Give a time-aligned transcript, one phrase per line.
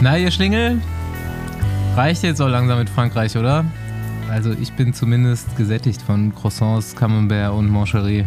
[0.00, 0.80] Na, ihr Schlingel?
[1.96, 3.64] Reicht jetzt auch langsam mit Frankreich, oder?
[4.30, 8.24] Also ich bin zumindest gesättigt von Croissants, Camembert und Mancherie.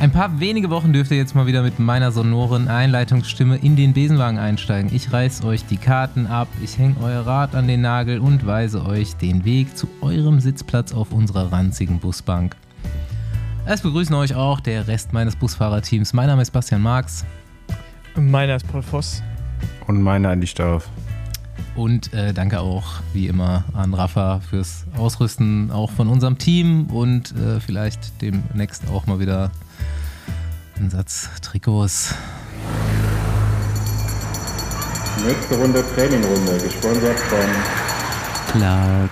[0.00, 3.92] Ein paar wenige Wochen dürft ihr jetzt mal wieder mit meiner sonoren Einleitungsstimme in den
[3.92, 4.90] Besenwagen einsteigen.
[4.94, 8.86] Ich reiß euch die Karten ab, ich hänge euer Rad an den Nagel und weise
[8.86, 12.56] euch den Weg zu eurem Sitzplatz auf unserer ranzigen Busbank.
[13.66, 16.14] Es begrüßen euch auch der Rest meines Busfahrerteams.
[16.14, 17.26] Mein Name ist Bastian Marx.
[18.16, 19.22] Meiner ist Paul Voss.
[19.86, 20.88] Und meiner Andi Stauf.
[21.74, 27.34] Und äh, danke auch wie immer an Rafa fürs Ausrüsten auch von unserem Team und
[27.36, 29.50] äh, vielleicht demnächst auch mal wieder
[30.76, 32.14] einen Satz Trikots.
[35.26, 37.38] Nächste Runde Trainingrunde, gesponsert von
[38.52, 39.10] Clark.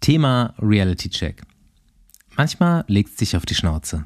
[0.00, 1.42] Thema Reality Check.
[2.36, 4.04] Manchmal legt es sich auf die Schnauze.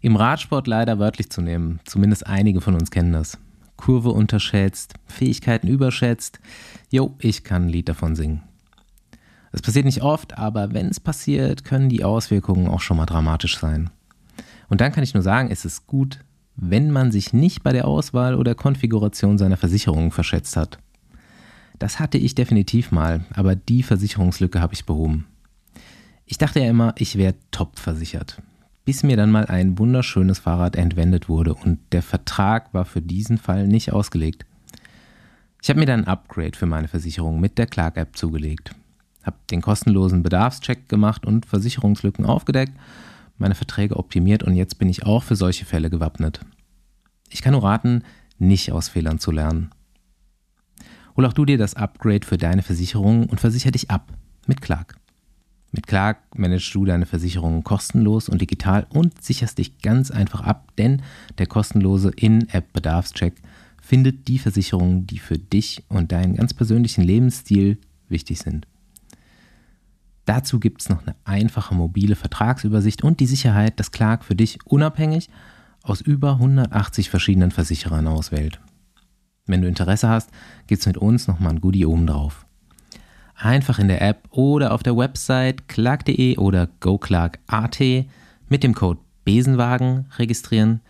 [0.00, 3.38] Im Radsport leider wörtlich zu nehmen, zumindest einige von uns kennen das.
[3.84, 6.40] Kurve unterschätzt, Fähigkeiten überschätzt.
[6.90, 8.40] Jo, ich kann ein Lied davon singen.
[9.52, 13.58] Es passiert nicht oft, aber wenn es passiert, können die Auswirkungen auch schon mal dramatisch
[13.58, 13.90] sein.
[14.70, 16.20] Und dann kann ich nur sagen, es ist gut,
[16.56, 20.78] wenn man sich nicht bei der Auswahl oder Konfiguration seiner Versicherungen verschätzt hat.
[21.78, 25.26] Das hatte ich definitiv mal, aber die Versicherungslücke habe ich behoben.
[26.24, 28.40] Ich dachte ja immer, ich wäre top versichert
[28.84, 33.38] bis mir dann mal ein wunderschönes Fahrrad entwendet wurde und der Vertrag war für diesen
[33.38, 34.44] Fall nicht ausgelegt.
[35.62, 38.72] Ich habe mir dann ein Upgrade für meine Versicherung mit der Clark-App zugelegt,
[39.22, 42.72] habe den kostenlosen Bedarfscheck gemacht und Versicherungslücken aufgedeckt,
[43.38, 46.40] meine Verträge optimiert und jetzt bin ich auch für solche Fälle gewappnet.
[47.30, 48.02] Ich kann nur raten,
[48.38, 49.70] nicht aus Fehlern zu lernen.
[51.16, 54.12] Hol auch du dir das Upgrade für deine Versicherung und versicher dich ab
[54.46, 54.96] mit Clark.
[55.74, 60.70] Mit Clark managst du deine Versicherungen kostenlos und digital und sicherst dich ganz einfach ab,
[60.78, 61.02] denn
[61.38, 63.34] der kostenlose In-App-Bedarfscheck
[63.82, 68.68] findet die Versicherungen, die für dich und deinen ganz persönlichen Lebensstil wichtig sind.
[70.26, 74.64] Dazu gibt es noch eine einfache mobile Vertragsübersicht und die Sicherheit, dass Clark für dich
[74.66, 75.28] unabhängig
[75.82, 78.60] aus über 180 verschiedenen Versicherern auswählt.
[79.46, 80.30] Wenn du Interesse hast,
[80.68, 82.43] gibt es mit uns nochmal ein Goodie oben drauf
[83.36, 87.80] einfach in der App oder auf der Website clark.de oder goclark.at
[88.48, 90.80] mit dem Code Besenwagen registrieren.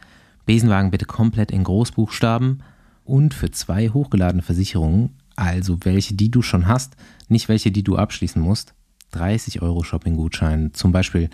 [0.46, 2.62] Besenwagen bitte komplett in Großbuchstaben
[3.04, 6.96] und für zwei hochgeladene Versicherungen, also welche, die du schon hast,
[7.28, 8.74] nicht welche, die du abschließen musst,
[9.12, 11.30] 30 Euro Shopping-Gutschein, zum Beispiel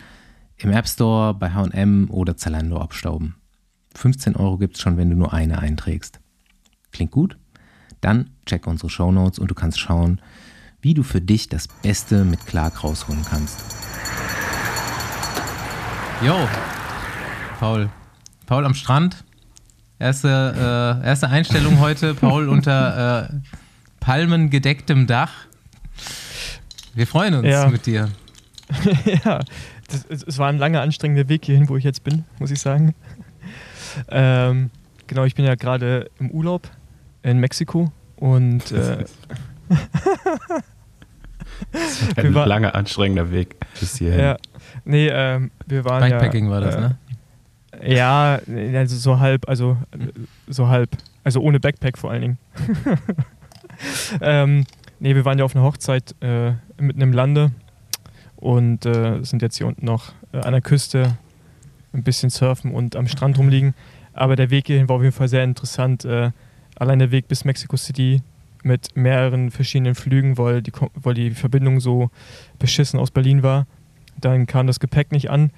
[0.57, 3.37] im App Store, bei HM oder Zalando abstauben.
[3.95, 6.21] 15 Euro gibt es schon, wenn du nur eine einträgst.
[6.93, 7.39] Klingt gut?
[8.01, 10.21] Dann check unsere Show Notes und du kannst schauen,
[10.83, 13.59] wie du für dich das Beste mit Clark rausholen kannst.
[16.23, 16.37] Jo,
[17.59, 17.91] Paul.
[18.47, 19.25] Paul am Strand.
[19.99, 22.15] Erste, äh, erste Einstellung heute.
[22.15, 23.35] Paul unter äh,
[24.01, 25.33] palmengedecktem Dach.
[26.95, 27.69] Wir freuen uns ja.
[27.69, 28.09] mit dir.
[29.25, 29.41] ja,
[29.89, 32.95] das, es war ein langer, anstrengender Weg hierhin, wo ich jetzt bin, muss ich sagen.
[34.09, 34.71] Ähm,
[35.07, 36.71] genau, ich bin ja gerade im Urlaub
[37.23, 39.05] in Mexiko und äh,
[42.17, 44.21] ein war, langer, anstrengender Weg bis hierhin.
[44.21, 44.37] Ja,
[44.85, 46.99] nee, ähm, wir waren Bikepacking ja, war das, äh, ne?
[47.83, 48.41] Ja,
[48.75, 49.77] also so halb, also
[50.49, 50.91] so halb.
[51.23, 52.39] Also ohne Backpack vor allen Dingen.
[54.21, 54.65] ähm,
[54.99, 57.53] nee, wir waren ja auf einer Hochzeit äh, mitten im Lande
[58.37, 61.17] und äh, sind jetzt hier unten noch äh, an der Küste
[61.93, 63.75] ein bisschen surfen und am Strand rumliegen.
[64.13, 66.05] Aber der Weg hierhin war auf jeden Fall sehr interessant.
[66.05, 66.31] Äh,
[66.77, 68.23] allein der Weg bis Mexico City
[68.63, 72.11] mit mehreren verschiedenen Flügen, weil die, weil die Verbindung so
[72.59, 73.67] beschissen aus Berlin war.
[74.21, 75.51] Dann kam das Gepäck nicht an.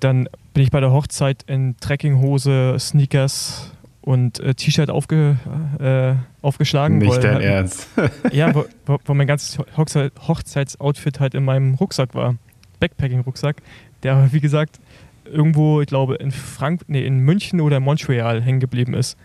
[0.00, 5.36] Dann bin ich bei der Hochzeit in Trekkinghose, Sneakers und äh, T-Shirt aufge,
[5.80, 6.14] äh,
[6.44, 6.98] aufgeschlagen.
[6.98, 7.88] Nicht weil, dein halt, Ernst.
[8.32, 12.36] ja, weil, weil mein ganzes Hochzeitsoutfit halt in meinem Rucksack war.
[12.80, 13.56] Backpacking-Rucksack,
[14.02, 14.78] der wie gesagt
[15.24, 19.16] irgendwo, ich glaube, in Frank nee, in München oder Montreal hängen geblieben ist.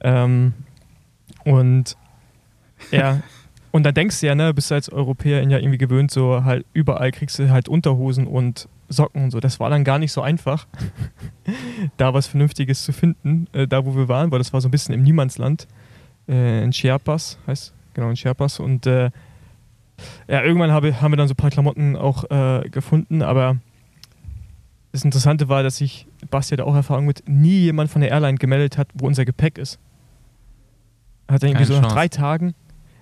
[0.00, 0.54] Ähm,
[1.44, 1.96] und
[2.90, 3.20] ja,
[3.72, 6.66] und da denkst du ja, ne, bist du als Europäer ja irgendwie gewöhnt, so halt
[6.72, 9.38] überall kriegst du halt Unterhosen und Socken und so.
[9.38, 10.66] Das war dann gar nicht so einfach,
[11.96, 14.72] da was Vernünftiges zu finden, äh, da wo wir waren, weil das war so ein
[14.72, 15.68] bisschen im Niemandsland,
[16.28, 18.58] äh, in Chiapas, heißt, genau, in Chiapas.
[18.58, 19.10] Und äh,
[20.28, 23.58] ja, irgendwann habe, haben wir dann so ein paar Klamotten auch äh, gefunden, aber
[24.92, 28.38] das Interessante war, dass sich, Basti hat auch Erfahrung mit, nie jemand von der Airline
[28.38, 29.78] gemeldet hat, wo unser Gepäck ist.
[31.28, 32.54] Hat dann irgendwie so nach drei Tagen,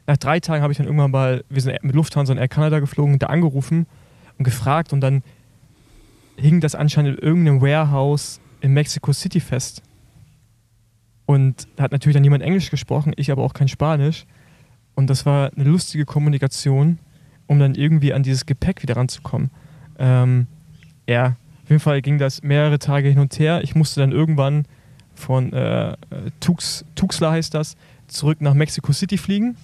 [0.09, 2.81] nach drei Tagen habe ich dann irgendwann mal, wir sind mit Lufthansa und Air Canada
[2.81, 3.87] geflogen, da angerufen
[4.39, 5.23] und gefragt und dann
[6.37, 9.83] hing das anscheinend in irgendeinem Warehouse in Mexico City fest.
[11.27, 14.25] Und da hat natürlich dann niemand Englisch gesprochen, ich aber auch kein Spanisch.
[14.95, 16.99] Und das war eine lustige Kommunikation,
[17.47, 19.51] um dann irgendwie an dieses Gepäck wieder ranzukommen.
[19.99, 20.47] Ähm,
[21.07, 23.63] ja, auf jeden Fall ging das mehrere Tage hin und her.
[23.63, 24.65] Ich musste dann irgendwann
[25.15, 25.99] von äh,
[26.41, 27.77] Tux, Tuxla heißt das,
[28.07, 29.57] zurück nach Mexico City fliegen,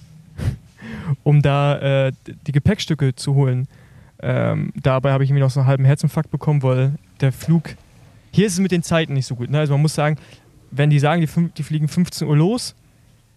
[1.23, 2.11] um da äh,
[2.47, 3.67] die Gepäckstücke zu holen.
[4.21, 7.75] Ähm, dabei habe ich mir noch so einen halben Herzinfarkt bekommen, weil der Flug.
[8.31, 9.49] Hier ist es mit den Zeiten nicht so gut.
[9.49, 9.59] Ne?
[9.59, 10.17] Also man muss sagen,
[10.71, 12.75] wenn die sagen, die, die fliegen 15 Uhr los,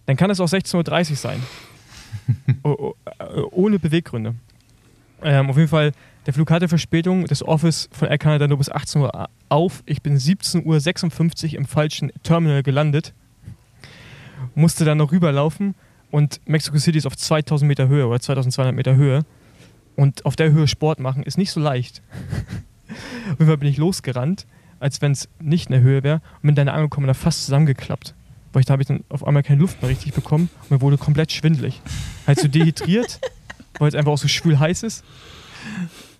[0.05, 1.43] dann kann es auch 16.30 Uhr sein.
[3.51, 4.35] ohne Beweggründe.
[5.21, 5.91] Ähm, auf jeden Fall,
[6.25, 7.25] der Flug hatte Verspätung.
[7.25, 9.83] Das Office von Air Canada nur bis 18 Uhr auf.
[9.85, 13.13] Ich bin 17.56 Uhr im falschen Terminal gelandet.
[14.55, 15.75] Musste dann noch rüberlaufen
[16.11, 19.25] und Mexico City ist auf 2000 Meter Höhe oder 2200 Meter Höhe.
[19.95, 22.01] Und auf der Höhe Sport machen ist nicht so leicht.
[22.89, 24.45] auf jeden Fall bin ich losgerannt,
[24.79, 27.45] als wenn es nicht in der Höhe wäre und bin dann angekommen und da fast
[27.45, 28.15] zusammengeklappt.
[28.53, 30.97] Weil da habe ich dann auf einmal keine Luft mehr richtig bekommen und mir wurde
[30.97, 31.81] komplett schwindelig.
[32.25, 33.19] Halt so dehydriert,
[33.79, 35.03] weil es einfach auch so schwül heiß ist.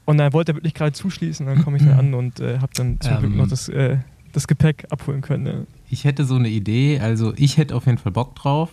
[0.06, 2.72] Und dann wollte er wirklich gerade zuschließen, dann komme ich dann an und äh, habe
[2.76, 3.98] dann zum ähm, Glück noch das, äh,
[4.34, 5.46] das Gepäck abholen können.
[5.46, 5.54] Ja.
[5.90, 8.70] Ich hätte so eine Idee, also ich hätte auf jeden Fall Bock drauf.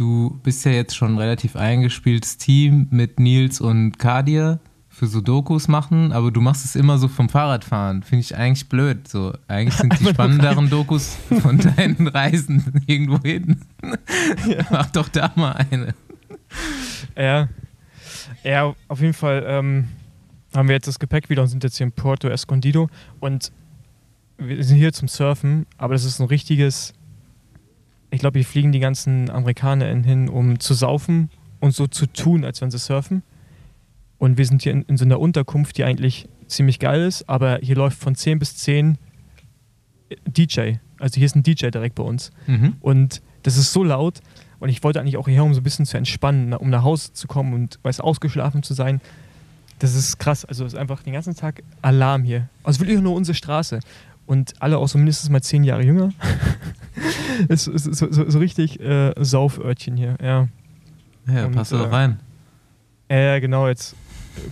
[0.00, 4.58] Du bist ja jetzt schon ein relativ eingespieltes Team mit Nils und Kadir
[4.88, 8.02] für so Dokus machen, aber du machst es immer so vom Fahrradfahren.
[8.02, 9.06] Finde ich eigentlich blöd.
[9.06, 13.60] So, eigentlich sind die spannenderen Dokus von deinen Reisen irgendwo hin.
[14.48, 14.64] Ja.
[14.70, 15.94] Mach doch da mal eine.
[17.14, 17.50] Ja.
[18.42, 19.88] Ja, auf jeden Fall ähm,
[20.56, 22.88] haben wir jetzt das Gepäck wieder und sind jetzt hier in Porto Escondido
[23.20, 23.52] und
[24.38, 26.94] wir sind hier zum Surfen, aber das ist ein richtiges.
[28.10, 31.30] Ich glaube, hier fliegen die ganzen Amerikaner hin, um zu saufen
[31.60, 33.22] und so zu tun, als wenn sie surfen.
[34.18, 37.58] Und wir sind hier in, in, so einer Unterkunft, die eigentlich ziemlich geil ist, aber
[37.62, 38.98] hier läuft von 10 bis 10
[40.26, 40.74] DJ.
[40.98, 42.30] Also hier ist ein DJ direkt bei uns.
[42.46, 42.76] Mhm.
[42.80, 44.20] Und das ist so laut.
[44.58, 47.12] Und ich wollte eigentlich auch hierher, um so ein bisschen zu entspannen, um nach Hause
[47.14, 49.00] zu kommen und weiß ausgeschlafen zu sein.
[49.78, 50.44] Das ist krass.
[50.44, 52.48] Also es ist einfach den ganzen Tag Alarm hier.
[52.62, 53.80] Also wirklich nur unsere Straße.
[54.30, 56.10] Und alle auch so mindestens mal zehn Jahre jünger.
[57.48, 60.46] es ist so, so, so richtig äh, Sauförtchen hier, ja.
[61.26, 62.20] Ja, passt äh, doch rein.
[63.10, 63.96] Ja, genau, jetzt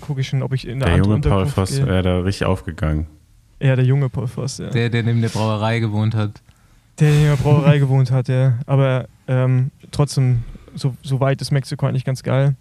[0.01, 3.07] gucke ich schon, ob ich in der Der junge Paul Voss wäre da richtig aufgegangen.
[3.61, 4.69] Ja, der junge Paul Voss, ja.
[4.71, 6.43] Der, der neben der Brauerei gewohnt hat.
[6.99, 8.59] Der, der neben der Brauerei gewohnt hat, ja.
[8.67, 10.43] Aber ähm, trotzdem,
[10.75, 12.57] so, so weit ist Mexiko eigentlich ganz geil.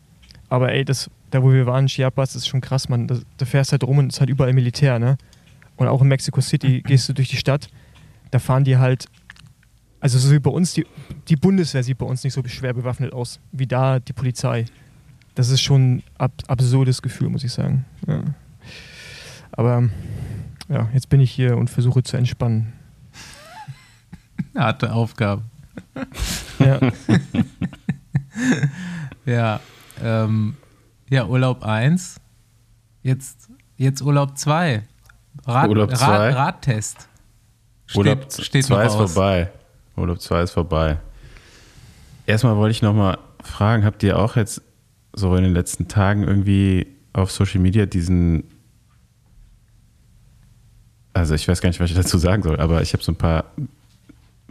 [0.49, 3.07] Aber ey, das, da wo wir waren, Chiapas, das ist schon krass, man.
[3.07, 5.17] Da, da fährst halt rum und es ist halt überall Militär, ne?
[5.77, 7.69] Und auch in Mexico City gehst du durch die Stadt,
[8.31, 9.05] da fahren die halt,
[9.99, 10.85] also so wie bei uns, die,
[11.29, 14.65] die Bundeswehr sieht bei uns nicht so schwer bewaffnet aus, wie da die Polizei
[15.37, 17.85] das ist schon ein ab absurdes Gefühl, muss ich sagen.
[18.07, 18.23] Ja.
[19.51, 19.87] Aber
[20.67, 22.73] ja, jetzt bin ich hier und versuche zu entspannen.
[24.55, 25.43] Harte Aufgabe.
[26.57, 26.79] Ja.
[29.27, 29.59] ja,
[30.03, 30.57] ähm,
[31.11, 32.19] ja, Urlaub 1.
[33.03, 34.81] Jetzt, jetzt Urlaub 2.
[35.47, 36.05] Rad, Urlaub 2.
[36.05, 37.07] Rad, Radtest.
[37.85, 39.51] Steht, Urlaub 2 ist vorbei.
[39.95, 40.97] Urlaub 2 ist vorbei.
[42.25, 44.61] Erstmal wollte ich nochmal fragen, habt ihr auch jetzt
[45.13, 48.43] so in den letzten Tagen irgendwie auf Social Media diesen,
[51.13, 53.17] also ich weiß gar nicht, was ich dazu sagen soll, aber ich habe so ein
[53.17, 53.45] paar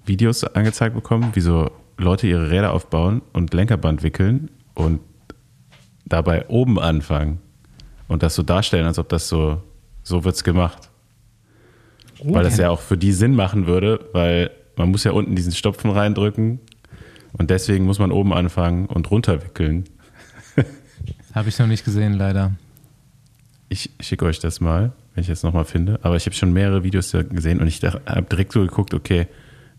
[0.05, 5.01] Videos angezeigt bekommen, wie so Leute ihre Räder aufbauen und Lenkerband wickeln und
[6.07, 7.41] dabei oben anfangen
[8.09, 9.63] und das so darstellen, als ob das so,
[10.03, 10.86] so wird's gemacht.
[12.19, 12.35] Okay.
[12.35, 15.53] Weil das ja auch für die Sinn machen würde, weil man muss ja unten diesen
[15.53, 16.61] Stopfen reindrücken
[17.33, 19.85] und deswegen muss man oben anfangen und runterwickeln.
[21.35, 22.53] Habe ich noch nicht gesehen, leider.
[23.69, 25.99] Ich schicke euch das mal, wenn ich es nochmal finde.
[26.03, 29.27] Aber ich habe schon mehrere Videos gesehen und ich habe direkt so geguckt, okay,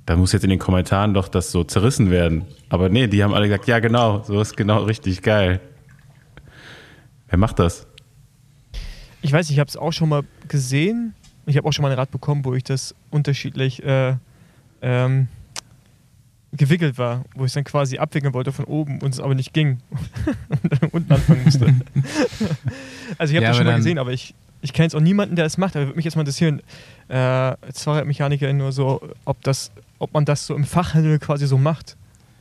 [0.06, 2.46] da muss jetzt in den Kommentaren doch das so zerrissen werden.
[2.70, 5.62] Aber nee, die haben alle gesagt, ja genau, so ist genau richtig geil.
[7.30, 7.88] Wer macht das?
[9.22, 11.14] Ich weiß, ich habe es auch schon mal gesehen.
[11.48, 14.16] Ich habe auch schon mal ein Rad bekommen, wo ich das unterschiedlich äh,
[14.82, 15.28] ähm,
[16.52, 19.80] gewickelt war, wo ich dann quasi abwickeln wollte von oben und es aber nicht ging
[20.50, 21.66] und dann unten anfangen musste.
[23.18, 25.36] also ich habe ja, das schon mal gesehen, aber ich, ich kenne jetzt auch niemanden,
[25.36, 25.76] der das macht.
[25.76, 26.62] Aber würde mich jetzt mal interessieren,
[27.08, 31.58] äh, als Fahrradmechaniker nur so, ob, das, ob man das so im Fachhandel quasi so
[31.58, 31.96] macht.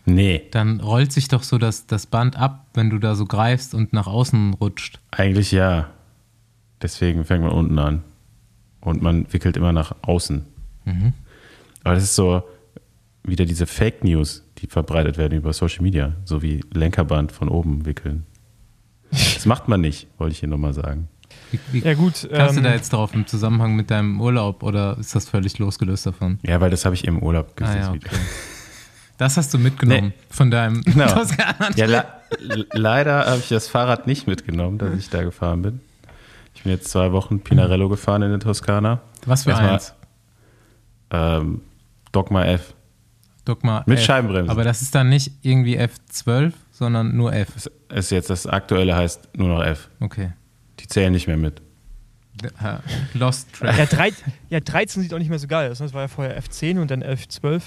[0.04, 0.42] Nee.
[0.50, 3.92] Dann rollt sich doch so das, das Band ab, wenn du da so greifst und
[3.92, 5.00] nach außen rutscht.
[5.10, 5.90] Eigentlich ja.
[6.82, 8.02] Deswegen fängt man unten an.
[8.86, 10.44] Und man wickelt immer nach außen.
[10.84, 11.12] Mhm.
[11.82, 12.44] Aber das ist so,
[13.24, 17.84] wieder diese Fake News, die verbreitet werden über Social Media, so wie Lenkerband von oben
[17.84, 18.26] wickeln.
[19.10, 21.08] Das macht man nicht, wollte ich hier nochmal sagen.
[21.50, 24.96] Wie, wie Ja gut, du ähm, da jetzt drauf im Zusammenhang mit deinem Urlaub oder
[25.00, 26.38] ist das völlig losgelöst davon?
[26.44, 27.74] Ja, weil das habe ich im Urlaub gesehen.
[27.74, 28.16] Ah ja, das okay.
[29.18, 31.06] Das hast du mitgenommen von deinem Genau.
[31.74, 35.80] Ja, le leider habe ich das Fahrrad nicht mitgenommen, dass ich da gefahren bin.
[36.56, 39.00] Ich bin jetzt zwei Wochen Pinarello gefahren in der Toskana.
[39.24, 39.94] Was für Erstmal- eins?
[41.10, 41.60] Ähm,
[42.12, 42.74] Dogma F.
[43.44, 44.04] Dogma Mit F.
[44.04, 44.50] Scheibenbremse.
[44.50, 47.52] Aber das ist dann nicht irgendwie F12, sondern nur F.
[47.54, 47.70] Das
[48.06, 49.88] ist jetzt das aktuelle heißt nur noch F.
[50.00, 50.32] Okay.
[50.80, 51.62] Die zählen nicht mehr mit.
[53.14, 53.78] Lost Track.
[53.78, 54.12] ja, drei,
[54.50, 55.80] ja, 13 sieht auch nicht mehr so geil aus.
[55.80, 55.86] ne?
[55.86, 57.62] Das war ja vorher F10 und dann F12.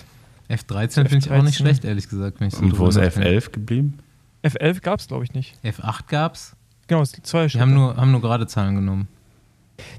[0.50, 1.58] F13 finde ich auch nicht F13.
[1.58, 2.40] schlecht, ehrlich gesagt.
[2.40, 3.30] Wenn ich so Und wo ist nachdenke.
[3.30, 4.00] F11 geblieben?
[4.44, 5.56] F11 gab es, glaube ich, nicht.
[5.64, 6.56] F8 gab's.
[6.90, 9.08] Genau, es sind zwei Die haben nur, haben nur gerade Zahlen genommen.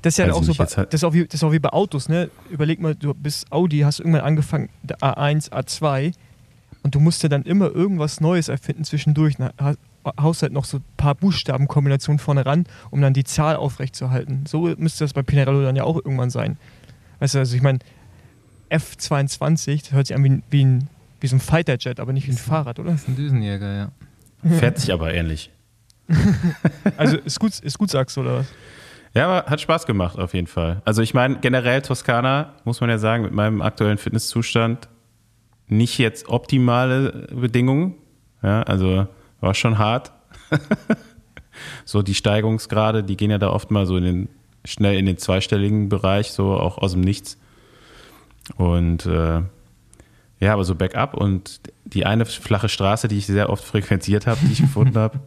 [0.02, 1.52] Das ist ja Weiß auch so, bei- halt- das ist auch, wie, das ist auch
[1.52, 2.28] wie bei Autos, ne?
[2.50, 6.12] Überleg mal, du bist Audi, hast irgendwann angefangen, der A1, A2
[6.82, 9.38] und du musst ja dann immer irgendwas Neues erfinden zwischendurch.
[9.38, 9.74] Na, ha-
[10.20, 14.44] haust halt noch so ein paar Buchstabenkombinationen vorne ran, um dann die Zahl aufrechtzuerhalten.
[14.46, 16.58] So müsste das bei Pinarello dann ja auch irgendwann sein.
[17.20, 17.78] Weißt du, also ich meine,
[18.70, 20.88] F22, das hört sich an wie, ein- wie, ein,
[21.20, 22.92] wie so ein Fighterjet, aber nicht wie ein Fahrrad, oder?
[22.92, 23.92] Das ist ein Düsenjäger, ja.
[24.58, 25.50] Fährt sich aber ähnlich.
[26.96, 28.46] Also ist gut, ist gut sagst du, oder was?
[29.14, 30.82] Ja, aber hat Spaß gemacht auf jeden Fall.
[30.84, 34.88] Also ich meine, generell Toskana, muss man ja sagen, mit meinem aktuellen Fitnesszustand
[35.66, 37.94] nicht jetzt optimale Bedingungen.
[38.42, 39.06] Ja, also
[39.40, 40.12] war schon hart.
[41.84, 44.28] so die Steigungsgrade, die gehen ja da oft mal so in den,
[44.64, 47.38] schnell in den zweistelligen Bereich, so auch aus dem Nichts.
[48.56, 49.42] Und äh,
[50.40, 51.60] ja, aber so bergab und
[51.92, 55.20] die eine flache Straße, die ich sehr oft frequentiert habe, die ich gefunden habe,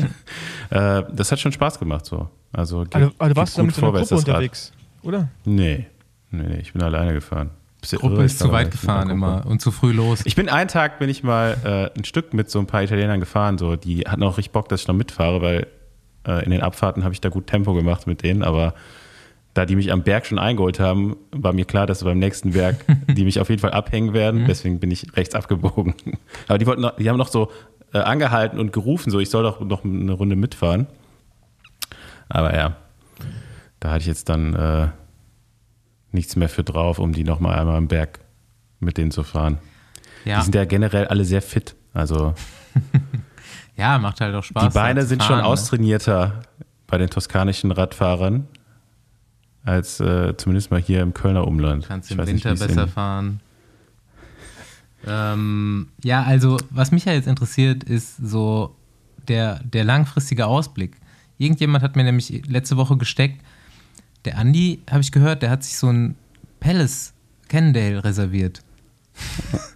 [0.70, 2.28] äh, das hat schon Spaß gemacht so.
[2.52, 4.72] Also, geht, Also, also warst du da gut mit so einer vorwärts, Gruppe unterwegs,
[5.02, 5.28] oder?
[5.44, 5.86] Nee.
[6.30, 7.50] nee, nee, ich bin alleine gefahren.
[7.90, 8.24] Du Gruppe irre?
[8.24, 10.22] ist zu weit gefahren immer und zu früh los.
[10.24, 11.56] Ich bin einen Tag bin ich mal
[11.94, 14.68] äh, ein Stück mit so ein paar Italienern gefahren, so die hatten auch richtig Bock,
[14.68, 15.66] dass ich noch mitfahre, weil
[16.26, 18.74] äh, in den Abfahrten habe ich da gut Tempo gemacht mit denen, aber
[19.56, 22.84] da die mich am Berg schon eingeholt haben, war mir klar, dass beim nächsten Berg
[23.08, 25.94] die mich auf jeden Fall abhängen werden, deswegen bin ich rechts abgebogen.
[26.46, 27.50] Aber die wollten noch, die haben noch so
[27.94, 30.88] äh, angehalten und gerufen, so ich soll doch noch eine Runde mitfahren.
[32.28, 32.76] Aber ja,
[33.80, 34.88] da hatte ich jetzt dann äh,
[36.12, 38.20] nichts mehr für drauf, um die nochmal einmal am Berg
[38.78, 39.58] mit denen zu fahren.
[40.26, 41.76] Ja, Die sind ja generell alle sehr fit.
[41.94, 42.34] Also
[43.76, 44.64] ja, macht halt auch Spaß.
[44.64, 45.46] die Beine zu sind fahren, schon ne?
[45.46, 46.42] austrainierter
[46.86, 48.48] bei den toskanischen Radfahrern
[49.66, 51.86] als äh, zumindest mal hier im Kölner Umland.
[51.86, 53.40] Kannst im nicht, Winter es besser fahren.
[55.06, 58.74] Ähm, ja, also was mich ja jetzt interessiert, ist so
[59.28, 60.96] der, der langfristige Ausblick.
[61.38, 63.42] Irgendjemand hat mir nämlich letzte Woche gesteckt,
[64.24, 66.16] der Andi, habe ich gehört, der hat sich so ein
[66.60, 67.12] Palace
[67.48, 68.62] Cannondale reserviert.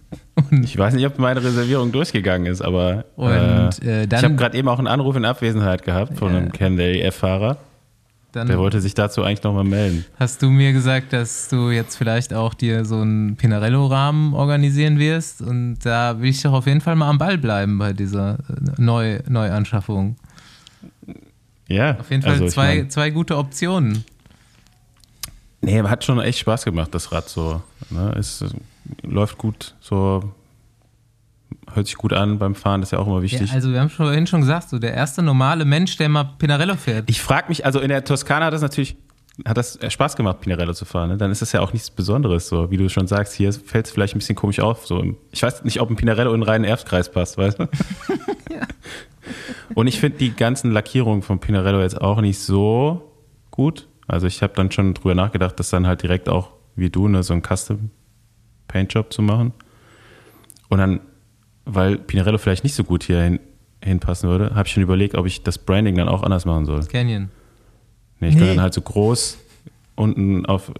[0.63, 4.35] Ich weiß nicht, ob meine Reservierung durchgegangen ist, aber Und, äh, äh, dann- ich habe
[4.35, 6.39] gerade eben auch einen Anruf in Abwesenheit gehabt von Ja.
[6.39, 7.57] einem Cannondale F-Fahrer.
[8.33, 10.05] Dann Der wollte sich dazu eigentlich nochmal melden.
[10.17, 15.41] hast du mir gesagt, dass du jetzt vielleicht auch dir so einen Pinarello-Rahmen organisieren wirst.
[15.41, 18.81] Und da will ich doch auf jeden Fall mal am Ball bleiben bei dieser äh,
[18.81, 20.15] Neu Neuanschaffung.
[21.67, 24.03] Ja, Auf jeden Fall also ich zwei, mein- zwei gute Optionen.
[25.61, 27.61] Nee, aber hat schon echt Spaß gemacht, das Rad so.
[27.89, 28.13] Ne?
[28.17, 28.47] Es äh,
[29.03, 30.33] läuft gut, so
[31.73, 33.51] hört sich gut an beim Fahren, das ist ja auch immer Ja, wichtig.
[33.51, 36.75] also wir haben schon vorhin schon gesagt, so der erste normale Mensch, der mal Pinarello
[36.75, 37.09] fährt.
[37.09, 38.95] ich frage mich, also in der Toskana hat das natürlich
[39.45, 41.09] hat das Spaß gemacht, Pinarello zu fahren.
[41.09, 41.17] Ne?
[41.17, 43.33] Dann ist das ja auch nichts Besonderes, so wie du schon sagst.
[43.33, 44.85] Hier fällt es vielleicht ein bisschen komisch auf.
[44.85, 45.03] So.
[45.31, 47.67] Ich weiß nicht, ob ein Pinarello in den reinen Erbskreis passt, weißt du?
[49.73, 53.09] Und ich finde die ganzen Lackierungen von Pinarello jetzt auch nicht so
[53.51, 53.87] gut.
[54.07, 57.23] Also ich habe dann schon drüber nachgedacht, das dann halt direkt auch wie du, ne,
[57.23, 57.89] so einen Custom
[58.67, 59.53] Paint Job zu machen.
[60.69, 60.99] Und dann,
[61.65, 63.39] weil Pinarello vielleicht nicht so gut hier hin,
[63.83, 66.83] hinpassen würde, habe ich schon überlegt, ob ich das Branding dann auch anders machen soll.
[66.85, 67.29] Canyon.
[68.19, 68.39] Nee, ich Nee.
[68.39, 69.37] könnte dann halt so groß
[69.95, 70.71] unten auf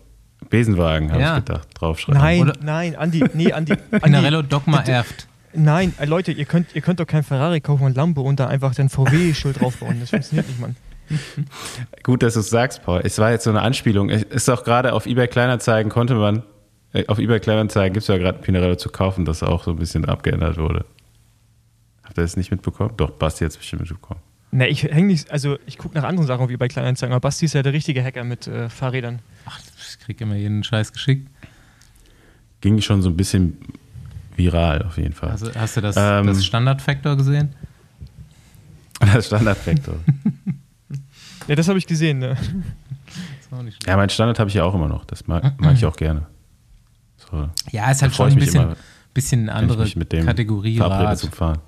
[0.50, 1.38] Besenwagen, habe Ja.
[1.38, 2.22] ich gedacht, draufschreiben.
[2.22, 3.76] Nein, Oder- nein, Andi, nee, Andi.
[4.04, 5.28] Pinarello Dogma erft.
[5.54, 8.48] Nein, äh, Leute, ihr könnt, ihr könnt doch kein Ferrari kaufen und Lambo und da
[8.48, 10.00] einfach den VW-Schild draufbauen.
[10.00, 10.76] Das funktioniert nicht, Mann.
[12.04, 13.02] Gut, dass du es sagst, Paul.
[13.04, 14.10] Es war jetzt so eine Anspielung.
[14.10, 16.44] Es ist auch gerade auf eBay Kleinanzeigen konnte man,
[17.08, 19.78] auf eBay Kleinanzeigen gibt es ja gerade ein Pinarello zu kaufen, das auch so ein
[19.78, 20.86] bisschen abgeändert wurde.
[22.04, 22.94] Habt ihr das nicht mitbekommen?
[22.98, 24.20] Doch, Basti hat es bestimmt mitbekommen.
[24.54, 27.46] Ne, ich hänge nicht, also ich gucke nach anderen Sachen wie bei Kleinanzeigen, aber Basti
[27.46, 29.20] ist ja der richtige Hacker mit äh, Fahrrädern.
[29.46, 31.30] Ach, ich krieg immer jeden Scheiß geschickt.
[32.60, 33.58] Ging schon so ein bisschen
[34.36, 35.30] viral auf jeden Fall.
[35.32, 36.28] Also hast du das, Ähm.
[36.28, 37.54] das Standard-Factor gesehen?
[39.00, 39.96] das Standardvektor.
[41.48, 42.36] Ja, das habe ich gesehen, ne?
[43.86, 45.04] Ja, mein Standard habe ich ja auch immer noch.
[45.04, 46.26] Das mag, mag ich auch gerne.
[47.32, 48.76] So, Ja, ist halt schon ein bisschen, immer,
[49.14, 50.78] bisschen ich andere mit dem Kategorie
[51.16, 51.60] zum Fahren.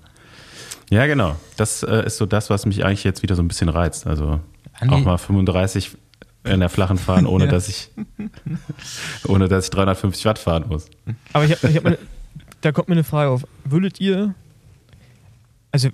[0.90, 1.36] Ja, genau.
[1.58, 4.06] Das äh, ist so das, was mich eigentlich jetzt wieder so ein bisschen reizt.
[4.06, 4.40] Also
[4.80, 5.98] Andi, auch mal 35
[6.44, 7.52] in der flachen fahren, ohne Ja.
[7.52, 7.90] dass ich
[9.28, 10.88] ohne dass ich 350 Watt fahren muss.
[11.32, 11.98] Aber ich hab, ich hab mal,
[12.62, 13.48] da kommt mir eine Frage auf.
[13.64, 14.36] Würdet ihr,
[15.72, 15.90] also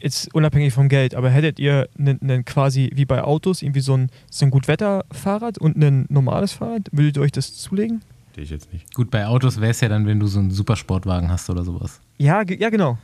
[0.00, 3.96] jetzt unabhängig vom Geld, aber hättet ihr einen, einen quasi wie bei Autos irgendwie so
[3.96, 6.88] ein, so ein Gutwetterfahrrad und ein normales Fahrrad?
[6.90, 8.02] Würdet ihr euch das zulegen?
[8.34, 8.94] Verstehe ich jetzt nicht.
[8.94, 12.00] gut, bei Autos wäre es ja dann, wenn du so einen Supersportwagen hast oder sowas.
[12.16, 12.96] Ja, ja genau.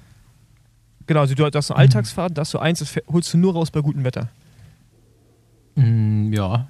[1.06, 3.80] Genau, also du hast ein Alltagsfahrrad, das du eins, das holst du nur raus bei
[3.82, 4.28] gutem Wetter.
[5.74, 6.68] Mm, ja,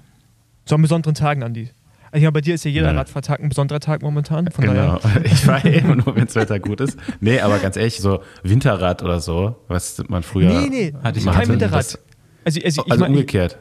[0.65, 1.69] So an besonderen Tagen, Andi.
[2.11, 2.97] Also ja, bei dir ist ja jeder Ja.
[2.97, 4.49] Radfahrtag ein besonderer Tag momentan.
[4.51, 4.97] Von Genau.
[4.97, 5.21] daher.
[5.25, 6.97] Ich fahre immer nur, wenn das Wetter gut ist.
[7.21, 10.49] Nee, aber ganz ehrlich, so Winterrad oder so, was man früher.
[10.49, 11.47] Nee, nee, Hatte ich kein auch.
[11.49, 11.79] Winterrad.
[11.79, 11.99] Das-
[12.45, 13.57] Also, also, ich Also mein- umgekehrt.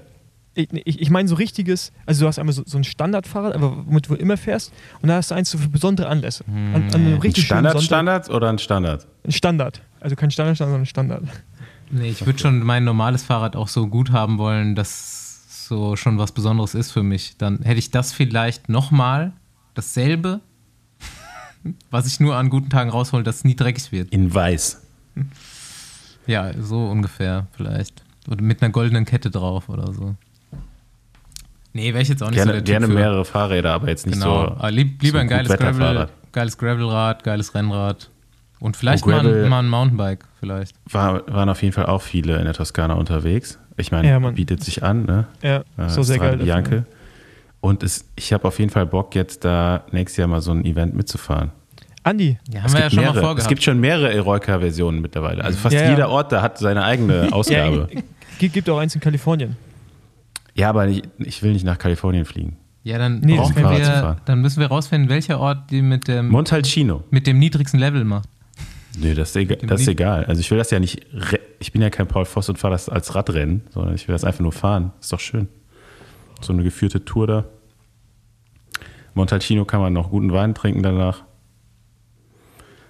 [0.58, 4.08] Ich, ich, meine so richtiges, also du hast einmal so, so ein Standardfahrrad, aber womit
[4.08, 6.44] du immer fährst und da hast du eins so für besondere Anlässe.
[6.48, 7.86] An, an einem Ein richtig schönen Standard, Sonntag.
[7.86, 9.06] Standard oder ein Standard?
[9.24, 9.82] Ein Standard.
[10.00, 11.22] Also kein Standard, sondern ein Standard.
[11.90, 16.18] nee, ich würde schon mein normales Fahrrad auch so gut haben wollen, dass so schon
[16.18, 17.36] was Besonderes ist für mich.
[17.36, 19.32] Dann hätte ich das vielleicht nochmal,
[19.74, 20.40] dasselbe,
[21.90, 24.12] was ich nur an guten Tagen raushole, dass es nie dreckig wird.
[24.12, 24.82] In weiß.
[26.26, 28.02] Ja, so ungefähr vielleicht.
[28.28, 30.16] Oder mit einer goldenen Kette drauf oder so.
[31.78, 32.92] Nee, wäre ich jetzt auch nicht so Gerne, der Typ gerne für.
[32.92, 34.46] mehrere Fahrräder, aber jetzt nicht Genau.
[34.46, 34.52] so.
[34.52, 35.56] Aber lieb, lieber so ein geiles.
[35.56, 38.10] Gravel, geiles Gravelrad, geiles Rennrad.
[38.60, 40.74] Und vielleicht Oh, mal, ein, mal ein Mountainbike, vielleicht.
[40.90, 43.58] War, waren auf jeden Fall auch viele in der Toskana unterwegs.
[43.76, 45.26] Ich meine, Ja, bietet sich an, ne?
[45.42, 46.38] Ja, Äh, so sehr geil.
[46.38, 46.84] Dafür.
[47.60, 50.64] Und es, ich habe auf jeden Fall Bock, jetzt da nächstes Jahr mal so ein
[50.64, 51.52] Event mitzufahren.
[52.02, 53.40] Andi, Ja, haben Es wir ja gibt, schon mehrere, mal vorgehabt.
[53.42, 55.44] es gibt schon mehrere Eroica-Versionen mittlerweile.
[55.44, 55.90] Also fast Ja, ja.
[55.90, 57.88] jeder Ort da hat seine eigene ja, Ausgabe.
[58.38, 59.56] g- gibt auch eins in Kalifornien.
[60.58, 62.56] Ja, aber ich, ich will nicht nach Kalifornien fliegen.
[62.82, 64.20] ja, dann, Nee, brauchen wir, fahren.
[64.24, 67.04] dann müssen wir rausfinden, welcher Ort die mit dem, Montalcino.
[67.10, 68.28] mit dem niedrigsten Level macht.
[69.00, 70.24] Nö, das ist, egal, das ist egal.
[70.24, 71.06] Also ich will das ja nicht,
[71.60, 74.24] ich bin ja kein Paul Voss und fahre das als Radrennen, sondern ich will das
[74.24, 74.90] einfach nur fahren.
[75.00, 75.46] Ist doch schön.
[76.40, 77.44] So eine geführte Tour da.
[79.14, 81.22] Montalcino kann man noch guten Wein trinken danach.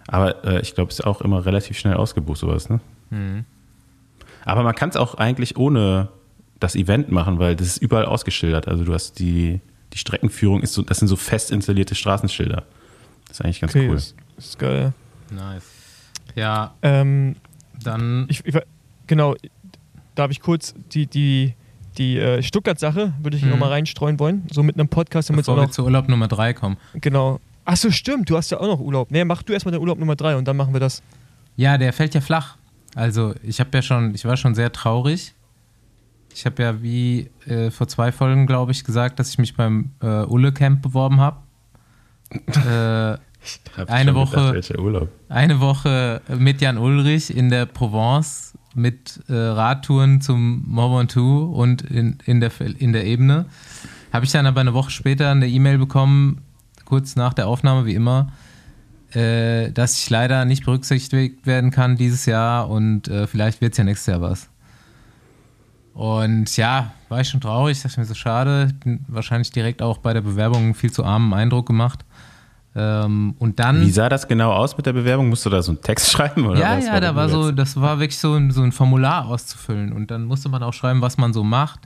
[0.07, 2.81] Aber äh, ich glaube, es ist auch immer relativ schnell ausgebucht, sowas, ne?
[3.11, 3.45] Mhm.
[4.47, 6.09] Aber man kann es auch eigentlich ohne
[6.61, 8.69] das Event machen, weil das ist überall ausgeschildert.
[8.69, 9.61] Also du hast die,
[9.93, 12.65] die Streckenführung, ist so, das sind so fest installierte Straßenschilder.
[13.29, 13.95] Das ist eigentlich ganz Okay, cool.
[13.95, 14.93] das, das ist geil.
[15.31, 15.63] Nice.
[16.35, 17.37] Ja, Ähm,
[17.83, 18.27] dann.
[18.29, 18.57] ich, ich,
[19.07, 19.35] genau,
[20.15, 21.55] da habe ich kurz die, die,
[21.97, 23.51] die äh, Stuttgart-Sache, würde ich Mhm.
[23.51, 24.47] noch mal reinstreuen wollen.
[24.53, 25.73] So mit einem Podcast, damit es auch bevor wir noch.
[25.75, 26.77] zu Urlaub Nummer 3 kommen.
[26.95, 27.41] Genau.
[27.65, 29.11] Achso, stimmt, du hast ja auch noch Urlaub.
[29.11, 31.03] Nee, mach du erstmal den Urlaub Nummer 3 und dann machen wir das.
[31.57, 32.57] Ja, der fällt ja flach.
[32.95, 35.35] Also, ich habe ja schon, ich war schon sehr traurig.
[36.35, 39.91] Ich habe ja wie äh, vor zwei Folgen, glaube ich, gesagt, dass ich mich beim
[40.01, 41.39] äh, Ulle Camp beworben habe.
[42.47, 43.19] äh,
[43.77, 50.21] Hab Eine Woche- Gedacht, eine Woche mit Jan Ulrich in der Provence mit äh, Radtouren
[50.21, 53.47] zum Mont Ventoux und in, in, der, in der Ebene.
[54.13, 56.43] Habe ich dann aber eine Woche später eine E-Mail bekommen,
[56.85, 58.33] kurz nach der Aufnahme, wie immer,
[59.13, 63.79] äh, dass ich leider nicht berücksichtigt werden kann dieses Jahr und äh, vielleicht wird es
[63.79, 64.49] ja nächstes Jahr was.
[65.99, 70.13] Und ja, war ich schon traurig, dachte mir so schade, bin wahrscheinlich direkt auch bei
[70.15, 72.05] der Bewerbung einen viel zu armen Eindruck gemacht.
[72.77, 73.81] Ähm, und dann.
[73.81, 75.29] Wie sah das genau aus mit der Bewerbung?
[75.29, 76.47] Musst du da so einen Text schreiben?
[76.47, 78.71] Oder Ja, was ja, da der war so, das war wirklich so ein, so ein
[78.71, 79.93] Formular auszufüllen.
[79.93, 81.81] Und dann musste man auch schreiben, was man so macht,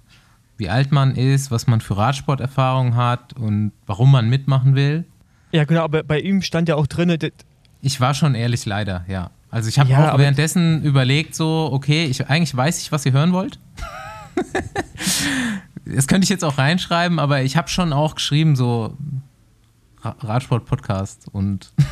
[0.59, 5.07] wie alt man ist, was man für Radsporterfahrung hat und warum man mitmachen will.
[5.53, 7.17] Ja, genau, aber bei ihm stand ja auch drin,
[7.81, 9.31] Ich war schon ehrlich, leider, ja.
[9.53, 13.13] Also ich habe Ja, auch währenddessen überlegt, so, okay, ich, eigentlich weiß ich, was ihr
[13.13, 13.59] hören wollt.
[15.85, 18.97] das könnte ich jetzt auch reinschreiben, aber ich habe schon auch geschrieben, so
[20.03, 21.73] Ra- Radsport-Podcast und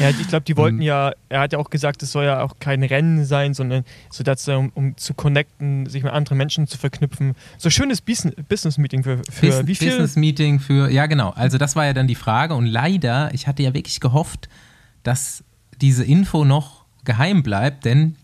[0.00, 2.58] Ja, ich glaube, die wollten ja, er hat ja auch gesagt, es soll ja auch
[2.58, 6.76] kein Rennen sein, sondern so dazu, um, um zu connecten, sich mit anderen Menschen zu
[6.76, 7.34] verknüpfen.
[7.58, 9.88] So schönes Business- Business-Meeting für, für Bus- wie viel?
[9.90, 13.46] Business Meeting für, ja genau, also das war ja dann die Frage und leider, ich
[13.46, 14.48] hatte ja wirklich gehofft,
[15.04, 15.44] dass
[15.82, 18.16] diese Info noch geheim bleibt, denn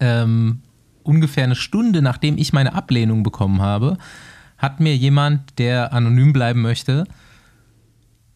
[0.00, 0.60] ähm,
[1.02, 3.96] ungefähr eine Stunde nachdem ich meine Ablehnung bekommen habe,
[4.58, 7.04] hat mir jemand, der anonym bleiben möchte,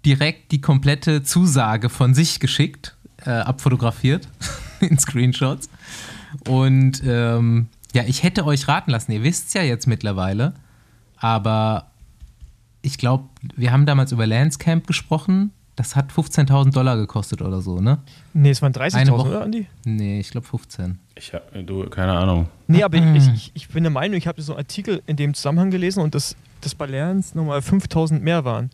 [0.04, 4.28] direkt die komplette Zusage von sich geschickt, äh, abfotografiert
[4.80, 5.68] in Screenshots.
[6.46, 10.54] Und ähm, ja, ich hätte euch raten lassen, ihr wisst es ja jetzt mittlerweile,
[11.16, 11.90] aber
[12.82, 13.24] ich glaube,
[13.56, 15.50] wir haben damals über Landscamp gesprochen.
[15.78, 17.98] Das hat 15.000 Dollar gekostet oder so, ne?
[18.34, 19.28] Nee, es waren Eine 30.000, Woche.
[19.28, 19.68] oder, Andi?
[19.84, 20.98] Nee, ich glaube 15.
[21.14, 22.48] Ich hab, du, keine Ahnung.
[22.66, 23.14] Nee, aber Mhm.
[23.14, 26.02] ich, ich, ich bin der Meinung, ich habe so einen Artikel in dem Zusammenhang gelesen
[26.02, 28.70] und das, das bei Lerns nochmal 5000 mehr waren.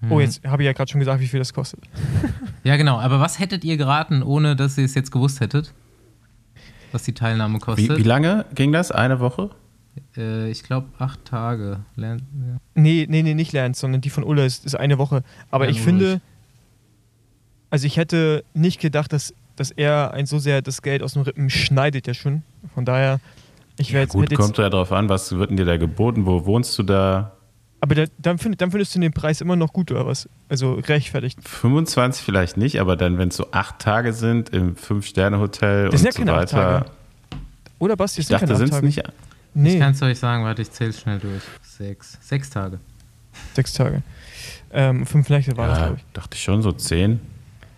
[0.00, 0.12] Mhm.
[0.12, 1.80] Oh, jetzt habe ich ja gerade schon gesagt, wie viel das kostet.
[2.64, 2.98] Ja, genau.
[2.98, 5.74] Aber was hättet ihr geraten, ohne dass ihr es jetzt gewusst hättet?
[6.92, 7.98] Was die Teilnahme Wie, kostet?
[7.98, 8.90] wie lange ging das?
[8.90, 9.50] Eine Woche?
[10.16, 11.80] Äh, ich glaube acht Tage.
[11.96, 12.56] Lern, ja.
[12.74, 15.22] Nee, nee, nee, nicht Lance, sondern die von Ulla ist, ist eine Woche.
[15.50, 16.20] Aber Ja, ich finde,
[17.70, 21.22] also ich hätte nicht gedacht, dass, dass er ein so sehr das Geld aus den
[21.22, 22.42] Rippen schneidet ja schon.
[22.74, 23.20] Von daher,
[23.78, 25.64] ich Ja, wäre jetzt, gut, hätte jetzt kommt ja darauf an, was wird denn dir
[25.66, 26.26] da geboten?
[26.26, 27.32] Wo wohnst du da?
[27.80, 30.28] aber da, dann, find, dann findest du den Preis immer noch gut oder was?
[30.48, 31.38] Also rechtfertigt.
[31.48, 36.00] 25 vielleicht nicht, aber dann, wenn es so acht Tage sind im Fünf-Sterne-Hotel und Das
[36.02, 36.56] sind ja so weiter.
[36.80, 36.90] Tage.
[37.78, 39.12] Oder Basti, Ich das sind dachte, keine sind acht es nicht.
[39.62, 41.42] Nee, Ich kann es euch sagen, warte, ich zähle schnell durch.
[41.62, 42.18] Sechs.
[42.20, 42.78] Sechs Tage.
[43.54, 44.02] sechs Tage.
[44.72, 46.04] Ähm, fünf Nächte war das, Ja, glaube ich.
[46.12, 47.20] dachte ich schon, so zehn.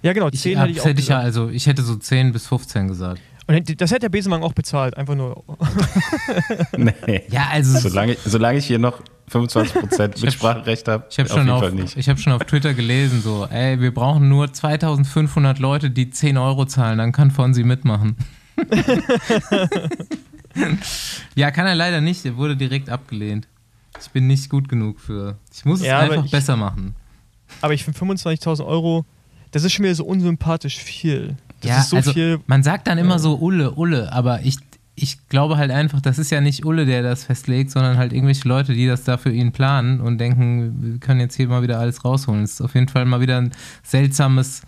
[0.03, 1.83] Ja, genau, Ich, zehn ab- hätte ich das auch hätte ich ja, also ich hätte
[1.83, 3.21] so 10 bis 15 gesagt.
[3.47, 5.43] Und das hätte der Besenwagen auch bezahlt, einfach nur.
[6.77, 7.23] Nee.
[7.31, 11.47] Ja, also Solange, solange ich hier noch 25% hab- Mitspracherecht habe, ich habe auf schon,
[11.47, 11.97] jeden auf, Fall nicht.
[11.97, 16.39] ich hab schon auf Twitter gelesen, so, ey, wir brauchen nur 2500 Leute, die 10
[16.39, 18.17] Euro zahlen, dann kann Fonsi mitmachen.
[21.35, 23.47] ja, kann er leider nicht, er wurde direkt abgelehnt.
[24.01, 25.37] Ich bin nicht gut genug für.
[25.55, 26.95] Ich muss es Ja, aber einfach ich- besser machen.
[27.61, 29.05] Aber ich finde 25.000 Euro,
[29.51, 31.37] das ist schon wieder so unsympathisch viel.
[31.61, 32.41] Das ja, ist so also viel.
[32.47, 33.19] man sagt dann immer Ja.
[33.19, 34.57] so Ulle, Ulle, aber ich,
[34.95, 38.49] ich glaube halt einfach, das ist ja nicht Ulle, der das festlegt, sondern halt irgendwelche
[38.49, 41.79] Leute, die das da für ihn planen und denken, wir können jetzt hier mal wieder
[41.81, 42.45] alles rausholen.
[42.45, 43.51] Es ist auf jeden Fall mal wieder ein
[43.83, 44.63] seltsames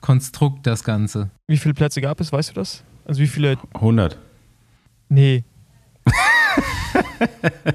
[0.00, 1.30] Konstrukt, das Ganze.
[1.46, 2.82] Wie viele Plätze gab es, weißt du das?
[3.04, 3.56] Also wie viele.
[3.74, 4.16] 100.
[5.12, 5.44] Nee.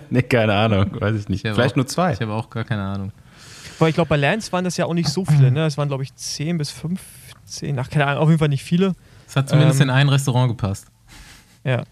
[0.10, 1.46] Nee, keine Ahnung, weiß ich nicht.
[1.46, 2.14] Ich Vielleicht auch- nur zwei.
[2.14, 3.12] Ich habe auch gar keine Ahnung.
[3.80, 5.66] Weil ich glaube, bei Lance waren das ja auch nicht so viele, ne?
[5.66, 7.78] Es waren, glaube ich, 10 bis 15.
[7.80, 8.94] Ach, keine Ahnung, auf jeden Fall nicht viele.
[9.28, 10.88] Es hat zumindest Ähm, in ein Restaurant gepasst.
[11.64, 11.84] Ja.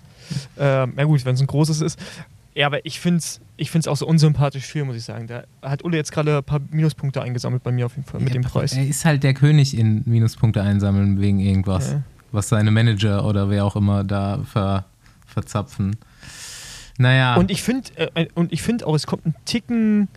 [0.58, 1.99] Ähm, ja, gut, wenn es ein großes ist.
[2.55, 5.27] Ja, aber ich finde es ich find's auch so unsympathisch viel, muss ich sagen.
[5.27, 8.29] Da hat Ulle jetzt gerade ein paar Minuspunkte eingesammelt bei mir auf jeden Fall mit
[8.34, 8.73] Ja, dem Preis.
[8.73, 12.01] Er ist halt der König in Minuspunkte einsammeln wegen irgendwas, Ja.
[12.31, 14.86] was seine Manager oder wer auch immer da ver,
[15.35, 15.97] verzapfen.
[16.97, 17.35] Naja.
[17.35, 20.07] Und ich finde äh, und ich finde auch, es kommt ein Ticken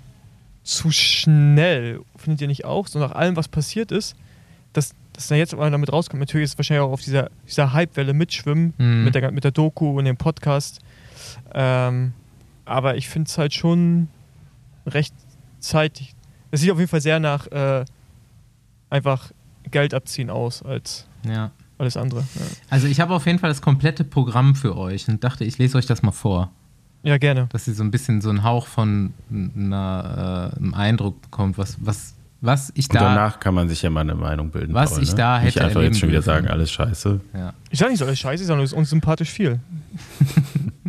[0.62, 2.87] zu schnell, findet ihr nicht auch?
[2.87, 4.14] So nach allem, was passiert ist,
[4.74, 6.20] dass, dass da jetzt mal damit rauskommt.
[6.20, 9.04] Natürlich ist es wahrscheinlich auch auf dieser, dieser Hypewelle mitschwimmen Mhm.
[9.04, 10.81] mit, der, mit der Doku und dem Podcast.
[11.52, 12.12] Ähm,
[12.64, 14.09] aber ich finde es halt schon
[14.87, 15.14] recht
[15.59, 16.14] zeitig.
[16.50, 17.85] Es sieht auf jeden Fall sehr nach äh,
[18.90, 19.33] einfach
[19.70, 21.50] Geld abziehen aus als ja.
[21.79, 22.21] Alles andere.
[22.21, 25.59] Ja, Also ich habe auf jeden Fall das komplette Programm für euch und dachte, ich
[25.59, 26.51] lese euch das mal vor,
[27.03, 27.47] ja gerne.
[27.53, 31.77] dass ihr so ein bisschen so einen Hauch von einer, äh, einem Eindruck bekommt, was,
[31.81, 33.01] was, was ich Und da.
[33.01, 34.75] danach kann man sich ja mal eine Meinung bilden.
[34.75, 35.17] Was Paul, ich ne?
[35.17, 37.21] da Nicht hätte einfach jetzt schon wieder sagen, alles scheiße.
[37.35, 37.55] Ja.
[37.71, 39.61] Ich sage nicht so alles scheiße, sondern es ist unsympathisch viel.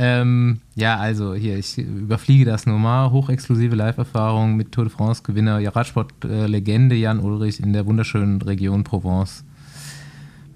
[0.00, 3.10] Ähm, ja, also hier, ich überfliege das nur mal.
[3.10, 9.44] Hochexklusive Live-Erfahrung mit Tour de France-Gewinner, ja, Radsport-Legende Jan Ulrich in der wunderschönen Region Provence.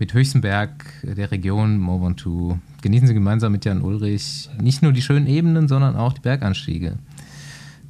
[0.03, 2.59] Mit höchstem Berg der Region Mont Ventoux.
[2.81, 6.99] Genießen Sie gemeinsam mit Jan Ulrich nicht nur die schönen Ebenen, sondern auch die Berganstiege.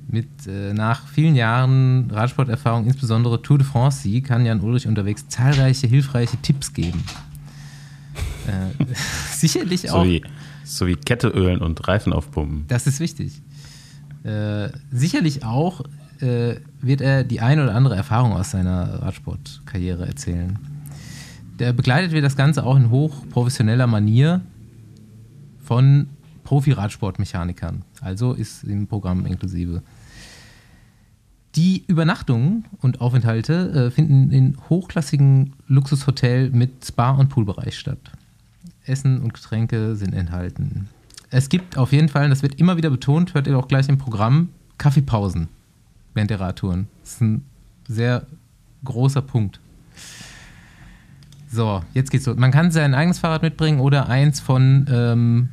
[0.09, 5.87] Mit äh, nach vielen Jahren Radsporterfahrung, insbesondere Tour de France-Sieg, kann Jan Ulrich unterwegs zahlreiche
[5.87, 7.03] hilfreiche Tipps geben.
[8.47, 8.85] Äh,
[9.31, 10.05] sicherlich auch.
[10.05, 10.23] So wie,
[10.65, 12.67] so wie Kette ölen und Reifen aufpumpen.
[12.69, 13.41] Das ist wichtig.
[14.23, 15.81] Äh, sicherlich auch
[16.21, 20.59] äh, wird er die eine oder andere Erfahrung aus seiner Radsportkarriere erzählen.
[21.63, 24.41] Der begleitet wir das Ganze auch in hochprofessioneller Manier
[25.63, 26.09] von
[26.43, 27.85] Profi-Radsportmechanikern.
[28.01, 29.81] Also ist im Programm inklusive.
[31.55, 38.11] Die Übernachtungen und Aufenthalte äh, finden in hochklassigen Luxushotel mit Spa- und Poolbereich statt.
[38.85, 40.89] Essen und Getränke sind enthalten.
[41.31, 43.99] Es gibt auf jeden Fall, das wird immer wieder betont, hört ihr auch gleich im
[43.99, 44.49] Programm,
[44.79, 45.47] Kaffeepausen
[46.13, 46.89] während der Radtouren.
[47.03, 47.45] Das ist ein
[47.87, 48.27] sehr
[48.83, 49.61] großer Punkt.
[51.53, 52.37] So, jetzt geht's los.
[52.37, 55.49] Man kann sein eigenes Fahrrad mitbringen oder eins von ähm,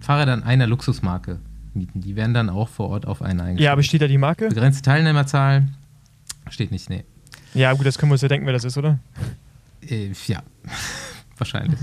[0.00, 1.38] Fahrrädern einer Luxusmarke
[1.74, 2.00] mieten.
[2.00, 3.64] Die werden dann auch vor Ort auf einen eingestellt.
[3.66, 4.48] Ja, aber steht da die Marke?
[4.48, 5.68] Begrenzte Teilnehmerzahl
[6.50, 7.04] steht nicht, nee.
[7.54, 8.98] Ja, gut, das können wir uns ja denken, wer das ist, oder?
[9.88, 10.42] Äh, ja,
[11.38, 11.78] wahrscheinlich.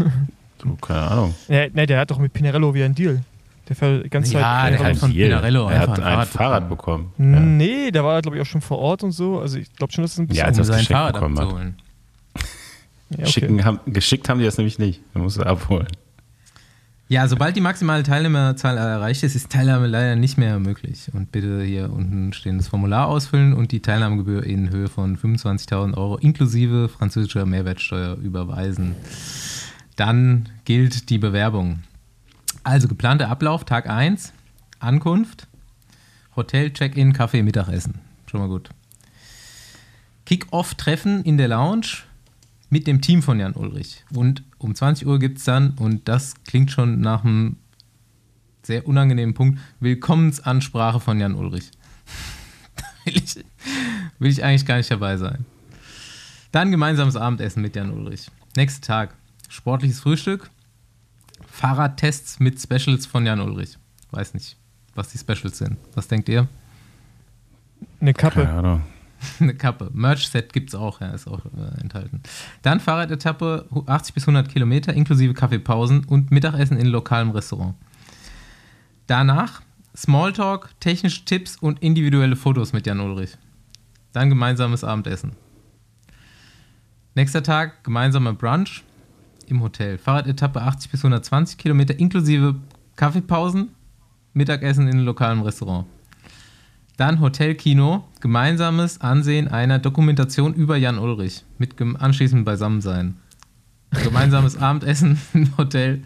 [0.61, 1.35] So, keine Ahnung.
[1.47, 3.21] Nee, nee, der hat doch mit Pinarello wieder einen Deal.
[3.69, 4.73] Der fährt die ganze Ja, Zeit.
[4.73, 5.13] der hat von.
[5.13, 7.13] Pinarello er einfach hat ein ein Fahrrad Fahrrad, bekommen.
[7.17, 9.39] Nee, der war, glaube ich, auch schon vor Ort und so.
[9.39, 10.39] Also ich glaube schon, dass es ein bisschen.
[10.39, 11.73] Ja, als um er sein Geschenk Fahrrad bekommen hat.
[13.11, 13.31] Ja, okay.
[13.31, 15.01] Schicken haben, geschickt haben die das nämlich nicht.
[15.13, 15.87] Man muss es abholen.
[17.11, 21.09] Ja, sobald die maximale Teilnehmerzahl erreicht ist, ist Teilnahme leider nicht mehr möglich.
[21.11, 26.15] Und bitte hier unten stehendes Formular ausfüllen und die Teilnahmegebühr in Höhe von 25.000 Euro
[26.17, 28.95] inklusive französischer Mehrwertsteuer überweisen.
[29.97, 31.79] Dann gilt die Bewerbung.
[32.63, 34.31] Also geplanter Ablauf, Tag 1,
[34.79, 35.47] Ankunft,
[36.37, 37.95] Hotel, Check-in, Kaffee, Mittagessen.
[38.27, 38.69] Schon mal gut.
[40.25, 42.03] Kick-Off-Treffen in der Lounge
[42.71, 44.03] mit dem Team von Jan Ulrich.
[44.13, 47.57] Und um 20 Uhr gibt es dann, und das klingt schon nach einem
[48.63, 49.59] sehr unangenehmen Punkt.
[49.81, 51.69] Willkommensansprache von Jan Ulrich.
[53.05, 53.35] will, ich,
[54.19, 55.45] will ich eigentlich gar nicht dabei sein.
[56.53, 58.31] Dann gemeinsames Abendessen mit Jan Ulrich.
[58.55, 59.15] Nächster Tag.
[59.49, 60.49] Sportliches Frühstück.
[61.45, 63.77] Fahrradtests mit Specials von Jan Ulrich.
[64.11, 64.55] Weiß nicht,
[64.95, 65.77] was die Specials sind.
[65.93, 66.47] Was denkt ihr?
[67.99, 68.45] Eine Kappe.
[68.45, 68.83] Keine Ahnung.
[69.39, 69.89] Eine Kappe.
[69.93, 72.21] Merch-Set gibt es auch, ja, ist auch äh, enthalten.
[72.61, 77.75] Dann Fahrradetappe 80 bis 100 Kilometer inklusive Kaffeepausen und Mittagessen in lokalem Restaurant.
[79.07, 79.61] Danach
[79.95, 83.37] Smalltalk, technische Tipps und individuelle Fotos mit Jan Ulrich.
[84.13, 85.33] Dann gemeinsames Abendessen.
[87.13, 88.83] Nächster Tag gemeinsamer Brunch
[89.47, 89.97] im Hotel.
[89.97, 92.55] Fahrradetappe 80 bis 120 Kilometer inklusive
[92.95, 93.71] Kaffeepausen,
[94.33, 95.87] Mittagessen in lokalem Restaurant.
[97.01, 103.17] Dann Hotelkino, gemeinsames Ansehen einer Dokumentation über Jan Ulrich mit anschließend Beisammensein.
[104.03, 106.03] Gemeinsames Abendessen im Hotel.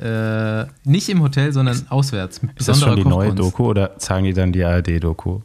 [0.00, 2.42] Äh, nicht im Hotel, sondern auswärts.
[2.42, 3.36] Mit Ist das schon die neue.
[3.36, 5.42] Doku oder zeigen die dann die ARD-Doku?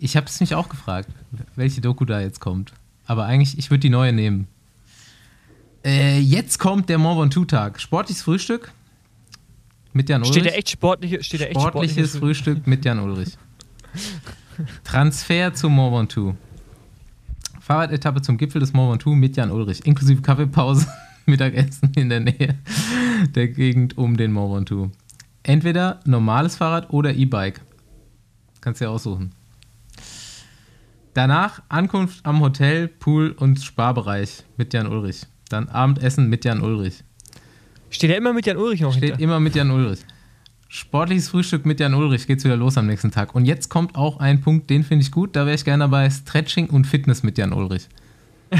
[0.00, 1.08] Ich habe es mich auch gefragt,
[1.54, 2.72] welche Doku da jetzt kommt.
[3.06, 4.48] Aber eigentlich, ich würde die neue nehmen.
[5.84, 7.80] Äh, jetzt kommt der Mont Ventoux-Tag.
[7.80, 8.72] Sportliches Frühstück
[9.92, 10.34] mit Jan Ulrich.
[10.34, 13.38] Steht der echt sportliche, steht der echt Sportliches sportliches Frühstück mit Jan Ulrich.
[14.84, 16.34] Transfer zum Mont Ventoux.
[17.60, 20.86] Fahrradetappe zum Gipfel des Mont Ventoux mit Jan Ulrich, inklusive Kaffeepause,
[21.26, 22.54] Mittagessen in der Nähe
[23.34, 24.90] der Gegend um den Mont Ventoux.
[25.42, 27.60] Entweder normales Fahrrad oder E-Bike.
[28.60, 29.32] Kannst du dir aussuchen.
[31.14, 35.22] Danach Ankunft am Hotel, Pool und Sparbereich mit Jan Ulrich.
[35.48, 37.04] Dann Abendessen mit Jan Ulrich.
[37.90, 39.20] Steht er immer mit Jan Ulrich noch Steht hinter?
[39.20, 40.00] immer mit Jan Ulrich.
[40.68, 43.34] Sportliches Frühstück mit Jan Ulrich geht's wieder los am nächsten Tag.
[43.34, 46.10] Und jetzt kommt auch ein Punkt, den finde ich gut, da wäre ich gerne dabei.
[46.10, 47.88] Stretching und Fitness mit Jan Ulrich.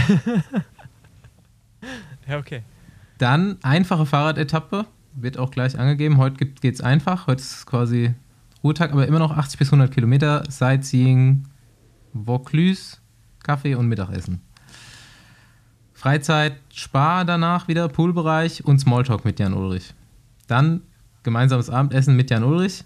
[2.29, 2.63] Ja, okay.
[3.19, 6.17] Dann einfache Fahrradetappe, wird auch gleich angegeben.
[6.17, 8.15] Heute geht- geht's einfach, heute ist quasi
[8.65, 10.43] Ruhetag, aber immer noch 80 bis 100 Kilometer.
[10.51, 11.45] Sightseeing,
[12.13, 12.97] Vaucluse,
[13.45, 14.41] Kaffee und Mittagessen.
[15.95, 19.95] Freizeit, Spar danach wieder, Poolbereich und Smalltalk mit Jan Ulrich.
[20.49, 20.83] Dann
[21.27, 22.85] gemeinsames Abendessen mit Jan Ulrich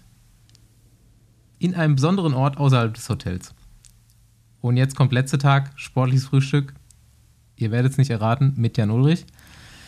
[1.59, 3.53] in einem besonderen Ort außerhalb des Hotels.
[4.61, 6.73] Und jetzt kommt letzter Tag, sportliches Frühstück.
[7.55, 9.27] Ihr werdet es nicht erraten, mit Jan Ulrich.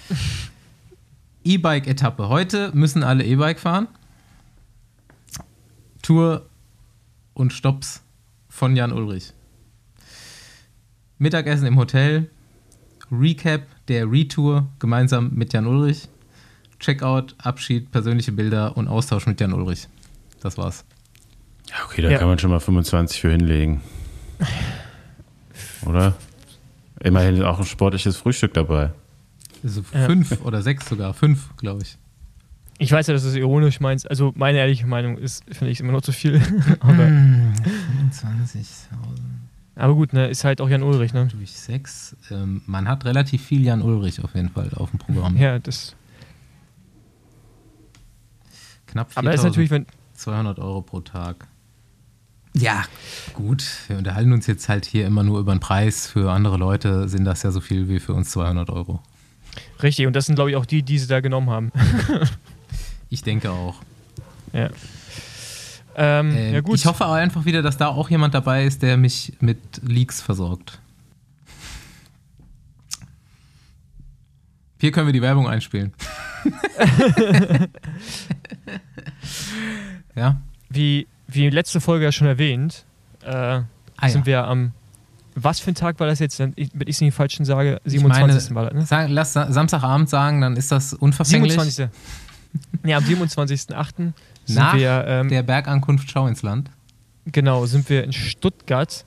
[1.44, 2.30] E-Bike-Etappe.
[2.30, 3.88] Heute müssen alle E-Bike fahren.
[6.04, 6.48] Tour
[7.34, 8.04] und Stops
[8.50, 9.34] von Jan Ulrich.
[11.18, 12.30] Mittagessen im Hotel.
[13.12, 16.08] Recap der Retour gemeinsam mit Jan Ulrich.
[16.84, 19.88] Checkout, Abschied, persönliche Bilder und Austausch mit Jan Ulrich.
[20.42, 20.84] Das war's.
[21.70, 22.18] Ja, okay, da Ja.
[22.20, 23.82] kann man schon mal 25 für hinlegen.
[25.86, 26.14] Oder?
[27.02, 28.92] Immerhin auch ein sportliches Frühstück dabei.
[29.64, 30.06] Also Ja.
[30.06, 31.14] fünf oder sechs sogar.
[31.14, 31.98] Fünf, glaube ich.
[32.80, 34.10] Ich weiß ja, dass du es ironisch meinst.
[34.10, 36.42] Also meine ehrliche Meinung ist, finde ich, immer noch zu viel.
[36.82, 37.54] aber, Hm,
[38.12, 38.96] 25.000
[39.76, 41.28] aber gut, ne, ist halt auch Jan Ulrich, ne?
[41.28, 42.16] durch sechs.
[42.30, 45.36] Ähm, man hat relativ viel Jan Ulrich auf jeden Fall auf dem Programm.
[45.38, 45.96] Ja, das.
[48.94, 49.86] Knapp Aber ist natürlich, wenn.
[50.14, 51.48] 200 Euro pro Tag.
[52.56, 52.84] Ja,
[53.34, 53.66] gut.
[53.88, 56.06] Wir unterhalten uns jetzt halt hier immer nur über den Preis.
[56.06, 59.02] Für andere Leute sind das ja so viel wie für uns 200 Euro.
[59.82, 61.72] Richtig, und das sind, glaube ich, auch die, die sie da genommen haben.
[63.10, 63.76] Ich denke auch.
[64.54, 64.70] ja.
[65.96, 66.78] Ähm, Ähm, ja, gut.
[66.78, 70.20] Ich hoffe auch einfach wieder, dass da auch jemand dabei ist, der mich mit Leaks
[70.20, 70.80] versorgt.
[74.82, 75.94] Hier können wir die Werbung einspielen.
[80.16, 80.38] ja.
[80.70, 82.86] wie, wie letzte Folge ja schon erwähnt,
[83.24, 83.62] äh,
[83.98, 84.26] Ah, sind ja.
[84.26, 84.72] wir am.
[85.36, 86.38] Was für ein Tag war das jetzt?
[86.40, 88.52] Wenn ich es nicht falschen sage, Ich 27.
[88.52, 88.86] meine, war das, ne?
[88.86, 91.54] Sag, lass Sa- Samstagabend sagen, dann ist das unverfänglich.
[91.54, 91.90] 27.
[92.86, 94.14] ja, am 27.08.
[94.46, 96.70] sind Nach wir, ähm, Der Bergankunft Schau ins Land.
[97.26, 99.06] genau, sind wir in Stuttgart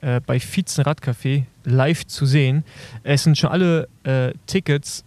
[0.00, 2.64] äh, bei Vietzen Radcafé live zu sehen.
[3.04, 5.04] Es sind schon alle äh, Tickets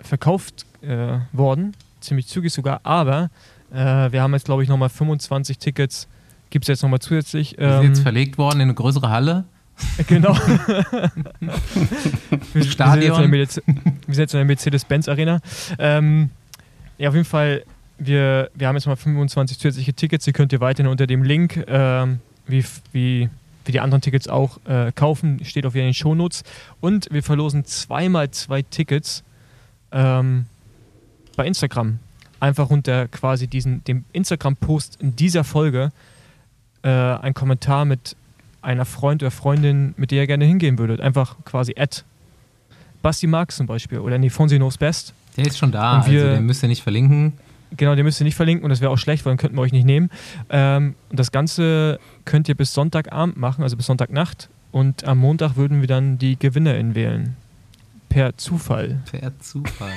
[0.00, 3.30] verkauft äh, worden, ziemlich zügig sogar, aber
[3.72, 3.76] äh,
[4.12, 6.08] wir haben jetzt, glaube ich, nochmal 25 Tickets,
[6.50, 7.50] gibt es jetzt nochmal zusätzlich.
[7.50, 9.44] Die sind Ähm, jetzt verlegt worden in eine größere Halle.
[10.06, 10.34] Genau.
[12.52, 13.30] wir, Stadion.
[13.32, 15.40] Wir sind jetzt in der Merce- wir sind jetzt in der Mercedes-Benz Arena.
[15.78, 16.30] Ähm,
[16.98, 17.62] ja, auf jeden Fall,
[17.98, 20.24] wir, wir haben jetzt mal 25 zusätzliche Tickets.
[20.24, 23.28] Die könnt ihr weiterhin unter dem Link, ähm, wie, wie,
[23.64, 25.44] wie die anderen Tickets auch, äh, kaufen.
[25.44, 26.44] Steht auf jeden Fall in den Shownotes.
[26.80, 29.22] Und wir verlosen zweimal zwei Tickets
[29.92, 30.46] ähm,
[31.36, 31.98] bei Instagram.
[32.40, 35.90] Einfach unter quasi diesen, dem Instagram-Post in dieser Folge
[36.82, 38.16] äh, ein Kommentar mit
[38.62, 41.00] einer Freund oder Freundin, mit der ihr gerne hingehen würdet.
[41.00, 42.04] Einfach quasi at
[43.02, 45.14] Basti Marx zum Beispiel oder nee, Fonsi Knows Best.
[45.36, 47.34] Der ist schon da, wir- also den müsst ihr nicht verlinken.
[47.76, 49.62] Genau, den müsst ihr nicht verlinken und das wäre auch schlecht, weil dann könnten wir
[49.62, 50.08] euch nicht nehmen.
[50.50, 54.48] Ähm, und das Ganze könnt ihr bis Sonntagabend machen, also bis Sonntagnacht.
[54.72, 57.36] Und am Montag würden wir dann die GewinnerInnen wählen.
[58.08, 59.00] Per Zufall.
[59.10, 59.90] Per Zufall.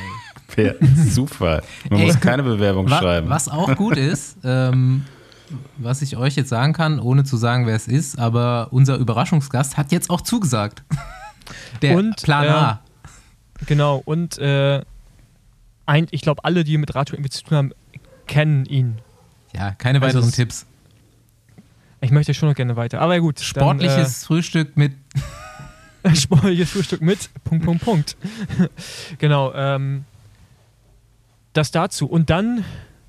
[0.55, 0.75] Per
[1.13, 1.61] Zufall.
[1.89, 3.29] Man Ey, muss keine Bewerbung Wa schreiben.
[3.29, 5.05] was auch gut ist, ähm,
[5.77, 9.77] was ich euch jetzt sagen kann, ohne zu sagen, wer es ist, aber unser Überraschungsgast
[9.77, 10.83] hat jetzt auch zugesagt.
[11.81, 12.79] Der Und, Plan äh, A.
[13.65, 14.81] Genau, und äh,
[15.85, 17.71] ein, ich glaube, alle, die mit Radtour irgendwie zu tun haben,
[18.27, 18.99] kennen ihn.
[19.55, 20.65] Ja, keine also weiteren es- Tipps.
[22.01, 23.01] Ich möchte schon noch gerne weiter.
[23.01, 23.39] Aber ja, gut.
[23.41, 24.93] Sportliches Frühstück mit.
[26.03, 27.29] Dann, äh, sportliches Frühstück mit.
[27.43, 28.17] Punkt, Punkt, Punkt.
[29.17, 29.51] genau.
[29.53, 30.05] Ähm,
[31.53, 32.07] das dazu.
[32.07, 32.63] Und dann,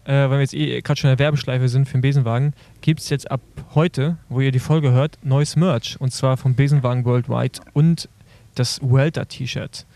[0.04, 3.00] äh, weil wir jetzt eh gerade schon in der Werbeschleife sind für den Besenwagen, gibt
[3.00, 3.40] es jetzt ab
[3.74, 6.00] heute, wo ihr die Folge hört, neues Merch.
[6.00, 8.08] Und zwar vom Besenwagen Worldwide und
[8.54, 9.86] das Welter-T-Shirt.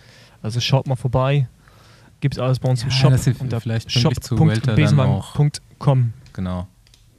[0.43, 1.49] Also schaut mal vorbei.
[2.21, 3.11] Gibt es alles bei uns im Ja, Shop.
[3.13, 6.13] das unter vielleicht pünktlich zu Welter dann shop.besenwagen.com.
[6.33, 6.69] Genau.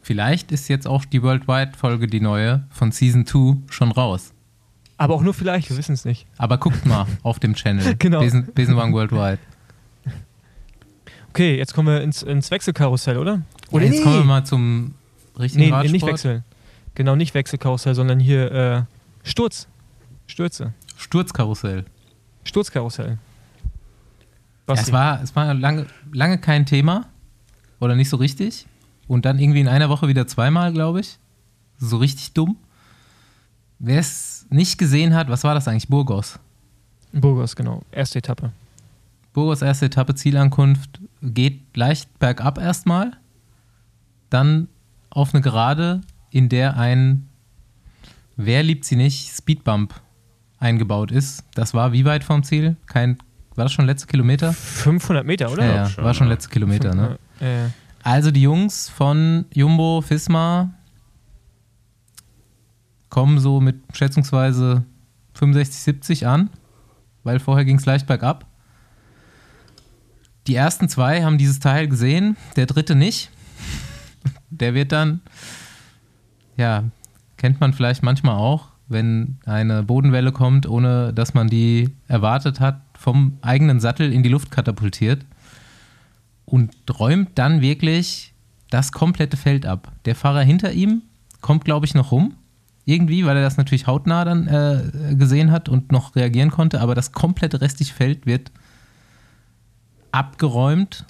[0.02, 4.34] Vielleicht ist jetzt auch die Worldwide-Folge, die neue, von Season 2 schon raus.
[4.98, 6.28] Aber auch nur vielleicht, wir wissen es nicht.
[6.38, 7.96] Aber guckt mal auf dem Channel.
[7.98, 8.20] Genau.
[8.20, 9.40] Besen, Besenwagen Worldwide.
[11.36, 13.42] Okay, jetzt kommen wir ins, ins Wechselkarussell, oder?
[13.70, 14.96] Oder Ja, jetzt kommen wir mal zum
[15.38, 15.92] richtigen Nee, nee, Radsport.
[15.92, 16.46] nicht wechseln.
[16.94, 18.84] Genau, nicht Wechselkarussell, sondern hier äh,
[19.28, 19.68] Sturz.
[20.28, 20.74] Stürze.
[20.96, 21.84] Sturzkarussell.
[22.46, 23.18] Sturzkarussell.
[24.70, 27.10] Ja, es war, es war lange, lange kein Thema.
[27.82, 28.66] Oder nicht so richtig.
[29.10, 31.20] Und dann irgendwie in einer Woche wieder zweimal, glaube ich.
[31.78, 32.56] So richtig dumm.
[33.78, 35.90] Wer es nicht gesehen hat, was war das eigentlich?
[35.90, 36.40] Burgos.
[37.12, 37.82] Burgos, genau.
[37.92, 38.54] Erste Etappe.
[39.36, 43.12] Burgos erste Etappe, Zielankunft, geht leicht bergab erstmal.
[44.30, 44.70] Dann
[45.10, 46.00] auf eine Gerade,
[46.32, 47.28] in der ein,
[48.38, 49.94] wer liebt sie nicht, Speedbump
[50.58, 51.44] eingebaut ist.
[51.54, 52.78] Das war wie weit vom Ziel?
[52.86, 53.18] Kein,
[53.56, 54.54] war das schon letzte Kilometer?
[54.54, 55.66] 500 Meter, oder?
[55.66, 56.34] Ja, ja, schon, war schon ja.
[56.34, 57.20] letzte Kilometer, ne?
[57.42, 57.68] Äh,
[58.04, 60.74] Also die Jungs von Jumbo, Fisma
[63.10, 64.86] kommen so mit schätzungsweise
[65.34, 66.50] 65, 70 an,
[67.24, 68.46] weil vorher ging es leicht bergab.
[70.48, 73.32] Die ersten zwei haben dieses Teil gesehen, der dritte nicht.
[74.50, 75.22] Der wird dann,
[76.56, 76.84] ja,
[77.38, 82.82] kennt man vielleicht manchmal auch, wenn eine Bodenwelle kommt, ohne dass man die erwartet hat,
[82.98, 85.26] vom eigenen Sattel in die Luft katapultiert
[86.46, 88.34] und räumt dann wirklich
[88.70, 89.92] das komplette Feld ab.
[90.06, 91.02] Der Fahrer hinter ihm
[91.42, 92.36] kommt, glaube ich, noch rum.
[92.86, 96.94] Irgendwie, weil er das natürlich hautnah dann äh, gesehen hat und noch reagieren konnte, aber
[96.94, 98.52] das komplette restliche Feld wird
[100.16, 101.06] abgeräumt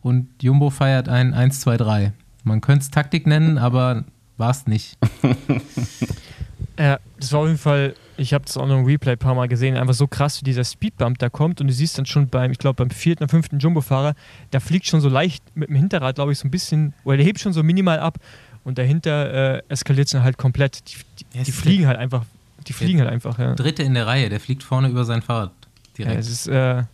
[0.00, 2.12] und Jumbo feiert ein 1, 2, 3.
[2.44, 4.04] Man könnte es Taktik nennen, aber
[4.38, 4.96] war es nicht.
[6.76, 9.34] äh, das war auf jeden Fall, ich habe das auch noch im Replay ein paar
[9.34, 12.28] Mal gesehen, einfach so krass, wie dieser Speedbump da kommt und du siehst dann schon
[12.28, 14.14] beim, ich glaube, beim vierten oder fünften Jumbo-Fahrer,
[14.50, 17.26] da fliegt schon so leicht mit dem Hinterrad, glaube ich, so ein bisschen, oder der
[17.26, 18.18] hebt schon so minimal ab
[18.64, 20.88] und dahinter äh, eskaliert es dann halt komplett.
[20.88, 22.24] Die, die, Ja, die fliegen halt einfach,
[22.66, 23.54] die fliegen halt einfach, ja.
[23.54, 25.52] Dritte in der Reihe, der fliegt vorne über sein Fahrrad
[25.98, 26.20] Ja, direkt.
[26.20, 26.84] es ist, äh,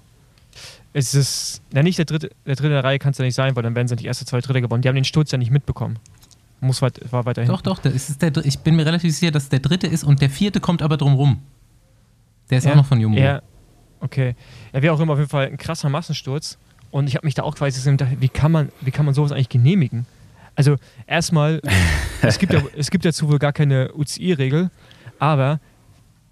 [0.95, 3.35] es ist, na nicht der dritte, der dritte in der Reihe kann es ja nicht
[3.35, 4.81] sein, weil dann werden sie nicht erste, zweite, dritte gewonnen.
[4.81, 5.99] Die haben den Sturz ja nicht mitbekommen.
[6.61, 7.49] Muss weit, war weiterhin.
[7.49, 10.05] doch, doch, das ist der, ich bin mir relativ sicher, dass es der dritte ist
[10.05, 11.43] und der vierte kommt aber drum rum.
[12.49, 13.19] Der ist ja, auch noch von Jumbo.
[13.19, 13.43] Ja,
[14.01, 14.37] okay.
[14.73, 16.59] Ja, wie auch immer, auf jeden Fall ein krasser Massensturz.
[16.93, 19.33] Und ich habe mich da auch quasi gedacht, wie kann man, wie kann man sowas
[19.33, 20.07] eigentlich genehmigen?
[20.55, 20.77] Also
[21.09, 21.61] erstmal,
[22.23, 24.71] es, gibt ja, es gibt dazu wohl gar keine UCI-Regel,
[25.19, 25.59] aber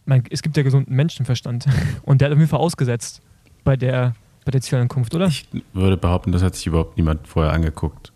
[0.04, 1.66] man, es gibt ja gesunden Menschenverstand.
[2.02, 3.22] Und der hat auf jeden Fall ausgesetzt
[3.64, 4.14] bei der,
[4.44, 5.26] bei der Zielankunft, oder?
[5.26, 8.12] Ich würde behaupten, das hat sich überhaupt niemand vorher angeguckt.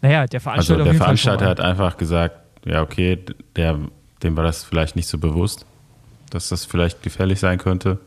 [0.00, 3.18] naja, der Also Veranstalter auf der Veranstalter hat einfach gesagt, ja okay,
[3.56, 3.78] der,
[4.22, 5.66] dem war das vielleicht nicht so bewusst,
[6.30, 7.98] dass das vielleicht gefährlich sein könnte.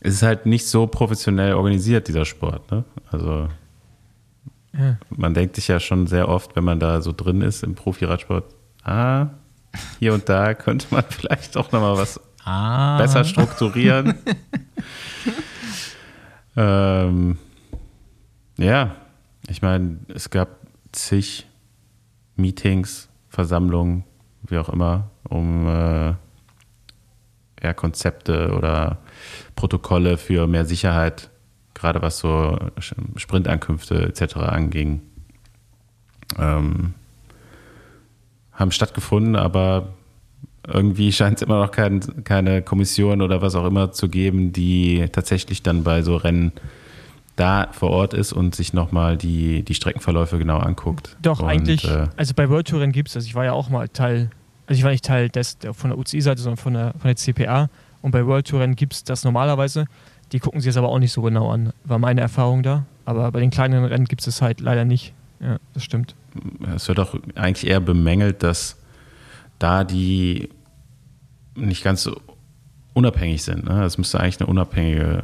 [0.00, 2.70] Es ist halt nicht so professionell organisiert, dieser Sport.
[2.70, 2.84] Ne?
[3.10, 3.48] Also
[4.78, 4.98] Ja.
[5.10, 8.44] man denkt sich ja schon sehr oft, wenn man da so drin ist im Profi-Radsport,
[8.84, 9.28] ah,
[9.98, 14.14] hier und da könnte man vielleicht auch nochmal was Ah, besser strukturieren.
[16.56, 17.38] ähm,
[18.58, 18.96] ja,
[19.48, 20.48] ich meine, es gab
[20.92, 21.46] zig
[22.36, 24.04] Meetings, Versammlungen,
[24.48, 26.14] wie auch immer, um äh,
[27.62, 28.98] ja, Konzepte oder
[29.54, 31.30] Protokolle für mehr Sicherheit,
[31.74, 32.58] gerade was so
[33.16, 34.36] Sprintankünfte etc.
[34.36, 35.02] anging,
[36.38, 36.94] ähm,
[38.52, 39.94] haben stattgefunden, aber
[40.66, 45.06] irgendwie scheint es immer noch kein, keine Kommission oder was auch immer zu geben, die
[45.12, 46.52] tatsächlich dann bei so Rennen
[47.36, 51.16] da vor Ort ist und sich nochmal die, die Streckenverläufe genau anguckt.
[51.22, 53.26] Doch, und, eigentlich, Äh, also bei World Touring gibt es das.
[53.26, 54.30] Ich war ja auch mal Teil,
[54.66, 57.68] also ich war nicht Teil des, von der UCI-Seite, sondern von der, von der CPA.
[58.02, 59.86] Und bei World Touring gibt es das normalerweise.
[60.32, 62.86] Die gucken sich das aber auch nicht so genau an, war meine Erfahrung da.
[63.04, 65.12] Aber bei den kleineren Rennen gibt es es halt leider nicht.
[65.40, 66.14] Ja, das stimmt.
[66.74, 68.78] Es wird auch eigentlich eher bemängelt, dass
[69.58, 70.48] da die
[71.56, 72.20] nicht ganz so
[72.94, 73.64] unabhängig sind.
[73.64, 73.84] Ne?
[73.84, 75.22] Es müsste eigentlich eine unabhängige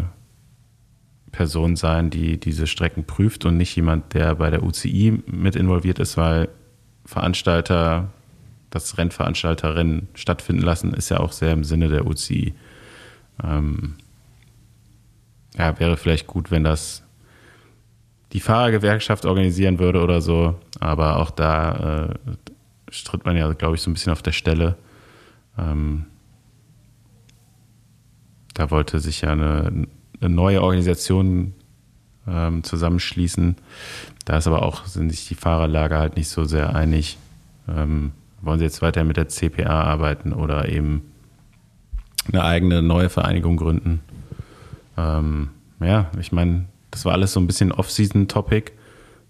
[1.33, 5.99] Person sein, die diese Strecken prüft und nicht jemand, der bei der UCI mit involviert
[5.99, 6.49] ist, weil
[7.07, 8.11] Veranstalter,
[8.71, 12.55] das Rennveranstalterinnen stattfinden lassen, ist ja auch sehr im Sinne der UCI.
[13.43, 13.95] Ähm,
[15.57, 17.03] ja, wäre vielleicht gut, wenn das
[18.33, 22.31] die Fahrergewerkschaft organisieren würde oder so, aber auch da äh,
[22.91, 24.77] stritt man ja, glaube ich, so ein bisschen auf der Stelle.
[25.59, 26.07] Ähm,
[28.55, 29.87] da wollte sich ja eine,
[30.21, 31.55] eine neue Organisation
[32.27, 33.57] ähm, zusammenschließen.
[34.25, 37.19] Da ist aber auch, sind sich die Fahrerlager halt nicht so sehr einig.
[37.69, 41.03] Ähm, wollen sie jetzt weiter mit der CPA arbeiten oder eben
[42.29, 44.01] eine eigene neue Vereinigung gründen?
[44.97, 45.51] Ähm,
[45.81, 48.73] ja, ich meine, das war alles so ein bisschen Off-Season-Topic.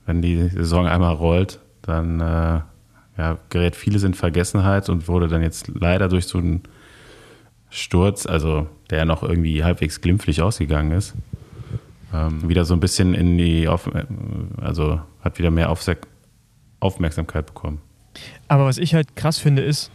[0.04, 2.60] Wenn die Saison einmal rollt, dann äh,
[3.18, 6.62] ja, gerät vieles in Vergessenheit und wurde dann jetzt leider durch so einen
[7.72, 11.14] Sturz, also der noch irgendwie halbwegs glimpflich ausgegangen ist,
[12.12, 13.90] ähm, wieder so ein bisschen in die, Auf
[14.60, 15.96] also hat wieder mehr Aufse
[16.80, 17.80] Aufmerksamkeit bekommen.
[18.48, 19.90] Aber was ich halt krass finde, ist,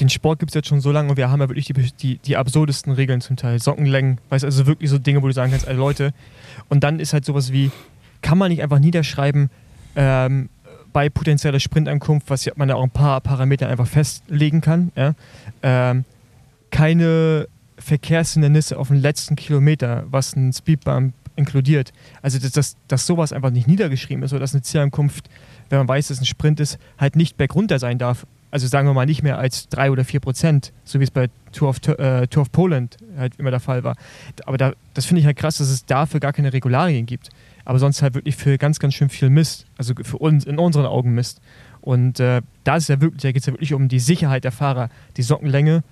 [0.00, 2.16] den Sport gibt es jetzt schon so lange und wir haben ja wirklich die, die,
[2.16, 3.60] die absurdesten Regeln zum Teil.
[3.60, 6.14] Sockenlängen, weißt also wirklich so Dinge, wo du sagen kannst, ey Leute.
[6.70, 7.70] Und dann ist halt sowas wie,
[8.22, 9.50] kann man nicht einfach niederschreiben,
[9.96, 10.48] ähm,
[10.94, 15.14] bei potenzieller Sprintankunft, was man ja auch ein paar Parameter einfach festlegen kann, ja,
[15.62, 16.04] ähm,
[16.70, 17.48] keine
[17.78, 21.92] Verkehrshindernisse auf den letzten Kilometer, was ein Speedbump inkludiert.
[22.22, 25.28] Also, dass, dass, dass sowas einfach nicht niedergeschrieben ist oder dass eine Zielankunft,
[25.68, 28.26] wenn man weiß, dass es ein Sprint ist, halt nicht bergunter sein darf.
[28.52, 31.28] Also sagen wir mal nicht mehr als drei oder vier Prozent, so wie es bei
[31.52, 33.96] Tour of, äh, Tour of Poland halt immer der Fall war.
[34.44, 37.28] Aber da, das finde ich halt krass, dass es dafür gar keine Regularien gibt.
[37.64, 39.66] Aber sonst halt wirklich für ganz, ganz schön viel Mist.
[39.78, 41.40] Also für uns, in unseren Augen Mist.
[41.80, 44.52] Und äh, da ist ja wirklich, da geht es ja wirklich um die Sicherheit der
[44.52, 44.90] Fahrer.
[45.16, 45.84] Die Sockenlänge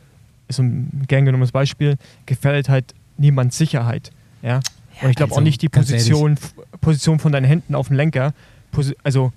[0.49, 1.97] ist ein gern genommenes Beispiel,
[2.27, 4.11] gefällt halt niemands Sicherheit.
[4.43, 4.61] Ja?
[5.03, 6.37] Und ich glaube also, auch nicht die Position,
[6.81, 8.35] Position von deinen Händen auf dem Lenker,
[9.03, 9.33] also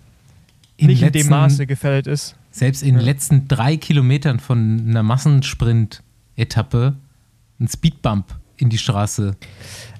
[0.78, 2.36] in nicht letzten, in dem Maße gefällt ist.
[2.51, 6.95] Selbst in den letzten drei Kilometern von einer Massensprint-Etappe
[7.59, 9.36] ein Speedbump in die Straße.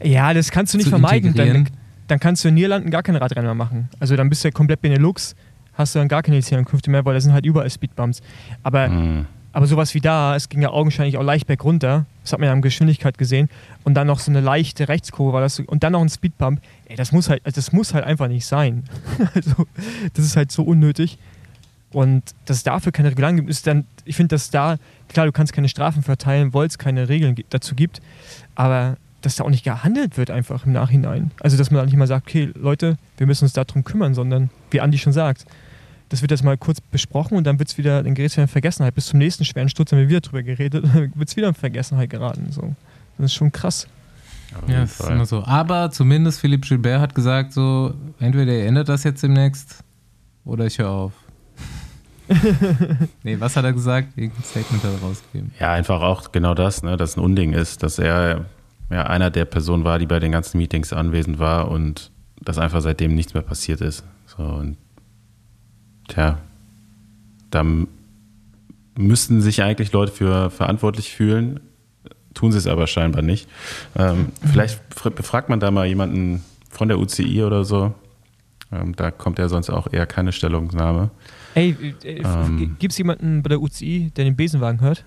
[0.04, 1.34] Ja, das kannst du nicht vermeiden.
[1.36, 1.68] Dann,
[2.08, 3.90] dann, kannst du in Niederlanden gar keine Radrennen mehr machen.
[4.00, 5.36] Also dann bist du ja komplett Benelux,
[5.74, 8.22] hast du dann gar keine Zielankünfte mehr, weil da sind halt überall Speedbumps.
[8.64, 9.26] Aber mhm.
[9.54, 12.06] Aber sowas wie da, es ging ja augenscheinlich auch leicht bergunter.
[12.24, 13.50] Das hat man ja an Geschwindigkeit gesehen.
[13.84, 15.60] Und dann noch so eine leichte Rechtskurve war das.
[15.60, 16.62] Und dann noch ein Speedbump.
[16.86, 18.84] Ey, das muss halt, das muss halt einfach nicht sein.
[19.34, 19.68] also,
[20.14, 21.18] das ist halt so unnötig.
[21.92, 24.78] Und dass es dafür keine Regeln gibt, ist dann, ich finde, dass da,
[25.10, 28.02] klar, du kannst keine Strafen verteilen, weil es keine Regeln dazu gibt.
[28.56, 31.32] Aber dass da auch nicht gehandelt wird einfach im Nachhinein.
[31.42, 34.80] Also, dass man nicht mal sagt, okay, Leute, wir müssen uns darum kümmern, sondern, wie
[34.80, 35.46] Andi schon sagt,
[36.12, 38.44] das wird jetzt mal kurz besprochen und dann wird es wieder, dann gerät es wieder
[38.44, 38.94] in Vergessenheit.
[38.94, 41.54] Bis zum nächsten schweren Sturz haben wir wieder drüber geredet, dann wird es wieder in
[41.54, 42.52] Vergessenheit geraten.
[42.52, 42.76] So.
[43.18, 43.88] Das ist schon krass.
[44.68, 45.42] Ja, das ist immer so.
[45.46, 49.86] Aber zumindest Philipp Gilbert hat gesagt, so, entweder ihr ändert das jetzt demnächst
[50.44, 51.14] oder ich höre auf.
[53.24, 54.18] nee, was hat er gesagt?
[54.18, 55.54] Irgendein Statement hat er rausgegeben.
[55.62, 58.46] Ja, einfach auch genau das, ne, dass ein Unding ist, dass er
[58.90, 62.82] ja einer der Personen war, die bei den ganzen Meetings anwesend war und dass einfach
[62.82, 64.04] seitdem nichts mehr passiert ist.
[64.26, 64.76] So, und
[66.12, 66.40] Tja,
[67.52, 67.66] da
[68.98, 71.62] müssten sich eigentlich Leute für verantwortlich fühlen,
[72.34, 73.48] tun sie es aber scheinbar nicht.
[73.96, 74.82] Ähm, vielleicht
[75.16, 77.94] befragt man da mal jemanden von der UCI oder so.
[78.74, 81.12] Ähm, da kommt ja sonst auch eher keine Stellungnahme.
[81.56, 85.06] Ey, äh, ähm, gibt es jemanden bei der UCI, der den Besenwagen hört?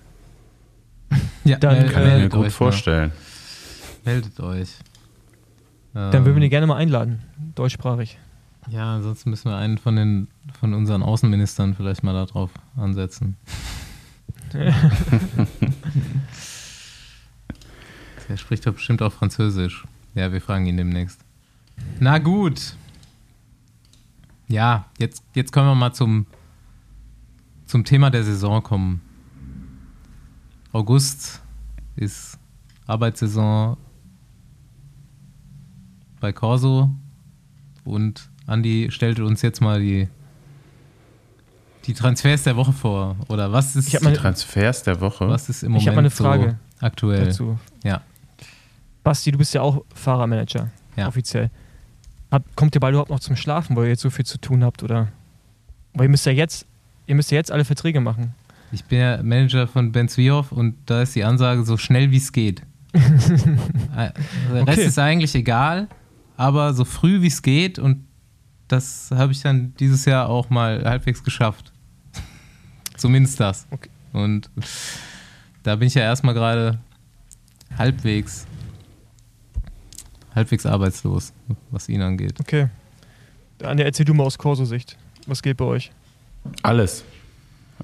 [1.43, 3.11] ja, dann kann ich mir gut vorstellen.
[4.03, 4.13] Mal.
[4.13, 4.69] Meldet euch.
[5.93, 7.21] Dann würden wir den gerne mal einladen,
[7.53, 8.17] deutschsprachig.
[8.69, 10.27] Ja, ansonsten müssen wir einen von den
[10.59, 13.37] von unseren Außenministern vielleicht mal darauf ansetzen.
[18.27, 19.85] Der spricht doch bestimmt auch Französisch.
[20.15, 21.19] Ja, wir fragen ihn demnächst.
[21.99, 22.75] Na gut.
[24.47, 26.25] Ja, jetzt, jetzt können wir mal zum,
[27.65, 29.01] zum Thema der Saison kommen.
[30.71, 31.41] August
[31.95, 32.39] ist
[32.87, 33.77] Arbeitssaison
[36.19, 36.89] bei Corso
[37.83, 40.07] und Andi stellte uns jetzt mal die,
[41.85, 43.15] die Transfers der Woche vor.
[43.27, 45.27] Oder was ist ich die Transfers der Woche?
[45.27, 47.25] Was ist im Moment ich eine Frage so aktuell?
[47.25, 47.57] Dazu.
[47.83, 48.01] Ja.
[49.03, 51.07] Basti, du bist ja auch Fahrermanager, ja.
[51.07, 51.51] offiziell.
[52.31, 54.63] Hab, kommt ihr bald überhaupt noch zum Schlafen, weil ihr jetzt so viel zu tun
[54.63, 54.83] habt?
[54.83, 55.09] Oder?
[55.93, 56.65] Weil ihr müsst ja jetzt,
[57.05, 58.33] ihr müsst ja jetzt alle Verträge machen.
[58.71, 62.17] Ich bin ja Manager von Ben Zwiehoff und da ist die Ansage so schnell wie
[62.17, 62.61] es geht.
[63.95, 64.11] Äh,
[64.51, 64.87] der Rest okay.
[64.87, 65.87] ist eigentlich egal
[66.37, 68.03] aber so früh wie es geht und
[68.67, 71.71] das habe ich dann dieses Jahr auch mal halbwegs geschafft.
[72.97, 73.67] Zumindest das.
[73.71, 73.89] Okay.
[74.13, 74.49] Und
[75.63, 76.79] da bin ich ja erstmal gerade
[77.77, 78.47] halbwegs
[80.35, 81.33] halbwegs arbeitslos,
[81.71, 82.39] was ihn angeht.
[82.39, 82.67] Okay.
[83.63, 84.97] Anja, erzähl du mal aus Corso-Sicht.
[85.27, 85.91] Was geht bei euch?
[86.61, 87.03] Alles.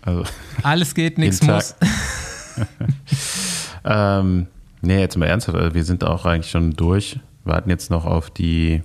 [0.01, 0.23] Also,
[0.61, 1.75] Alles geht, nichts muss.
[3.85, 4.47] ähm,
[4.81, 5.57] nee, jetzt mal ernsthaft.
[5.57, 7.19] Also wir sind auch eigentlich schon durch.
[7.45, 8.83] Warten jetzt noch auf die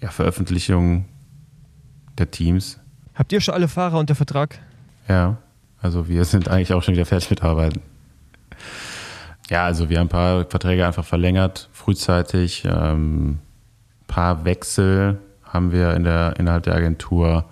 [0.00, 1.06] ja, Veröffentlichung
[2.18, 2.78] der Teams.
[3.14, 4.58] Habt ihr schon alle Fahrer unter Vertrag?
[5.08, 5.38] Ja,
[5.80, 7.80] also wir sind eigentlich auch schon wieder fertig mit Arbeiten.
[9.48, 12.64] Ja, also wir haben ein paar Verträge einfach verlängert, frühzeitig.
[12.64, 17.44] Ähm, ein paar Wechsel haben wir in der, innerhalb der Agentur.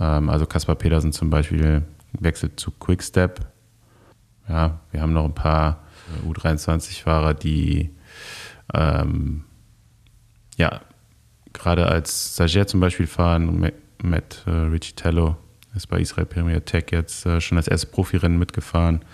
[0.00, 3.40] Ähm, also Kaspar Petersen zum Beispiel wechselt zu Quickstep.
[4.48, 5.84] Ja, wir haben noch ein paar
[6.26, 7.90] U23-Fahrer, die
[8.72, 9.44] ähm,
[10.56, 10.80] ja
[11.52, 13.70] gerade als Stagiaire zum Beispiel fahren.
[14.02, 15.36] Matt, äh, Riccitello
[15.74, 19.04] ist bei Israel Premier Tech jetzt äh, schon als erstes Profirennen mitgefahren.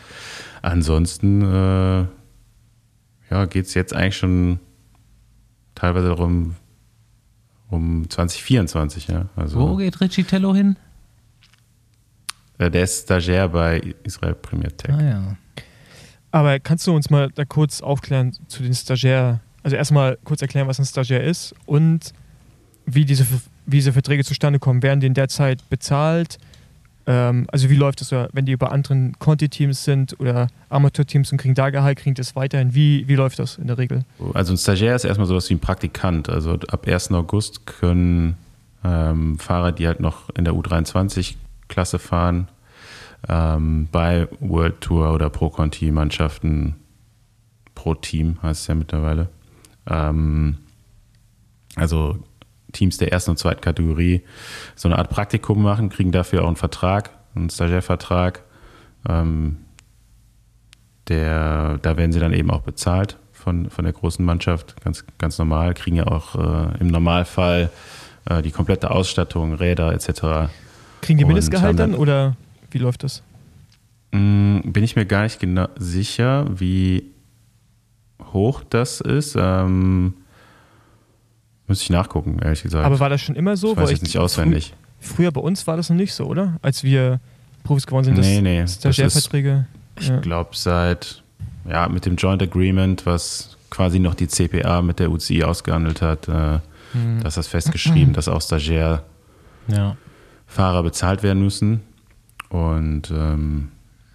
[0.63, 2.07] Ansonsten äh,
[3.31, 4.61] ja, geht es jetzt eigentlich schon
[5.75, 6.57] teilweise darum,
[7.71, 9.09] um 2024.
[9.09, 9.27] Ja?
[9.37, 10.77] Also, Wo geht Richie Tello hin?
[12.59, 14.95] äh, der ist Stagiaire bei Israel Premier Tech.
[14.95, 15.37] Ah ja.
[16.31, 19.41] Aber kannst du uns mal da kurz aufklären zu den Stagiaire?
[19.63, 22.13] Also erstmal kurz erklären, was ein Stagiaire ist und
[22.87, 23.27] wie diese,
[23.67, 24.83] wie diese Verträge zustande kommen.
[24.83, 26.39] Werden die in der Zeit bezahlt?
[27.07, 31.55] Ähm, also wie läuft das, wenn die über anderen Conti-Teams sind oder Amateurteams und kriegen
[31.55, 32.75] da Gehalt, kriegen das weiterhin?
[32.75, 34.05] Wie, wie läuft das in der Regel?
[34.33, 36.29] Also ein Stagiaire ist erstmal sowas wie ein Praktikant.
[36.29, 37.13] Also ab 1.
[37.13, 38.37] August können
[38.85, 42.49] ähm, Fahrer, die halt noch in der U23-Klasse fahren,
[43.29, 46.77] ähm, bei World Tour oder Pro Conti-Mannschaften,
[47.75, 49.29] pro Team heißt es ja mittlerweile,
[49.89, 50.59] ähm,
[51.77, 52.19] also
[52.75, 54.23] Teams der ersten und zweiten Kategorie,
[54.77, 58.43] so eine Art Praktikum machen, kriegen dafür auch einen Vertrag, einen Stagiairvertrag.
[59.09, 59.57] Ähm,
[61.09, 65.39] der, da werden sie dann eben auch bezahlt von, von der großen Mannschaft, ganz, ganz
[65.39, 67.71] normal, kriegen ja auch äh, im Normalfall
[68.29, 70.51] äh, die komplette Ausstattung, Räder etc.
[71.03, 72.37] Kriegen die Mindestgehalt dann- dann oder
[72.71, 73.23] wie läuft das?
[74.13, 77.11] Mm, Bin ich mir gar nicht genau sicher, wie
[78.33, 79.37] hoch das ist.
[79.39, 80.15] Ähm,
[81.67, 82.85] müsste ich nachgucken, ehrlich gesagt.
[82.85, 83.73] Aber war das schon immer so?
[83.73, 84.75] ich weiß jetzt nicht auswendig.
[85.01, 86.57] Frü früher bei uns war das noch nicht so, oder?
[86.63, 87.21] Als wir
[87.63, 89.67] Profis geworden sind, dass Nee, nee, Stagiairverträge.
[89.99, 90.19] Ich Ja.
[90.21, 91.23] glaube, seit,
[91.69, 96.29] ja, mit dem Joint Agreement, was quasi noch die CPA mit der UCI ausgehandelt hat,
[96.29, 96.59] äh,
[96.93, 97.21] Hm.
[97.21, 99.03] da ist das festgeschrieben, dass auch Stagiairfahrer
[99.69, 100.83] Ja.
[100.83, 101.81] bezahlt werden müssen.
[102.51, 103.69] Und ähm,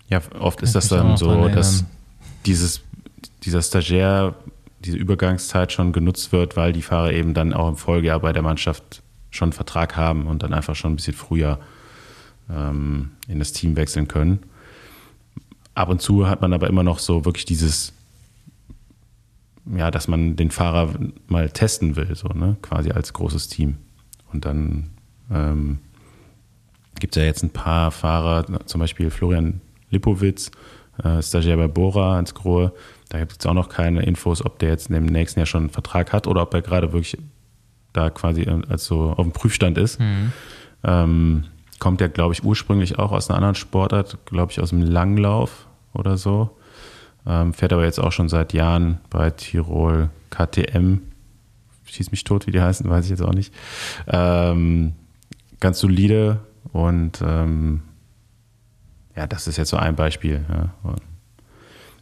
[0.09, 1.83] ja, oft ist das dann so, dass
[2.45, 2.81] dieses,
[3.43, 4.35] dieser Stagiaire,
[4.79, 8.41] diese Übergangszeit schon genutzt wird, weil die Fahrer eben dann auch im Folgejahr bei der
[8.41, 11.59] Mannschaft schon einen Vertrag haben und dann einfach schon ein bisschen früher
[12.49, 14.39] ähm, in das Team wechseln können.
[15.75, 17.93] Ab und zu hat man aber immer noch so wirklich dieses,
[19.65, 20.93] ja, dass man den Fahrer
[21.27, 23.77] mal testen will, so, ne, quasi als großes Team.
[24.31, 24.89] Und dann
[25.31, 25.79] ähm,
[26.99, 30.51] gibt es ja jetzt ein paar Fahrer, zum Beispiel Florian Lipowitz,
[31.03, 32.73] äh, Stagiaire bei Bora ans Grohe.
[33.09, 35.69] Da gibt es auch noch keine Infos, ob der jetzt im nächsten Jahr schon einen
[35.71, 37.17] Vertrag hat oder ob er gerade wirklich
[37.91, 39.99] da quasi als so auf dem Prüfstand ist.
[39.99, 40.31] Mhm.
[40.83, 41.43] Ähm,
[41.79, 45.67] kommt der, glaube ich, ursprünglich auch aus einer anderen Sportart, glaube ich, aus dem Langlauf
[45.93, 46.55] oder so.
[47.25, 50.99] Ähm, fährt aber jetzt auch schon seit Jahren bei Tirol KTM.
[51.85, 53.53] Schieß mich tot, wie die heißen, weiß ich jetzt auch nicht.
[54.07, 54.93] Ähm,
[55.59, 56.39] ganz solide
[56.71, 57.81] und ähm,
[59.15, 60.45] ja, das ist jetzt so ein Beispiel.
[60.47, 60.69] Ja.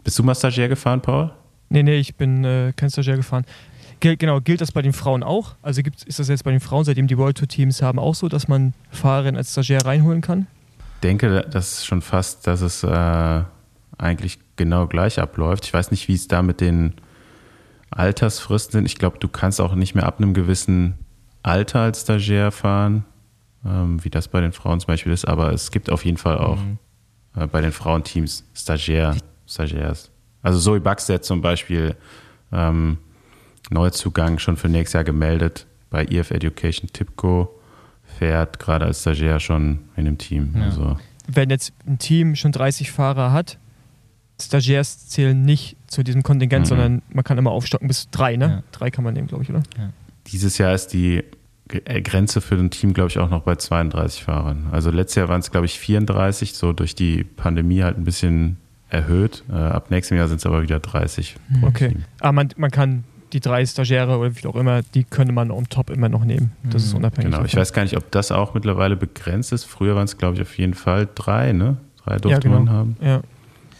[0.07, 1.33] Bist du mal Stagiaire gefahren, Paul?
[1.67, 3.43] Nee, nee, ich bin äh, kein Stagiaire gefahren.
[3.99, 5.55] Gel genau, gilt das bei den Frauen auch?
[5.61, 8.15] Also gibt, ist das jetzt bei den Frauen, seitdem die World Tour Teams haben, auch
[8.15, 10.47] so, dass man Fahrerinnen als Stagiaire reinholen kann?
[11.03, 13.43] denke, das ist schon fast, dass es äh,
[13.97, 15.65] eigentlich genau gleich abläuft.
[15.65, 16.93] Ich weiß nicht, wie es da mit den
[17.89, 18.85] Altersfristen sind.
[18.85, 20.97] Ich glaube, du kannst auch nicht mehr ab einem gewissen
[21.43, 23.03] Alter als Stagiaire fahren,
[23.65, 25.27] ähm, wie das bei den Frauen zum Beispiel ist.
[25.27, 26.59] Aber es gibt auf jeden Fall auch
[27.35, 29.17] äh, bei den Frauenteams Stagiaire,
[29.47, 30.11] Stagiaires.
[30.43, 31.95] Also Zoe Buxted zum Beispiel,
[32.51, 32.97] ähm,
[33.69, 37.49] Neuzugang schon für nächstes Jahr gemeldet bei EF Education Tipco,
[38.17, 40.53] fährt gerade als Stagiaire schon in dem Team.
[40.55, 40.63] Ja.
[40.65, 43.57] Also Wenn jetzt ein Team schon 30 Fahrer hat,
[44.39, 46.69] Stagiaires zählen nicht zu diesem Kontingent, Mhm.
[46.69, 48.47] sondern man kann immer aufstocken bis drei, ne?
[48.47, 48.63] Ja.
[48.71, 49.63] Drei kann man nehmen, glaube ich, oder?
[50.27, 51.23] Dieses Jahr ist die
[51.69, 54.67] äh, Grenze für ein Team, glaube ich, auch noch bei 32 Fahrern.
[54.71, 58.57] Also letztes Jahr waren es, glaube ich, 34, so durch die Pandemie halt ein bisschen
[58.89, 59.43] erhöht.
[59.49, 61.89] Äh, ab nächstem Jahr sind es aber wieder 30 pro Okay.
[61.89, 62.03] Team.
[62.19, 65.67] Aber man, man kann die drei Stagiäre oder wie auch immer, die könnte man on
[65.67, 66.51] top immer noch nehmen.
[66.63, 66.99] Das ist Mhm.
[66.99, 67.31] unabhängig.
[67.31, 67.61] Genau, ich davon.
[67.61, 69.65] weiß gar nicht, ob das auch mittlerweile begrenzt ist.
[69.65, 71.75] Früher waren es, glaube ich, auf jeden Fall drei, ne?
[72.05, 72.59] Drei durfte genau.
[72.61, 72.95] man haben.
[73.01, 73.21] Ja,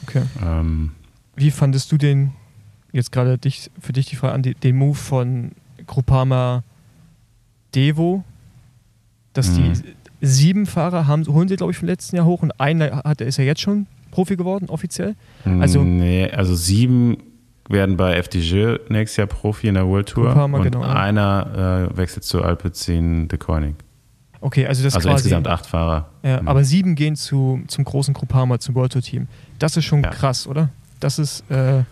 [0.04, 0.24] okay.
[0.44, 0.92] Ähm,
[1.38, 2.34] Wie fandest du den,
[2.92, 5.52] jetzt gerade dich, für dich die Frage an, den Move von
[5.86, 6.64] Groupama
[7.76, 8.24] Devo,
[9.34, 9.74] dass Mhm.
[9.74, 13.22] die sieben Fahrer haben, holen sie, glaube ich, vom letzten Jahr hoch und einer hat,
[13.22, 15.16] ist ja jetzt schon Profi geworden, offiziell.
[15.60, 17.18] Also- nee, also sieben
[17.70, 20.94] werden bei FDJ nächstes Jahr Profi in der World Tour Groupama, und genau, ja.
[20.94, 23.76] einer äh, wechselt zu Alpecin de Koenig.
[24.40, 25.24] Okay, also das Also quasi.
[25.24, 26.10] insgesamt acht Fahrer.
[26.24, 26.48] Ja, Mhm.
[26.48, 29.28] aber sieben gehen zu, zum großen Groupama, zum World Tour Team.
[29.60, 30.12] Das ist schon Ja.
[30.12, 30.70] krass, oder?
[31.00, 31.84] Das ist, äh,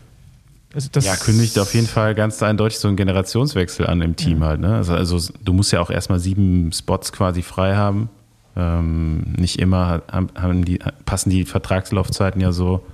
[0.74, 4.44] also das ja, kündigt auf jeden Fall ganz eindeutig so einen Generationswechsel an im Team
[4.44, 4.60] halt.
[4.62, 4.76] Ne?
[4.76, 8.10] Also, also du musst ja auch erstmal sieben Spots quasi frei haben.
[8.56, 12.86] Ähm, nicht immer haben, die, passen die Vertragslaufzeiten ja so,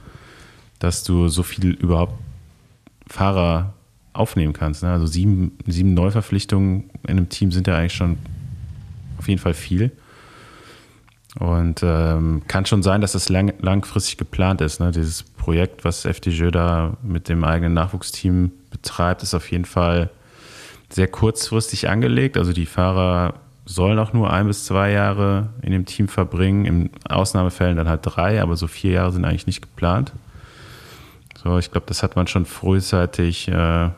[0.79, 2.13] dass du so viel überhaupt
[3.07, 3.73] Fahrer
[4.13, 4.83] aufnehmen kannst.
[4.83, 4.91] Ne?
[4.91, 8.17] Also sieben, sieben Neuverpflichtungen in einem Team sind ja eigentlich schon
[9.17, 9.91] auf jeden Fall viel.
[11.39, 14.79] Und ähm, kann schon sein, dass das lang, langfristig geplant ist.
[14.81, 14.91] Ne?
[14.91, 20.09] Dieses Projekt, was FDJ da mit dem eigenen Nachwuchsteam betreibt, ist auf jeden Fall
[20.89, 22.37] sehr kurzfristig angelegt.
[22.37, 23.35] Also die Fahrer
[23.65, 26.65] sollen auch nur ein bis zwei Jahre in dem Team verbringen.
[26.65, 30.13] In Ausnahmefällen dann halt drei, aber so vier Jahre sind eigentlich nicht geplant.
[31.41, 33.89] So, ich glaube, das hat man schon frühzeitig äh,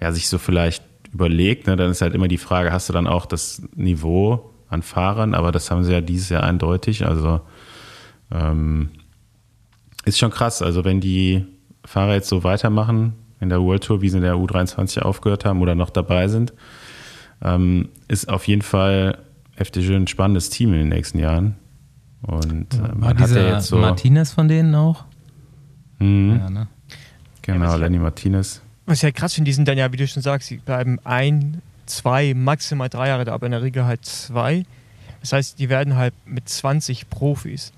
[0.00, 1.66] ja, sich so vielleicht überlegt.
[1.66, 1.76] Ne?
[1.76, 5.34] Dann ist halt immer die Frage, hast du dann auch das Niveau an Fahrern?
[5.34, 7.06] Aber das haben sie ja dieses Jahr eindeutig.
[7.06, 7.40] Also
[8.30, 8.90] ähm,
[10.04, 10.62] ist schon krass.
[10.62, 11.44] Also wenn die
[11.84, 15.62] Fahrer jetzt so weitermachen in der World Tour, wie sie in der U23 aufgehört haben
[15.62, 16.52] oder noch dabei sind,
[17.42, 19.18] ähm, ist auf jeden Fall
[19.56, 21.56] FDJ ein spannendes Team in den nächsten Jahren.
[22.22, 23.78] Und äh, War man hat dieser ja jetzt so.
[23.78, 25.04] Martinez von denen auch?
[25.98, 26.68] Mhm, Ja, ne?
[27.42, 28.62] genau, Ja, Lenny Martinez.
[28.86, 30.98] Was ich halt krass finde, die sind dann ja, wie du schon sagst, sie bleiben
[31.04, 34.64] ein, zwei, maximal drei Jahre da, aber in der Regel halt zwei.
[35.20, 37.72] Das heißt, die werden halt mit 20 Profis.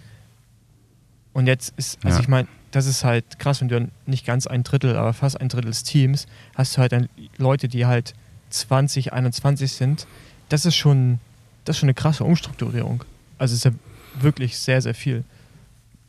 [1.32, 2.22] Und jetzt ist, also Ja.
[2.22, 5.40] ich meine, das ist halt krass, wenn du dann nicht ganz ein Drittel, aber fast
[5.40, 7.08] ein Drittel des Teams hast du halt dann
[7.38, 8.14] Leute, die halt
[8.52, 10.06] 20, 21 sind.
[10.48, 11.18] Das ist schon,
[11.64, 13.04] das ist schon eine krasse Umstrukturierung.
[13.38, 13.72] Also es ist ja
[14.20, 15.24] wirklich sehr, sehr viel.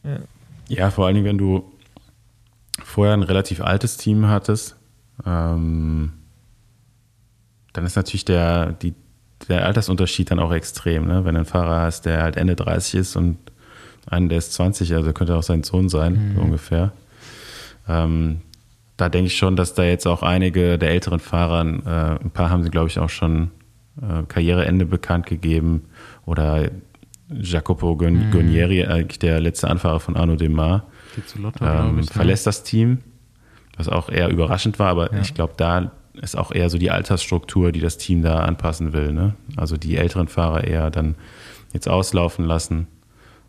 [0.04, 0.20] Ja.
[0.70, 1.72] Ja, vor allen Dingen, wenn du
[2.84, 4.76] vorher ein relativ altes Team hattest,
[5.26, 6.14] ähm,
[7.74, 8.94] dann ist natürlich der, die,
[9.50, 11.08] der Altersunterschied dann auch extrem.
[11.08, 11.26] Ne?
[11.26, 13.38] Wenn du einen Fahrer hast, der halt Ende 30 ist und
[14.06, 16.92] einen, der ist 20, also könnte auch sein Sohn sein, so ungefähr.
[17.88, 18.42] Ähm,
[18.98, 22.50] da denke ich schon, dass da jetzt auch einige der älteren Fahrer, äh, ein paar
[22.50, 23.52] haben sie, glaube ich, auch schon
[24.02, 25.86] äh, Karriereende bekannt gegeben.
[26.26, 26.70] Oder
[27.30, 30.88] Jacopo Gon Gonieri, eigentlich der letzte Anfahrer von Arno Demar,
[31.42, 32.14] Lotto, ähm, ich, ne?
[32.14, 33.00] verlässt das Team,
[33.78, 35.22] was auch eher überraschend war, aber Ja.
[35.22, 35.92] ich glaube, da
[36.22, 39.14] ist auch eher so die Altersstruktur, die das Team da anpassen will.
[39.14, 39.34] Ne?
[39.58, 41.16] Also die älteren Fahrer eher dann
[41.74, 42.88] jetzt auslaufen lassen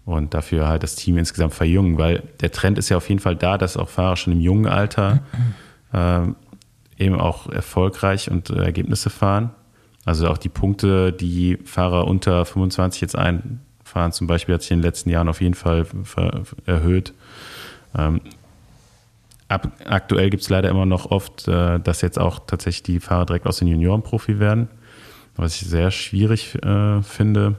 [0.04, 3.36] und dafür halt das Team insgesamt verjüngen, weil der Trend ist ja auf jeden Fall
[3.36, 5.20] da, dass auch Fahrer schon im jungen Alter
[5.92, 6.36] ähm,
[6.98, 9.50] eben auch erfolgreich und äh, Ergebnisse fahren.
[10.04, 14.78] Also auch die Punkte, die Fahrer unter 25 jetzt einfahren, zum Beispiel hat sich in
[14.78, 15.86] den letzten Jahren auf jeden Fall
[16.66, 17.14] erhöht.
[17.96, 18.20] Ähm,
[19.48, 23.24] ab, aktuell gibt es leider immer noch oft, äh, dass jetzt auch tatsächlich die Fahrer
[23.24, 24.68] direkt aus den Junioren Profi werden,
[25.36, 27.54] was ich sehr schwierig äh, finde,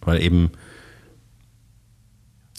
[0.00, 0.52] weil eben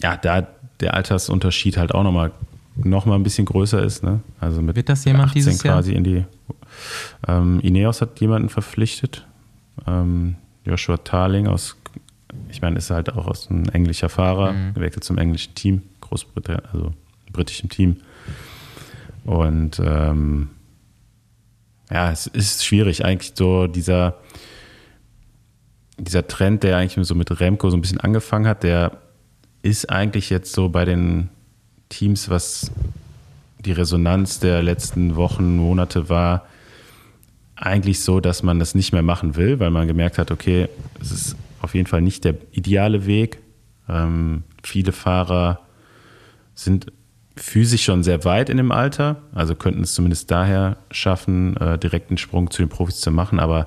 [0.02, 0.46] ja da
[0.80, 2.32] der Altersunterschied halt auch nochmal
[2.76, 4.02] noch mal ein bisschen größer ist.
[4.02, 4.20] Ne?
[4.40, 5.76] Also mit Wird das jemand 18 dieses Jahr?
[5.76, 6.24] quasi in die
[7.28, 9.24] ähm, Ineos hat jemanden verpflichtet.
[9.86, 10.34] Ähm,
[10.64, 11.76] Joshua Tarling aus,
[12.48, 14.74] ich meine, ist halt auch aus ein englischer Fahrer, Mhm.
[14.74, 16.92] gewechselt zum englischen Team, Großbritannien, also
[17.32, 17.98] britischem Team.
[19.24, 20.48] Und ähm,
[21.90, 24.16] ja, es ist schwierig, eigentlich so dieser,
[25.98, 28.98] dieser Trend, der eigentlich so mit Remco so ein bisschen angefangen hat, der
[29.64, 31.30] ist eigentlich jetzt so bei den
[31.88, 32.70] Teams, was
[33.58, 36.46] die Resonanz der letzten Wochen, Monate war,
[37.56, 40.68] eigentlich so, dass man das nicht mehr machen will, weil man gemerkt hat, okay,
[41.00, 43.38] es ist auf jeden Fall nicht der ideale Weg.
[43.88, 45.60] Ähm, viele Fahrer
[46.54, 46.92] sind
[47.34, 52.10] physisch schon sehr weit in dem Alter, also könnten es zumindest daher schaffen, äh, direkt
[52.10, 53.66] einen Sprung zu den Profis zu machen, aber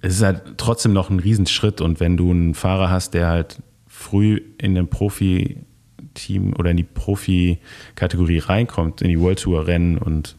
[0.00, 3.58] es ist halt trotzdem noch ein Riesenschritt und wenn du einen Fahrer hast, der halt
[4.04, 10.36] früh in den Profi-Team oder in die Profi-Kategorie reinkommt, in die World Tour Rennen und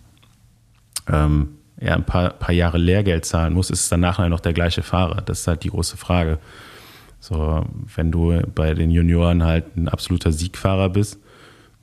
[1.07, 1.49] ähm,
[1.81, 4.83] ja, ein paar, paar Jahre Lehrgeld zahlen muss, ist es dann nachher noch der gleiche
[4.83, 5.21] Fahrer.
[5.21, 6.39] Das ist halt die große Frage.
[7.19, 11.19] So, wenn du bei den Junioren halt ein absoluter Siegfahrer bist,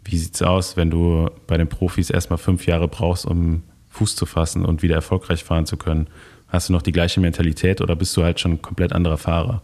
[0.05, 4.16] wie sieht es aus, wenn du bei den Profis erstmal fünf Jahre brauchst, um Fuß
[4.16, 6.07] zu fassen und wieder erfolgreich fahren zu können?
[6.49, 9.62] Hast du noch die gleiche Mentalität oder bist du halt schon ein komplett anderer Fahrer?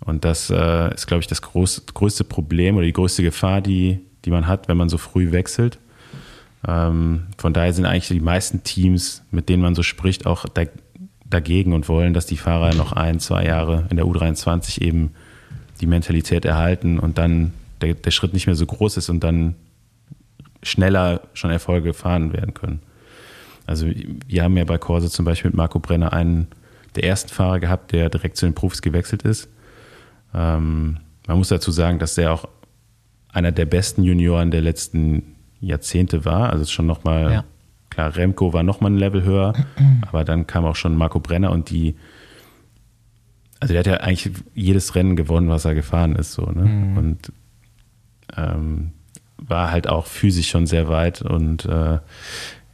[0.00, 4.00] Und das äh, ist, glaube ich, das groß, größte Problem oder die größte Gefahr, die,
[4.24, 5.78] die man hat, wenn man so früh wechselt.
[6.66, 10.64] Ähm, von daher sind eigentlich die meisten Teams, mit denen man so spricht, auch da,
[11.24, 15.14] dagegen und wollen, dass die Fahrer noch ein, zwei Jahre in der U23 eben
[15.80, 19.54] die Mentalität erhalten und dann der, der Schritt nicht mehr so groß ist und dann
[20.62, 22.80] schneller schon Erfolge gefahren werden können.
[23.66, 23.86] Also
[24.28, 26.48] wir haben ja bei Corse zum Beispiel mit Marco Brenner einen
[26.94, 29.48] der ersten Fahrer gehabt, der direkt zu den Profis gewechselt ist.
[30.34, 32.48] Ähm, man muss dazu sagen, dass der auch
[33.32, 36.50] einer der besten Junioren der letzten Jahrzehnte war.
[36.50, 37.44] Also schon nochmal, ja.
[37.90, 39.52] klar, Remco war nochmal ein Level höher,
[40.08, 41.96] aber dann kam auch schon Marco Brenner und die,
[43.60, 46.64] also der hat ja eigentlich jedes Rennen gewonnen, was er gefahren ist, so, ne?
[46.64, 46.98] Mhm.
[46.98, 47.32] Und
[48.36, 48.92] ähm,
[49.36, 51.98] war halt auch physisch schon sehr weit und äh,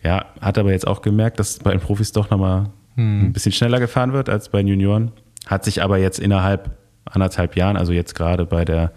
[0.02, 3.26] ja, hat aber jetzt auch gemerkt, dass bei den Profis doch nochmal mhm.
[3.26, 5.12] ein bisschen schneller gefahren wird als bei den Junioren.
[5.46, 6.78] Hat sich aber jetzt innerhalb
[7.10, 8.92] anderthalb Jahren, also jetzt gerade bei der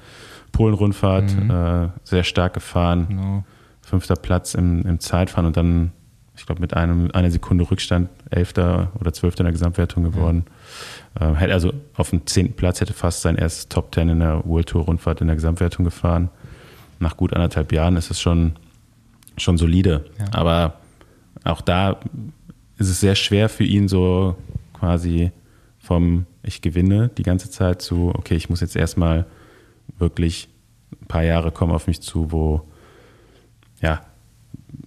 [0.51, 1.49] Polen-Rundfahrt, mhm.
[1.49, 3.07] äh, sehr stark gefahren.
[3.09, 3.43] Genau.
[3.81, 5.91] Fünfter Platz im, im Zeitfahren und dann,
[6.37, 10.45] ich glaube, mit einem, einer Sekunde Rückstand Elfter oder Zwölfter in der Gesamtwertung geworden.
[11.19, 11.33] Ja.
[11.33, 14.67] Äh, also auf dem zehnten Platz hätte fast sein erstes Top Ten in der World
[14.67, 16.29] Tour Rundfahrt in der Gesamtwertung gefahren.
[16.99, 18.53] Nach gut anderthalb Jahren ist es schon,
[19.37, 20.05] schon solide.
[20.17, 20.25] Ja.
[20.31, 20.75] Aber
[21.43, 21.97] auch da
[22.77, 24.35] ist es sehr schwer für ihn so
[24.73, 25.31] quasi
[25.79, 29.25] vom ich gewinne die ganze Zeit zu, okay, ich muss jetzt erstmal
[29.97, 30.49] wirklich
[30.91, 32.67] ein paar Jahre kommen auf mich zu, wo
[33.81, 34.01] ja,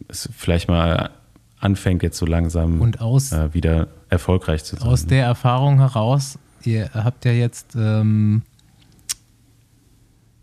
[0.08, 1.10] es vielleicht mal
[1.58, 4.88] anfängt jetzt so langsam und aus, äh, wieder erfolgreich zu sein.
[4.88, 8.42] Aus der Erfahrung heraus, ihr habt ja jetzt ähm,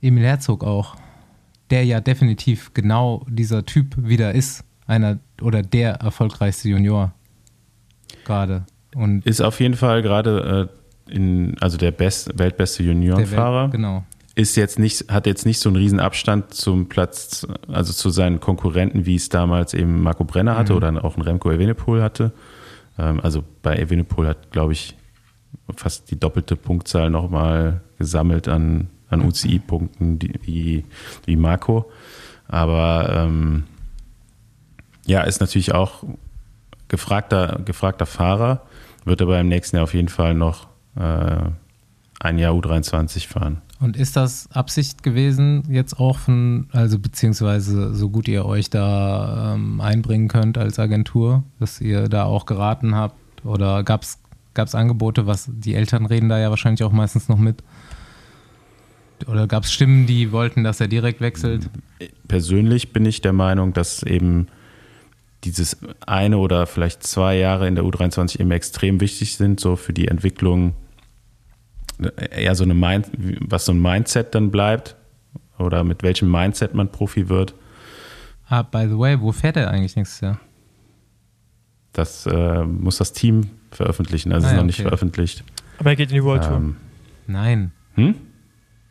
[0.02, 0.96] Emil Herzog auch,
[1.70, 7.14] der ja definitiv genau dieser Typ wieder ist, einer oder der erfolgreichste Junior
[8.26, 8.66] gerade.
[8.96, 13.64] Und ist auf jeden Fall gerade äh, in, also der best, weltbeste Juniorenfahrer.
[13.64, 14.04] Welt, genau.
[14.36, 18.40] Ist jetzt nicht, hat jetzt nicht so einen riesen Abstand zum Platz, also zu seinen
[18.40, 20.78] Konkurrenten, wie es damals eben Marco Brenner hatte mhm.
[20.78, 22.32] oder auch ein Remco Evenepoel hatte.
[22.98, 24.96] Ähm, also bei Evenepoel hat, glaube ich,
[25.76, 30.84] fast die doppelte Punktzahl nochmal gesammelt an, an UCI-Punkten wie,
[31.26, 31.92] wie Marco.
[32.48, 33.66] Aber ähm,
[35.06, 36.04] ja, ist natürlich auch
[36.88, 38.62] gefragter, gefragter Fahrer,
[39.06, 41.50] wird aber im nächsten Jahr auf jeden Fall noch äh,
[42.20, 43.62] ein Jahr U23 fahren.
[43.80, 49.56] Und ist das Absicht gewesen, jetzt auch von, also beziehungsweise so gut ihr euch da
[49.56, 53.16] ähm, einbringen könnt als Agentur, dass ihr da auch geraten habt?
[53.44, 57.62] Oder gab es Angebote, was die Eltern reden da ja wahrscheinlich auch meistens noch mit?
[59.28, 61.70] Oder gab es Stimmen, die wollten, dass er direkt wechselt?
[62.28, 64.48] Persönlich bin ich der Meinung, dass eben
[65.44, 69.92] dieses eine oder vielleicht zwei Jahre in der U23 eben extrem wichtig sind, so für
[69.92, 70.74] die Entwicklung
[72.06, 73.10] eher so eine Mind,
[73.48, 74.96] was so ein Mindset dann bleibt
[75.58, 77.54] oder mit welchem Mindset man Profi wird.
[78.50, 80.40] Ah, by the way, wo fährt er eigentlich nächstes Jahr?
[81.94, 84.68] Das äh, muss das Team veröffentlichen, also ah, ist noch okay.
[84.68, 85.44] nicht veröffentlicht.
[85.80, 86.58] Aber er geht in die World Tour.
[86.58, 86.76] Ähm,
[87.28, 87.72] Nein.
[87.96, 88.16] Hm?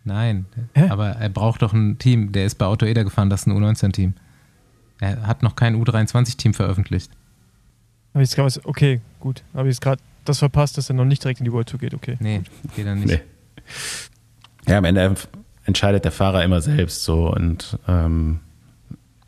[0.05, 0.47] Nein.
[0.75, 0.89] Hä?
[0.89, 2.33] Aber er braucht doch ein Team.
[2.33, 4.15] Der ist bei Auto Eder gefahren, das ist ein U19-Team.
[5.01, 7.11] Er hat noch kein U23-Team veröffentlicht.
[8.15, 9.43] Okay, gut.
[9.55, 11.81] Habe ich jetzt gerade das verpasst, dass er noch nicht direkt in die World Tour
[11.81, 12.17] geht, okay.
[12.21, 12.75] Nee, gut.
[12.77, 13.09] geht er nicht.
[13.09, 13.21] Nee.
[14.67, 15.15] Ja, am Ende
[15.65, 18.41] entscheidet der Fahrer immer selbst so und ähm,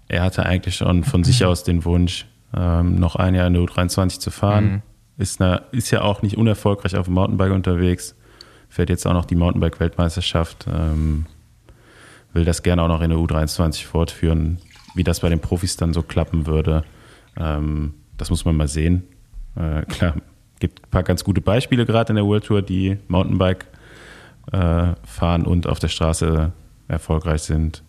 [0.08, 2.26] er hatte eigentlich schon von sich aus den Wunsch,
[2.56, 4.64] ähm, noch ein Jahr in der U23 zu fahren.
[4.64, 4.82] Mhm.
[5.16, 8.16] Ist, eine, ist ja auch nicht unerfolgreich auf dem Mountainbike unterwegs,
[8.68, 11.26] fährt jetzt auch noch die Mountainbike-Weltmeisterschaft, ähm,
[12.32, 14.58] will das gerne auch noch in der U23 fortführen.
[14.96, 16.84] Wie das bei den Profis dann so klappen würde,
[17.36, 19.04] ähm, das muss man mal sehen.
[19.56, 20.14] Äh, klar,
[20.64, 23.66] gibt ein paar ganz gute Beispiele gerade in der World Tour, die Mountainbike
[24.50, 26.52] äh, fahren und auf der Straße
[26.88, 27.82] erfolgreich sind.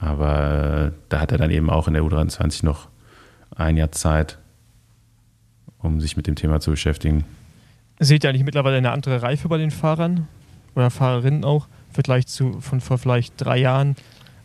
[0.00, 2.88] Aber äh, da hat er dann eben auch in der U23 noch
[3.54, 4.38] ein Jahr Zeit,
[5.78, 7.24] um sich mit dem Thema zu beschäftigen.
[8.00, 10.26] Seht ihr eigentlich mittlerweile eine andere Reife bei den Fahrern
[10.74, 13.94] oder Fahrerinnen auch, im Vergleich zu von vor vielleicht drei Jahren,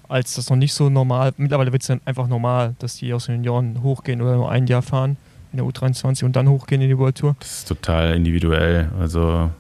[0.10, 1.32] als das noch nicht so normal.
[1.38, 4.68] Mittlerweile wird es dann einfach normal, dass die aus den Junioren hochgehen oder nur ein
[4.68, 5.16] Jahr fahren
[5.54, 7.36] in der U23 und dann hochgehen in die World Tour?
[7.40, 8.90] Das ist total individuell.
[9.00, 9.52] Also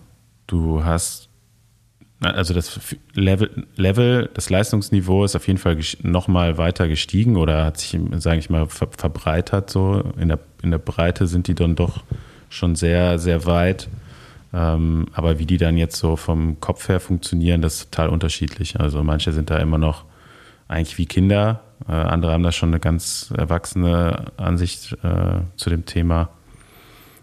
[0.47, 1.29] du hast,
[2.19, 2.79] also das
[3.13, 8.39] Level, Level das Leistungsniveau ist auf jeden Fall nochmal weiter gestiegen oder hat sich, sage
[8.39, 10.03] ich mal, ver verbreitert so.
[10.17, 12.03] In der, in der Breite sind die dann doch
[12.49, 13.87] schon sehr, sehr weit.
[14.53, 18.79] Ähm, aber wie die dann jetzt so vom Kopf her funktionieren, das ist total unterschiedlich.
[18.79, 20.05] Also manche sind da immer noch
[20.67, 21.61] eigentlich wie Kinder.
[21.87, 26.29] Äh, andere haben da schon eine ganz erwachsene Ansicht äh, zu dem Thema.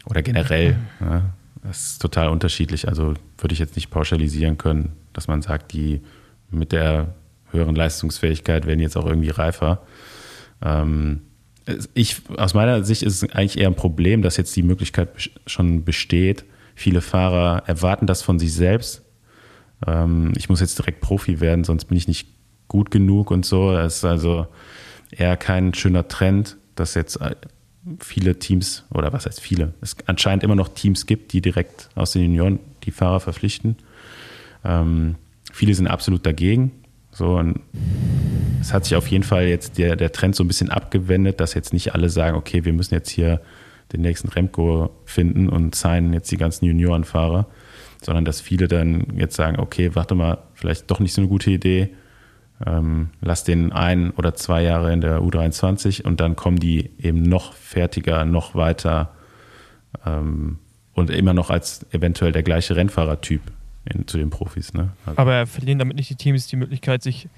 [0.06, 0.76] Oder generell.
[1.00, 1.22] Ja,
[1.62, 2.88] das ist total unterschiedlich.
[2.88, 6.00] Also würde ich jetzt nicht pauschalisieren können, dass man sagt, die
[6.50, 7.14] mit der
[7.50, 9.82] höheren Leistungsfähigkeit werden jetzt auch irgendwie reifer.
[10.62, 11.22] Ähm,
[11.94, 15.84] ich, aus meiner Sicht ist es eigentlich eher ein Problem, dass jetzt die Möglichkeit schon
[15.84, 16.44] besteht.
[16.74, 19.02] Viele Fahrer erwarten das von sich selbst.
[19.86, 22.28] Ähm, ich muss jetzt direkt Profi werden, sonst bin ich nicht
[22.70, 23.72] gut genug und so.
[23.72, 24.46] Das ist also
[25.10, 27.34] eher kein schöner Trend, dass jetzt äh,
[27.98, 32.12] viele Teams, oder was heißt viele, es anscheinend immer noch Teams gibt, die direkt aus
[32.12, 33.76] den Junioren die Fahrer verpflichten.
[34.64, 35.16] Ähm,
[35.52, 36.70] viele sind absolut dagegen.
[37.12, 37.60] So, und
[38.60, 41.54] es hat sich auf jeden Fall jetzt der, der Trend so ein bisschen abgewendet, dass
[41.54, 43.40] jetzt nicht alle sagen, okay, wir müssen jetzt hier
[43.92, 47.48] den nächsten Remco finden und signen jetzt die ganzen Juniorenfahrer,
[48.00, 51.50] sondern dass viele dann jetzt sagen, okay, warte mal, vielleicht doch nicht so eine gute
[51.50, 51.90] Idee,
[52.66, 57.22] ähm, lass den ein oder zwei Jahre in der U23 und dann kommen die eben
[57.22, 59.12] noch fertiger, noch weiter
[60.04, 60.58] ähm,
[60.92, 63.40] und immer noch als eventuell der gleiche Rennfahrertyp
[63.86, 64.74] in, zu den Profis.
[64.74, 64.90] Ne?
[65.06, 67.28] Also Aber verlieren damit nicht die Teams die Möglichkeit, sich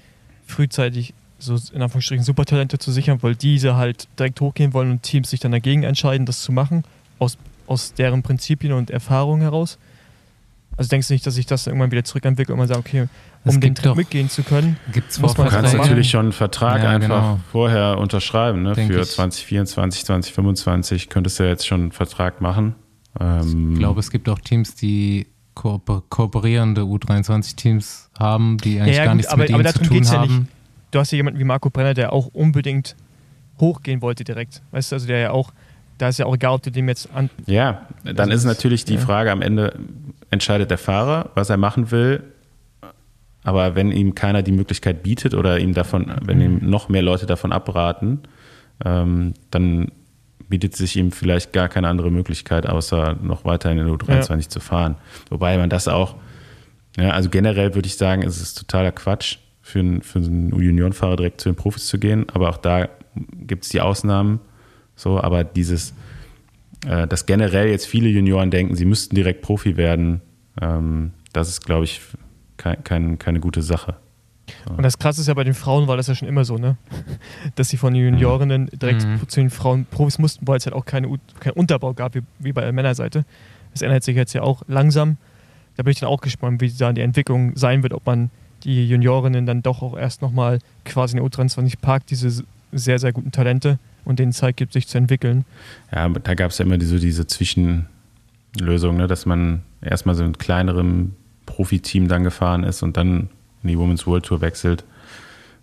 [0.45, 5.29] frühzeitig so in Anführungsstrichen Supertalente zu sichern, weil diese halt direkt hochgehen wollen und Teams
[5.29, 6.83] sich dann dagegen entscheiden, das zu machen,
[7.19, 9.77] aus, aus deren Prinzipien und Erfahrungen heraus.
[10.77, 13.07] Also denkst du nicht, dass sich das irgendwann wieder zurückentwickelt und man sagt, okay,
[13.45, 16.83] um den Trend mitgehen zu können, gibt's muss man Du kannst natürlich schon einen Vertrag
[16.83, 17.39] ja, einfach genau.
[17.51, 18.75] vorher unterschreiben, ne?
[18.75, 19.09] Für ich.
[19.09, 22.75] 2024, 2025 könntest du ja jetzt schon einen Vertrag machen.
[23.19, 29.03] Ähm, ich glaube, es gibt auch Teams, die kooper kooperierende U23-Teams haben, die eigentlich ja,
[29.03, 30.31] ja, gar nichts aber, mit aber zu tun haben.
[30.31, 30.51] Ja nicht.
[30.91, 32.95] Du hast ja jemanden wie Marco Brenner, der auch unbedingt
[33.59, 34.61] hochgehen wollte direkt.
[34.71, 35.51] Weißt du, also der ja auch,
[35.97, 37.29] da ist ja auch egal, ob du dem jetzt an.
[37.45, 39.79] Ja, dann also ist natürlich die Frage am Ende,
[40.29, 42.23] entscheidet der Fahrer, was er machen will.
[43.43, 47.25] Aber wenn ihm keiner die Möglichkeit bietet oder ihm davon, wenn ihm noch mehr Leute
[47.25, 48.21] davon abraten,
[48.85, 49.91] ähm, dann
[50.49, 54.49] bietet sich ihm vielleicht gar keine andere Möglichkeit, außer noch weiter in den U23 ja.
[54.49, 54.95] zu fahren.
[55.29, 56.15] Wobei man das auch,
[56.97, 61.15] ja, also generell würde ich sagen, es ist totaler Quatsch, für einen, für einen Juniorenfahrer
[61.15, 62.27] direkt zu den Profis zu gehen.
[62.33, 64.41] Aber auch da gibt es die Ausnahmen.
[64.95, 65.93] So, aber dieses,
[66.85, 70.21] äh, dass generell jetzt viele Junioren denken, sie müssten direkt Profi werden,
[70.61, 72.01] ähm, das ist, glaube ich,
[72.57, 73.95] kein, kein, keine gute Sache.
[74.69, 76.77] Und das Krasse ist ja bei den Frauen war das ja schon immer so, ne?
[77.55, 79.27] Dass sie von den Juniorinnen direkt mhm.
[79.27, 81.07] zu den Frauen Profis mussten, weil es halt auch keine,
[81.39, 83.25] keinen Unterbau gab, wie, wie bei der Männerseite.
[83.71, 85.17] Das ändert sich jetzt ja auch langsam.
[85.75, 88.29] Da bin ich dann auch gespannt, wie da die Entwicklung sein wird, ob man
[88.63, 93.11] die Juniorinnen dann doch auch erst nochmal quasi in der U23 parkt, diese sehr, sehr
[93.11, 95.45] guten Talente und denen Zeit gibt, sich zu entwickeln.
[95.91, 99.07] Ja, da gab es ja immer so diese Zwischenlösung, ne?
[99.07, 101.13] dass man erstmal so ein kleinerem
[101.53, 103.29] Profiteam dann gefahren ist und dann
[103.61, 104.83] in die Women's World Tour wechselt.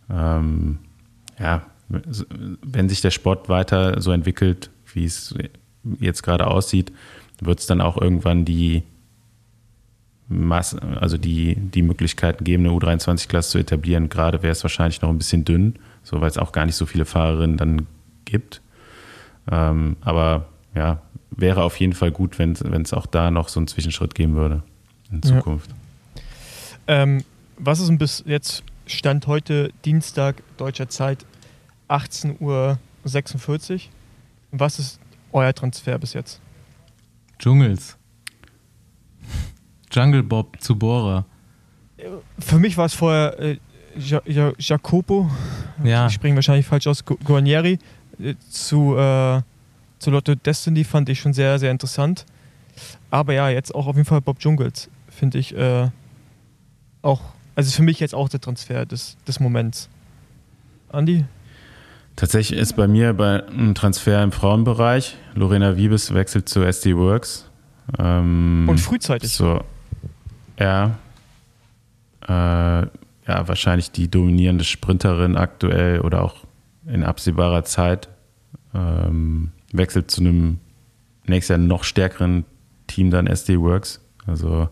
[0.09, 0.79] Ähm,
[1.37, 5.35] ja, wenn sich der Sport weiter so entwickelt, wie es
[5.99, 6.93] jetzt gerade aussieht,
[7.41, 8.85] wird es dann auch irgendwann die
[10.29, 14.09] Masse, also die, die Möglichkeiten geben, eine U23-Klasse zu etablieren.
[14.09, 15.75] Gerade wäre es wahrscheinlich noch ein bisschen dünn,
[16.05, 17.89] so weil es auch gar nicht so viele Fahrerinnen dann
[18.27, 18.63] gibt.
[19.51, 23.67] Ähm, aber ja, wäre auf jeden Fall gut, wenn es auch da noch so einen
[23.67, 24.63] Zwischenschritt geben würde
[25.11, 25.71] in Zukunft.
[25.71, 25.80] Ja.
[26.91, 27.23] Ähm,
[27.57, 31.25] was ist bis jetzt Stand heute, Dienstag, deutscher Zeit,
[31.89, 32.79] 18.46 Uhr?
[34.51, 34.99] Was ist
[35.31, 36.41] euer Transfer bis jetzt?
[37.39, 37.97] Dschungels.
[39.93, 41.25] Jungle Bob zu Bora.
[42.41, 43.59] Für mich war es vorher äh,
[43.97, 45.31] ja, ja, Jacopo,
[45.85, 46.09] ja.
[46.09, 47.79] ich springe wahrscheinlich falsch aus, Guarnieri
[48.19, 49.43] äh, zu, äh,
[50.01, 52.27] zu Lotto Destiny fand ich schon sehr, sehr interessant.
[53.13, 55.91] Aber ja, jetzt auch auf jeden Fall Bob Jungels finde ich äh,
[57.03, 57.21] auch
[57.61, 59.89] also für mich jetzt auch der Transfer des, des Moments.
[60.91, 61.25] Andi?
[62.17, 65.17] Tatsächlich ist bei mir bei einem Transfer im Frauenbereich.
[65.35, 67.51] Lorena Wiebes wechselt zu SD Works.
[67.99, 69.33] Ähm, Und frühzeitig.
[69.33, 69.63] So,
[70.59, 70.99] ja.
[72.23, 76.37] Äh, ja, wahrscheinlich die dominierende Sprinterin aktuell oder auch
[76.87, 78.09] in absehbarer Zeit.
[78.75, 80.61] Ähm, wechselt zu einem
[81.27, 82.45] nächstes Jahr noch stärkeren
[82.87, 84.01] Team dann SD Works.
[84.27, 84.69] Also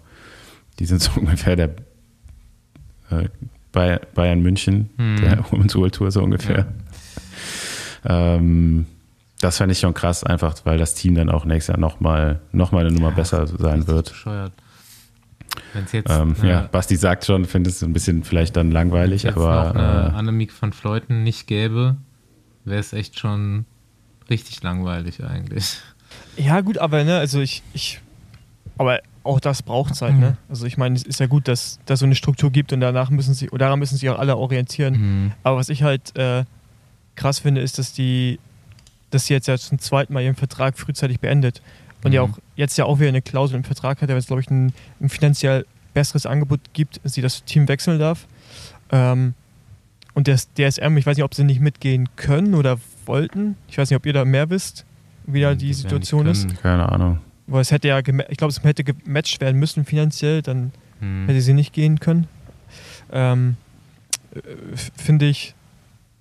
[0.78, 1.74] die sind so ungefähr der
[3.10, 3.28] äh,
[3.72, 5.16] Bayern München, hm.
[5.20, 6.66] der Women's World Tour so ungefähr.
[8.04, 8.36] Ja.
[8.36, 8.86] Ähm,
[9.40, 12.72] das fände ich schon krass, einfach weil das Team dann auch nächstes Jahr nochmal noch
[12.72, 14.10] mal eine Nummer ja, besser sein wird.
[14.10, 14.52] Bescheuert.
[15.72, 19.24] Wenn's jetzt, ähm, äh, ja, Basti sagt schon, finde es ein bisschen vielleicht dann langweilig,
[19.24, 19.74] Wenn es aber.
[19.74, 21.96] Wenn es äh, Annemiek van Fleuten nicht gäbe,
[22.64, 23.64] wäre es echt schon
[24.28, 25.78] richtig langweilig eigentlich.
[26.36, 28.00] Ja, gut, aber ne, also ich, ich
[28.76, 30.36] aber auch das braucht es halt, ne?
[30.48, 33.10] Also ich meine, es ist ja gut, dass da so eine Struktur gibt und danach
[33.10, 34.94] müssen sie, oder daran müssen sich auch alle orientieren.
[35.24, 35.32] Mhm.
[35.42, 36.44] Aber was ich halt äh,
[37.16, 38.38] krass finde, ist, dass die,
[39.10, 41.62] dass sie jetzt ja zum zweiten Mal ihren Vertrag frühzeitig beendet.
[42.04, 42.32] Und ja Mhm.
[42.34, 44.72] auch jetzt ja auch wieder eine Klausel im Vertrag hat, der jetzt, glaube ich, ein,
[45.00, 48.26] ein finanziell besseres Angebot gibt, dass sie das Team wechseln darf.
[48.92, 49.34] Ähm,
[50.14, 53.56] und der DSM, ich weiß nicht, ob sie nicht mitgehen können oder wollten.
[53.68, 54.84] Ich weiß nicht, ob ihr da mehr wisst,
[55.26, 56.62] wie da Die die werden Situation ist.
[56.62, 57.18] Keine Ahnung.
[57.50, 58.04] Weil es hätte ja, ich
[58.36, 60.70] glaube, es hätte gematcht werden müssen finanziell, dann
[61.00, 61.26] Mhm.
[61.26, 62.26] hätte sie nicht gehen können.
[63.12, 63.56] Ähm,
[64.34, 64.40] äh,
[64.96, 65.54] Finde ich,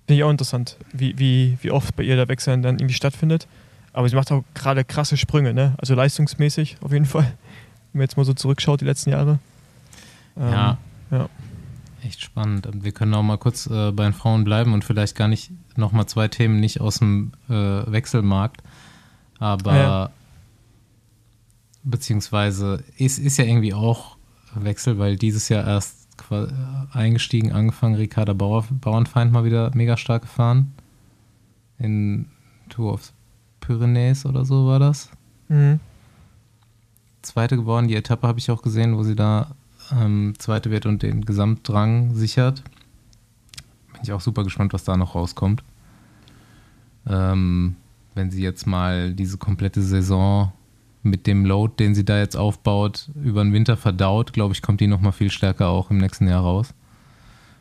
[0.06, 3.46] finde ich auch interessant, wie, wie, wie oft bei ihr der Wechsel dann irgendwie stattfindet.
[3.92, 5.74] Aber sie macht auch gerade krasse Sprünge, ne?
[5.78, 7.24] Also leistungsmäßig auf jeden Fall.
[7.92, 9.38] Wenn man jetzt mal so zurückschaut, die letzten Jahre.
[10.36, 10.78] Ähm, Ja.
[11.10, 11.28] ja.
[12.04, 12.68] Echt spannend.
[12.72, 16.06] Wir können auch mal kurz äh, bei den Frauen bleiben und vielleicht gar nicht nochmal
[16.06, 18.62] zwei Themen nicht aus dem äh, Wechselmarkt.
[19.40, 20.10] Aber Ja.
[21.90, 24.16] Beziehungsweise ist, ist ja irgendwie auch
[24.54, 26.08] Wechsel, weil dieses Jahr erst
[26.92, 30.72] eingestiegen, angefangen, Ricarda Bauer, Bauernfeind mal wieder mega stark gefahren.
[31.78, 32.26] In
[32.68, 33.12] Tour of
[33.60, 35.10] Pyrenees oder so war das.
[35.48, 35.80] Mhm.
[37.22, 37.88] Zweite geworden.
[37.88, 39.54] Die Etappe habe ich auch gesehen, wo sie da
[39.92, 42.64] ähm, Zweite wird und den Gesamtdrang sichert.
[43.92, 45.62] Bin ich auch super gespannt, was da noch rauskommt.
[47.06, 47.76] Ähm,
[48.14, 50.52] wenn sie jetzt mal diese komplette Saison
[51.02, 54.80] mit dem Load, den sie da jetzt aufbaut, über den Winter verdaut, glaube ich, kommt
[54.80, 56.74] die noch mal viel stärker auch im nächsten Jahr raus.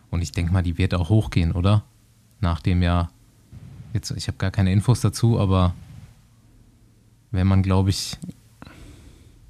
[0.10, 1.84] Und ich denke mal, die wird auch hochgehen, oder?
[2.40, 3.10] Nach dem Jahr.
[3.94, 5.74] Jetzt, ich habe gar keine Infos dazu, aber
[7.32, 8.18] wenn man, glaube ich,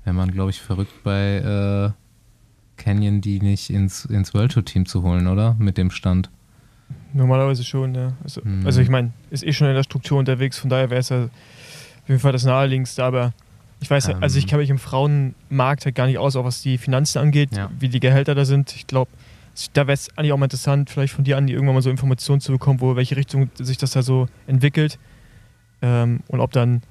[0.04, 4.86] wenn man, glaube ich, verrückt bei äh, Canyon, die nicht ins, ins World Tour Team
[4.86, 5.56] zu holen, oder?
[5.60, 6.30] Mit dem Stand.
[7.14, 8.14] Normalerweise schon, ja.
[8.24, 8.66] Also, Mhm.
[8.66, 11.26] also ich meine, ist eh schon in der Struktur unterwegs, von daher wäre es ja
[11.26, 13.34] auf jeden Fall das naheliegendste, aber
[13.80, 14.18] ich weiß, Ähm.
[14.22, 17.56] also ich kenne mich im Frauenmarkt halt gar nicht aus, auch was die Finanzen angeht,
[17.56, 17.70] Ja.
[17.80, 18.76] wie die Gehälter da sind.
[18.76, 19.12] Ich glaube,
[19.74, 22.42] da wäre es eigentlich auch mal interessant, vielleicht von dir, Andi, irgendwann mal so Informationen
[22.42, 24.98] zu bekommen, wo welche Richtung sich das da so entwickelt.
[25.82, 26.82] Ähm, und ob dann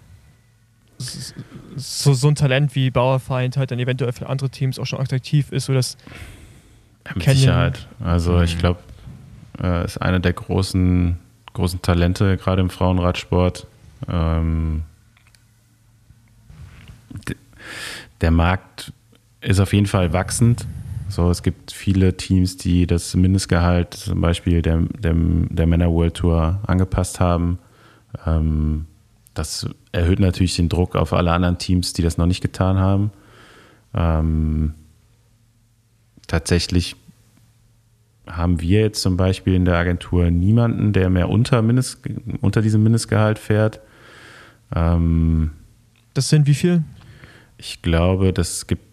[1.76, 5.52] so, so ein Talent wie Bauerfeind halt dann eventuell für andere Teams auch schon attraktiv
[5.52, 5.96] ist, sodass
[7.06, 7.40] Ja, mit Canyon.
[7.40, 7.88] Sicherheit.
[8.00, 8.58] Also ich Mhm.
[8.60, 8.80] glaube,
[9.62, 11.18] äh, ist eine der großen,
[11.52, 13.66] großen Talente, gerade im Frauenradsport.
[14.08, 14.82] Ähm,
[18.20, 18.92] der Markt
[19.40, 20.66] ist auf jeden Fall wachsend.
[21.08, 26.14] So, es gibt viele Teams, die das Mindestgehalt zum Beispiel der, der, der Männer World
[26.14, 27.58] Tour angepasst haben.
[28.26, 28.86] Ähm,
[29.34, 33.10] das erhöht natürlich den Druck auf alle anderen Teams, die das noch nicht getan haben.
[33.94, 34.74] Ähm,
[36.26, 36.96] tatsächlich
[38.26, 42.00] haben wir jetzt zum Beispiel in der Agentur niemanden, der mehr unter, Mindest,
[42.40, 43.80] unter diesem Mindestgehalt fährt.
[44.74, 45.52] Ähm,
[46.14, 46.82] das sind wie viel?
[47.58, 48.84] Ich glaube, das gibt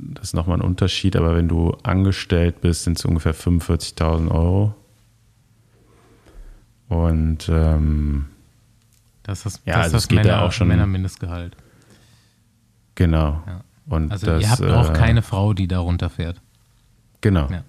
[0.00, 4.74] das ist nochmal ein Unterschied, aber wenn du angestellt bist, sind es ungefähr 45.000 Euro.
[6.88, 8.26] Und ähm,
[9.22, 11.56] Das ist Ja, das, also ist es geht Männer, ja auch schon- Männermindestgehalt.
[12.94, 13.42] genau.
[13.46, 13.60] Ja.
[13.88, 16.40] Und Also das, ihr habt auch äh, keine Frau, die da runterfährt.
[17.20, 17.48] Genau.
[17.50, 17.64] Ja.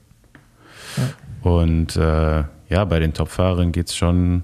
[1.41, 4.43] Und äh, ja, bei den Topfahrern geht es schon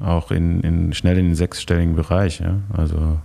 [0.00, 2.40] auch in, in, schnell in den sechsstelligen Bereich.
[2.40, 2.58] Ja?
[2.72, 3.20] Also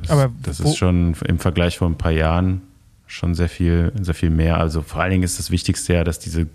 [0.00, 2.62] das, Aber das ist schon im Vergleich vor ein paar Jahren
[3.06, 4.58] schon sehr viel, sehr viel mehr.
[4.58, 6.46] Also vor allen Dingen ist das Wichtigste ja, dass diese,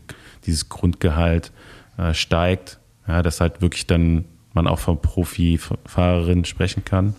[0.46, 1.52] dieses Grundgehalt
[1.98, 7.16] äh, steigt, ja, dass halt wirklich dann man auch von Profifahrerinnen sprechen kann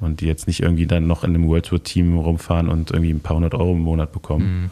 [0.00, 3.12] und die jetzt nicht irgendwie dann noch in einem World Tour Team rumfahren und irgendwie
[3.12, 4.62] ein paar hundert Euro im Monat bekommen.
[4.62, 4.70] Mhm.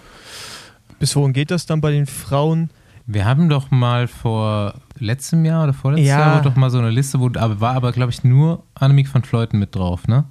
[0.99, 2.71] Bis wohin geht das dann bei den Frauen?
[3.07, 6.19] Wir haben doch mal vor letztem Jahr oder vorletztes Ja.
[6.19, 9.59] Jahr doch mal so eine Liste, wo war aber glaube ich nur Annemiek van Fleuten
[9.59, 10.25] mit drauf, ne?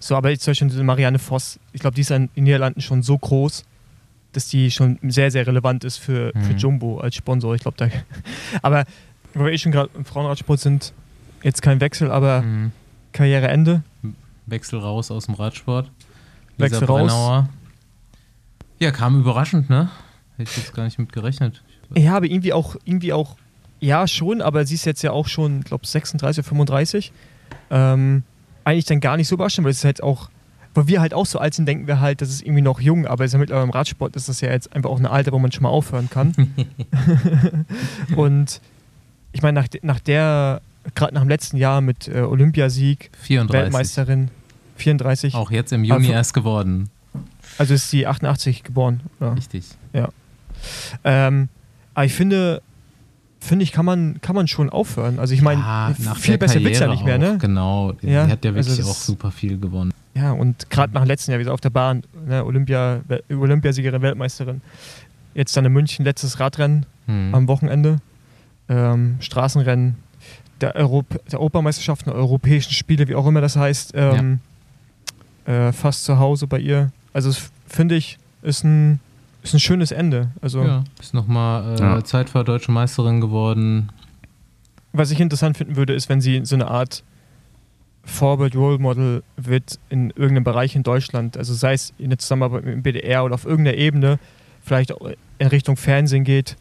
[0.00, 3.02] So, aber jetzt zum Beispiel Marianne Voss, ich glaube, die ist in den Niederlanden schon
[3.02, 3.64] so groß,
[4.32, 6.58] dass die schon sehr, sehr relevant ist für, für Mhm.
[6.58, 7.54] Jumbo als Sponsor.
[7.54, 7.88] Ich glaube, da.
[8.62, 8.84] Aber
[9.34, 10.92] wo wir eh schon gerade im Frauenradsport sind,
[11.42, 12.72] jetzt kein Wechsel, aber Mhm.
[13.12, 13.82] Karriereende.
[14.46, 15.90] Wechsel raus aus dem Radsport.
[16.58, 17.00] Wechsel raus.
[17.02, 17.48] Brennauer.
[18.78, 19.90] Ja, kam überraschend, ne?
[20.36, 21.62] Hätte ich jetzt gar nicht mit gerechnet.
[21.94, 23.36] Ja, aber irgendwie auch, irgendwie auch,
[23.80, 27.12] ja, schon, aber sie ist jetzt ja auch schon, ich glaube, 36, 35.
[27.70, 28.22] Ähm,
[28.64, 30.30] eigentlich dann gar nicht so überraschend, weil es halt auch,
[30.74, 33.06] weil wir halt auch so alt sind, denken wir halt, das ist irgendwie noch jung,
[33.06, 35.38] aber ist ja mittlerweile im Radsport ist das ja jetzt einfach auch ein Alter, wo
[35.38, 36.34] man schon mal aufhören kann.
[38.16, 38.60] Und
[39.32, 40.60] ich meine, nach, nach der,
[40.94, 43.52] gerade nach dem letzten Jahr mit äh, Olympiasieg, 34.
[43.64, 44.28] Weltmeisterin,
[44.76, 46.90] 34, Auch jetzt im Juni Aber- erst geworden.
[47.58, 49.00] also ist sie 88 geboren.
[49.20, 49.32] Ja.
[49.32, 49.64] Richtig.
[51.04, 51.48] Ähm,
[51.94, 52.62] aber ich finde,
[53.42, 55.18] finde ich, kann man, kann man schon aufhören.
[55.18, 57.38] Also ich meine, Ja, viel besser wird es ja nicht mehr, auch, ne?
[57.38, 57.92] Genau.
[58.02, 59.92] Ja, hat ja also wirklich das- auch super viel gewonnen.
[60.14, 64.60] Ja, und gerade nach dem letzten Jahr wieder auf der Bahn, ne, Olympia, Olympiasiegerin, Weltmeisterin.
[65.34, 67.34] Jetzt dann in München, letztes Radrennen Hm.
[67.34, 67.98] am Wochenende.
[68.68, 69.96] Ähm, Straßenrennen
[70.60, 74.38] der, Europ der Europameisterschaften, der Europäischen Spiele, wie auch immer das heißt, ähm,
[75.46, 76.92] äh, fast zu Hause bei ihr.
[77.12, 77.32] Also
[77.66, 79.00] finde ich, ist ein,
[79.42, 80.30] ist ein schönes Ende.
[80.40, 82.04] Also Ja, ist nochmal äh, Ja.
[82.04, 83.90] Zeitfahr deutsche Meisterin geworden.
[84.92, 87.02] was ich interessant finden würde, ist, wenn sie so eine Art
[88.04, 92.64] Vorbild, Role Model wird in irgendeinem Bereich in Deutschland, also sei es in der Zusammenarbeit
[92.64, 94.18] mit dem BDR oder auf irgendeiner Ebene,
[94.60, 96.56] vielleicht auch in Richtung Fernsehen geht.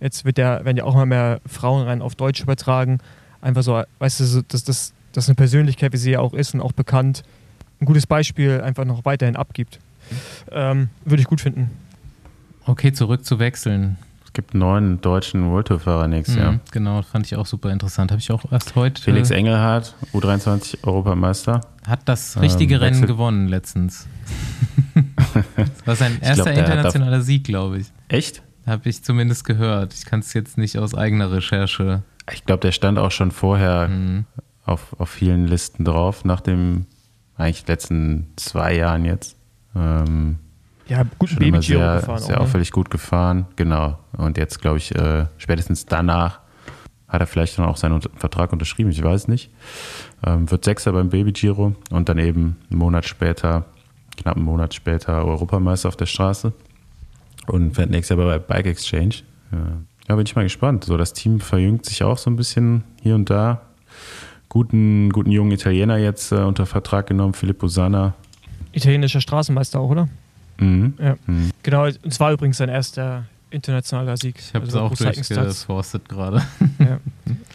[0.00, 2.98] Jetzt wird der, werden ja auch mal mehr Frauen rein auf Deutsch übertragen.
[3.40, 6.54] Einfach so, weißt du, so, dass das dass eine Persönlichkeit, wie sie ja auch ist
[6.54, 7.22] und auch bekannt,
[7.80, 9.78] ein gutes Beispiel einfach noch weiterhin abgibt.
[10.52, 11.70] Ähm, würde ich gut finden.
[12.68, 13.96] Okay, zurück zu wechseln.
[14.24, 16.60] Es gibt neuen deutschen World Tour Fahrer nächstes Mhm, Jahr.
[16.70, 18.10] Genau, fand ich auch super interessant.
[18.10, 19.00] Habe ich auch erst heute.
[19.00, 21.62] Felix äh, Engelhardt, U23 Europameister.
[21.86, 24.06] hat das richtige Ähm, Rennen gewonnen letztens.
[25.56, 27.86] das war sein glaub, erster hat internationaler Sieg, glaube ich.
[28.08, 28.42] Echt?
[28.66, 29.94] Habe ich zumindest gehört.
[29.94, 32.02] Ich kann es jetzt nicht aus eigener Recherche.
[32.30, 34.26] Ich glaube, der stand auch schon vorher Mhm.
[34.66, 36.84] auf, auf vielen Listen drauf, nach dem
[37.38, 39.36] eigentlich letzten zwei Jahren jetzt.
[39.74, 40.38] Ähm,
[40.88, 42.18] Ja, gut schon Baby immer Giro sehr, gefahren.
[42.18, 42.40] sehr auch, ne?
[42.40, 43.46] auffällig gut gefahren.
[43.56, 43.98] Genau.
[44.16, 46.40] Und jetzt, glaube ich, äh, spätestens danach
[47.08, 48.90] hat er vielleicht dann auch seinen Unter- Vertrag unterschrieben.
[48.90, 49.50] Ich weiß nicht.
[50.26, 53.64] Ähm, wird Sechster beim Baby Giro und dann eben einen Monat später,
[54.16, 56.52] knapp einen Monat später Europameister auf der Straße
[57.46, 59.16] und fährt nächstes Jahr bei Bike Exchange.
[59.52, 59.58] Ja.
[60.08, 60.84] ja, bin ich mal gespannt.
[60.84, 63.62] So, das Team verjüngt sich auch so ein bisschen hier und da.
[64.50, 68.14] Guten, guten jungen Italiener jetzt äh, unter Vertrag genommen, Filippo Sanna.
[68.72, 70.08] Italienischer Straßenmeister auch, oder?
[70.58, 70.94] Mhm.
[70.98, 71.16] Ja.
[71.26, 71.50] Mhm.
[71.62, 74.36] Genau, und es war übrigens sein erster internationaler Sieg.
[74.38, 76.42] Ich habe es Also auch durchgeforstet gerade.
[76.78, 77.00] Ja.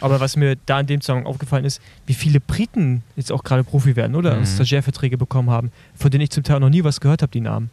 [0.00, 3.62] Aber was mir da in dem Zusammenhang aufgefallen ist, wie viele Briten jetzt auch gerade
[3.64, 4.32] Profi werden, oder?
[4.34, 4.40] Mhm.
[4.40, 7.40] Und Stagiairverträge bekommen haben, von denen ich zum Teil noch nie was gehört habe, die
[7.40, 7.70] Namen.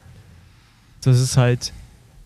[1.01, 1.73] Das ist halt,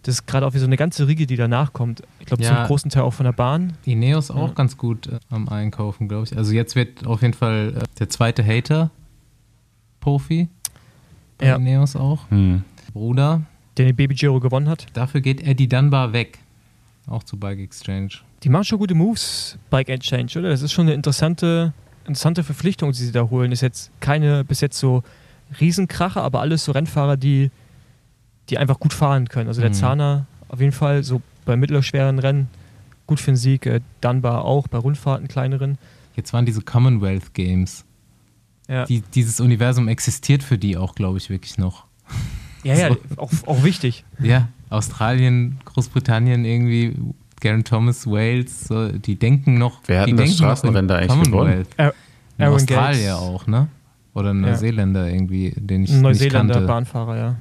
[0.03, 2.03] das ist gerade auch wie so eine ganze Riege, die danach kommt.
[2.19, 2.55] Ich glaube, Ja.
[2.57, 3.73] zum großen Teil auch von der Bahn.
[3.85, 4.53] Ineos auch Ja.
[4.53, 6.37] ganz gut äh, am Einkaufen, glaube ich.
[6.37, 8.91] Also jetzt wird auf jeden Fall äh, der zweite Hater
[10.01, 10.49] Profi
[11.37, 11.55] bei Ja.
[11.55, 12.29] Ineos auch.
[12.29, 12.63] Mhm.
[12.95, 13.41] Bruder.
[13.75, 14.85] Der den Baby Giro gewonnen hat.
[14.93, 16.39] Dafür geht Eddie Dunbar weg.
[17.07, 18.07] Auch zu Bike Exchange.
[18.43, 20.47] Die machen schon gute Moves, Bike Exchange, oder?
[20.49, 21.73] Das ist schon eine interessante,
[22.05, 23.51] interessante Verpflichtung, die sie da holen.
[23.51, 25.03] Ist jetzt keine bis jetzt so
[25.59, 27.51] Riesenkracher, aber alles so Rennfahrer, die,
[28.49, 29.49] die einfach gut fahren können.
[29.49, 29.75] Also der Mhm.
[29.75, 32.47] Zahner auf jeden Fall so bei mittelschweren Rennen
[33.07, 33.65] gut für den Sieg.
[33.65, 35.77] Äh, Dunbar auch bei Rundfahrten kleineren.
[36.15, 37.83] Jetzt waren diese Commonwealth Games.
[38.69, 41.83] Ja, Die, dieses Universum existiert für die auch, glaube ich, wirklich noch.
[42.65, 44.03] Ja, ja auch, auch wichtig.
[44.19, 46.95] Ja, Australien, Großbritannien irgendwie,
[47.41, 49.81] Garen Thomas, Wales, so, die denken noch.
[49.85, 51.33] Wer hat die denn das denken noch in Straßenrennen da eigentlich.
[51.33, 51.47] Aaron
[51.77, 51.91] Ein
[52.39, 53.13] Aaron Australier Gates.
[53.21, 53.67] auch, ne?
[54.13, 54.49] Oder ein Ja.
[54.51, 56.67] Neuseeländer irgendwie, den ich Ein nicht Neuseeländer kannte.
[56.67, 57.35] Bahnfahrer, ja.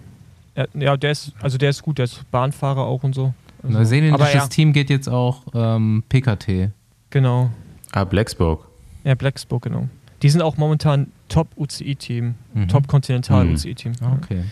[0.56, 0.66] ja.
[0.74, 3.32] Ja, der ist, also der ist gut, der ist Bahnfahrer auch und so.
[3.62, 6.70] Also, Neuseeländisches ja, Team geht jetzt auch ähm, PKT.
[7.10, 7.50] genau.
[7.92, 8.66] Ah, Blacksburg.
[9.04, 9.88] Ja, Blacksburg, genau.
[10.22, 12.68] Die sind auch momentan Top-UCI-Team, Mhm.
[12.68, 13.92] Top-Kontinental-UCI-Team.
[14.00, 14.42] Ah, Okay.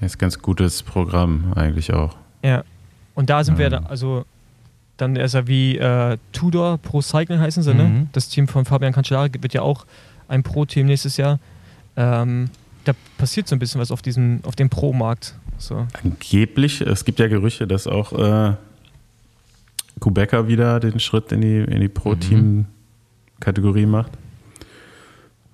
[0.00, 2.16] Das ist ein ganz gutes Programm eigentlich auch.
[2.42, 2.64] Ja.
[3.14, 3.72] Und da sind wir, Ähm.
[3.72, 4.24] da, also
[4.96, 7.84] dann ist er wie äh, Tudor Pro Cycling heißen sie, ne?
[7.84, 8.08] Mhm.
[8.12, 9.86] Das Team von Fabian Cancellara wird ja auch
[10.28, 11.38] ein Pro-Team nächstes Jahr.
[11.96, 12.50] Ähm,
[12.84, 15.34] da passiert so ein bisschen was auf diesem, auf dem Pro-Markt.
[15.58, 15.86] So.
[16.02, 18.54] Angeblich, es gibt ja Gerüchte, dass auch äh,
[20.00, 24.12] Kubeka wieder den Schritt in die, in die Pro-Team-Kategorie macht.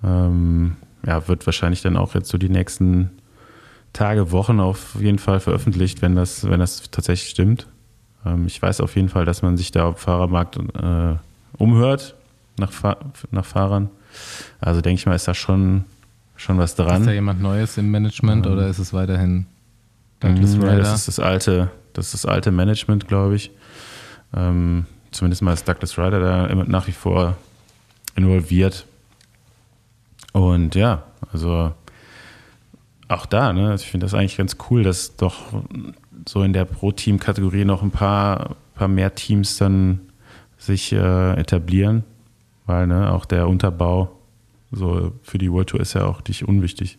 [0.03, 3.11] Ähm, ja, wird wahrscheinlich dann auch jetzt so die nächsten
[3.93, 7.67] Tage, Wochen auf jeden Fall veröffentlicht, wenn das, wenn das tatsächlich stimmt.
[8.25, 11.15] Ähm, ich weiß auf jeden Fall, dass man sich da am Fahrermarkt äh,
[11.57, 12.15] umhört
[12.57, 12.97] nach, Fa
[13.31, 13.89] nach Fahrern.
[14.59, 15.85] Also denke ich mal, ist da schon,
[16.35, 17.01] schon was dran.
[17.01, 18.51] Ist da jemand Neues im Management Ähm.
[18.53, 19.45] oder ist es weiterhin
[20.19, 20.77] Douglas Mhm, Ja, Ryder?
[20.83, 23.51] das ist das alte, das ist das alte Management, glaube ich.
[24.35, 27.35] Ähm, zumindest mal ist Douglas Ryder da immer nach wie vor
[28.15, 28.85] involviert.
[30.33, 31.03] Und ja,
[31.33, 31.73] also
[33.11, 35.63] auch da, ne, also ich finde das eigentlich ganz cool, dass doch
[36.27, 40.01] so in der Pro-Team-Kategorie noch ein paar, paar mehr Teams dann
[40.57, 42.03] sich äh, etablieren,
[42.65, 44.11] weil ne, auch der Unterbau
[44.71, 46.97] so für die World Tour ist ja auch nicht unwichtig.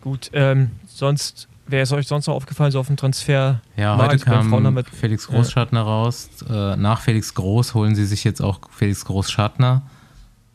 [0.00, 3.60] Gut, ähm, sonst, wer ist euch sonst noch aufgefallen, so auf dem Transfer?
[3.76, 6.30] Ja, heute kam Felix Großschartner raus.
[6.48, 9.82] Äh, nach Felix Groß holen sie sich jetzt auch Felix Großschartner.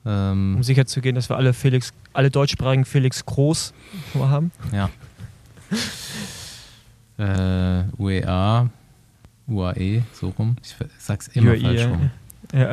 [0.05, 3.73] Ähm, Um sicher zu gehen, dass wir alle Felix, alle deutschsprachigen Felix Groß
[4.19, 4.51] haben.
[4.71, 4.89] ja.
[7.17, 8.69] äh, UEA,
[9.47, 10.55] UAE, so rum.
[10.63, 12.09] Ich sag's immer UAE, falsch rum.
[12.53, 12.71] Ja.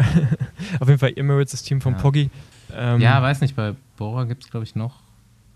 [0.80, 1.98] auf jeden Fall Emirates, das Team von Ja.
[2.00, 2.30] Poggi.
[2.76, 4.96] Ähm, Ja, weiß nicht, bei Bora gibt es, glaube ich, noch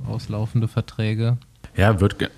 [0.07, 1.37] auslaufende Verträge.
[1.77, 2.29] Ja, wird äh,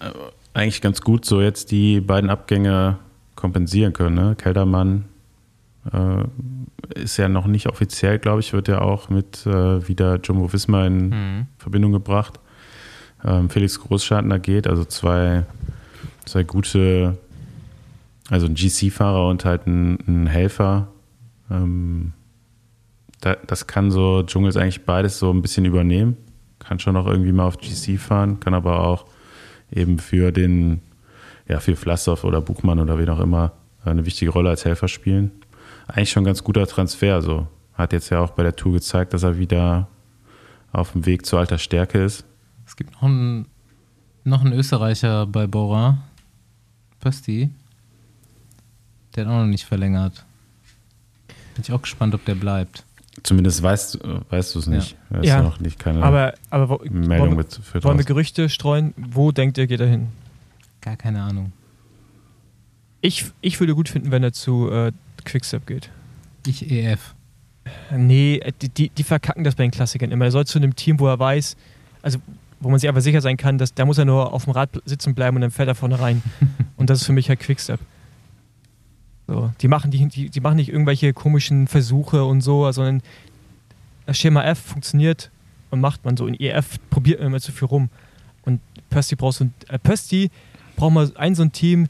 [0.55, 2.99] eigentlich ganz gut so jetzt die beiden Abgänge
[3.37, 4.17] kompensieren können.
[4.17, 4.35] Ne?
[4.37, 5.05] Keldermann
[6.95, 10.87] ist ja noch nicht offiziell, glaube ich, wird ja auch mit äh, wieder Jumbo Visma
[10.87, 11.47] in Mhm.
[11.59, 12.39] Verbindung gebracht.
[13.25, 15.45] Ähm, Felix Großschartner geht, also zwei,
[16.25, 17.19] zwei gute,
[18.31, 20.89] also ein GC-Fahrer und halt ein, ein Helfer.
[21.51, 22.13] Ähm,
[23.21, 26.17] da, das kann so Dschungels eigentlich beides so ein bisschen übernehmen.
[26.61, 29.07] Kann schon noch irgendwie mal auf GC fahren, kann aber auch
[29.73, 30.81] eben für den,
[31.49, 33.53] ja, für Flassow oder Buchmann oder wen auch immer
[33.85, 35.31] eine wichtige Rolle als Helfer spielen.
[35.89, 37.23] Eigentlich schon ein ganz guter Transfer.
[37.23, 39.89] So hat jetzt ja auch bei der Tour gezeigt, dass er wieder
[40.73, 42.25] auf dem Weg zu alter Stärke ist.
[42.67, 43.47] Es gibt noch einen,
[44.25, 45.99] noch einen Österreicher bei Bora,
[47.01, 47.51] Pösti.
[49.17, 50.25] Der hat auch noch nicht verlängert.
[51.55, 52.85] Bin ich auch gespannt, ob der bleibt.
[53.23, 53.99] Zumindest weißt,
[54.31, 54.97] weißt du es nicht.
[55.11, 55.43] Ist Ja.
[55.43, 58.05] noch nicht keine Aber, aber wo, Meldung wollen, wir, mit für wollen wir.
[58.05, 58.95] Gerüchte streuen?
[58.97, 60.09] Wo denkt ihr, geht er hin?
[60.83, 61.53] Gar keine Ahnung.
[63.01, 64.93] Ich, ich würde gut finden, wenn er zu äh,
[65.29, 65.91] Quickstep geht.
[66.47, 67.15] Ich EF.
[67.95, 70.25] Nee, äh, die, die, die verkacken das bei den Klassikern immer.
[70.25, 71.57] Er soll zu einem Team, wo er weiß,
[72.03, 72.19] also
[72.61, 74.71] wo man sich einfach sicher sein kann, dass da muss er nur auf dem Rad
[74.85, 76.23] sitzen bleiben und dann fährt er vorne rein.
[76.77, 77.79] und das ist für mich halt Quickstep.
[79.27, 83.03] So, die, machen die, die, die machen nicht irgendwelche komischen Versuche und so, sondern
[84.07, 85.31] das Schema F funktioniert
[85.71, 86.27] und macht man so.
[86.27, 87.91] In EF probiert man immer zu viel rum.
[88.43, 90.31] Und Pösti braucht so ein, äh, Pösti
[90.77, 91.89] braucht mal ein so ein Team,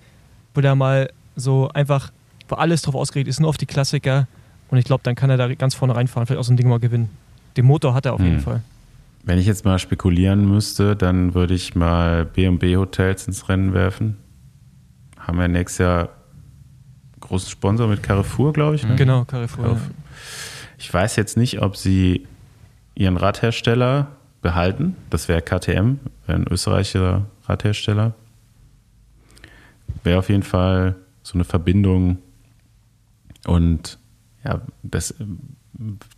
[0.55, 2.11] wo der mal so einfach,
[2.49, 4.27] wo alles drauf ausgelegt ist, nur auf die Klassiker.
[4.71, 6.69] Und ich glaube, dann kann er da ganz vorne reinfahren, vielleicht auch so ein Ding
[6.69, 7.09] mal gewinnen.
[7.57, 8.43] Den Motor hat er auf jeden Hm.
[8.43, 8.63] Fall.
[9.25, 14.17] Wenn ich jetzt mal spekulieren müsste, dann würde ich mal B&B Hotels ins Rennen werfen.
[15.19, 16.09] Haben wir nächstes Jahr
[17.21, 18.85] großen Sponsor mit Carrefour, glaube ich.
[18.87, 18.97] Ne?
[18.97, 19.67] Genau, Carrefour.
[19.67, 19.73] Ja.
[19.73, 19.91] Auf-
[20.79, 22.27] Ich weiß jetzt nicht, ob sie
[22.95, 24.07] ihren Radhersteller
[24.41, 24.97] behalten.
[25.11, 28.15] Das wäre KTM, wäre ein österreichischer Radhersteller.
[30.05, 32.19] Wäre auf jeden Fall so eine Verbindung.
[33.49, 33.99] Und
[34.45, 35.15] ja, das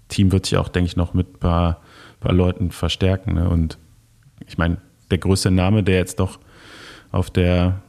[0.08, 1.80] Team wird sich auch, denke ich, noch mit ein paar,
[2.20, 3.34] paar Leuten verstärken.
[3.34, 3.48] Ne?
[3.48, 3.78] Und
[4.46, 4.78] ich meine,
[5.10, 6.38] der größte Name, der jetzt noch
[7.12, 7.82] auf der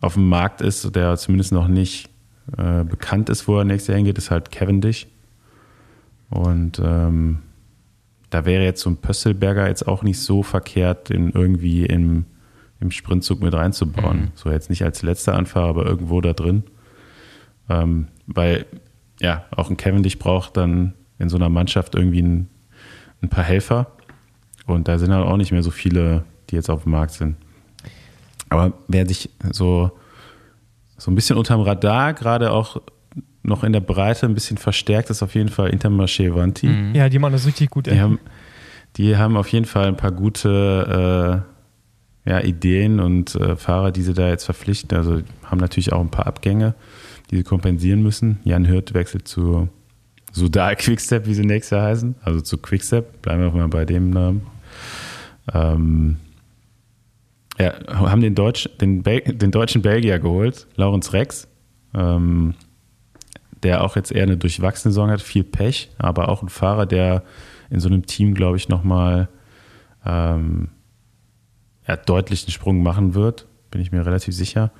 [0.00, 2.08] auf dem Markt ist, der zumindest noch nicht
[2.56, 5.06] äh, bekannt ist, wo er nächstes Jahr hingeht, ist halt Cavendish.
[6.30, 7.40] Und ähm,
[8.30, 12.24] da wäre jetzt so ein Pösselberger jetzt auch nicht so verkehrt, den irgendwie im,
[12.78, 14.20] im Sprintzug mit reinzubauen.
[14.20, 14.28] Mhm.
[14.34, 16.62] So jetzt nicht als letzter Anfahrer, aber irgendwo da drin.
[17.68, 18.66] Ähm, weil
[19.20, 22.48] ja, auch ein Cavendish braucht dann in so einer Mannschaft irgendwie ein,
[23.22, 23.92] ein paar Helfer.
[24.66, 27.36] Und da sind halt auch nicht mehr so viele, die jetzt auf dem Markt sind.
[28.48, 29.92] Aber wer sich so,
[30.96, 32.80] so ein bisschen unterm Radar, gerade auch
[33.42, 36.66] noch in der Breite ein bisschen verstärkt, ist auf jeden Fall Intermarché Vanti.
[36.66, 36.94] Mhm.
[36.94, 37.86] ja, die machen das richtig gut.
[37.86, 38.18] Die haben,
[38.96, 41.44] die haben auf jeden Fall ein paar gute
[42.26, 44.96] äh, ja, Ideen und äh, Fahrer, die sie da jetzt verpflichten.
[44.96, 46.74] Also haben natürlich auch ein paar Abgänge,
[47.30, 48.40] die sie kompensieren müssen.
[48.44, 49.68] Jan Hirt wechselt zu
[50.32, 52.16] Sudal Quickstep, wie sie nächstes Jahr heißen.
[52.22, 53.22] Also zu Quickstep.
[53.22, 54.46] Bleiben wir mal bei dem Namen.
[55.52, 56.16] Ähm,
[57.58, 61.46] ja, haben den, Deutsch, den, den deutschen Belgier geholt, Laurens Rex.
[61.94, 62.54] Ähm,
[63.62, 67.22] der auch jetzt eher eine durchwachsene Saison hat, viel Pech, aber auch ein Fahrer, der
[67.68, 69.28] in so einem Team, glaube ich, nochmal
[70.06, 70.68] ähm,
[71.86, 74.70] ja, deutlich einen Sprung machen wird, bin ich mir relativ sicher.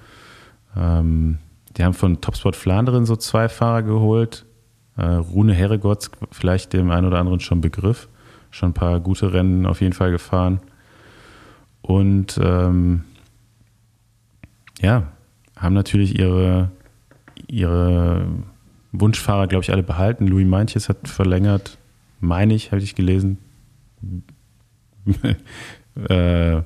[0.77, 1.39] Ähm,
[1.81, 4.45] die haben von Topsport Flandern so zwei Fahrer geholt.
[4.99, 8.07] Äh, Rune Herregotz, vielleicht dem einen oder anderen schon Begriff.
[8.51, 10.61] Schon ein paar gute Rennen auf jeden Fall gefahren.
[11.81, 13.05] Und ähm,
[14.83, 15.05] ja,
[15.57, 16.71] haben natürlich ihre,
[17.47, 18.27] ihre
[18.93, 20.27] Wunschfahrer, glaube ich, alle behalten.
[20.27, 21.79] Louis Meintjes hat verlängert,
[22.21, 23.39] meine ich, habe ich gelesen.
[26.11, 26.61] äh,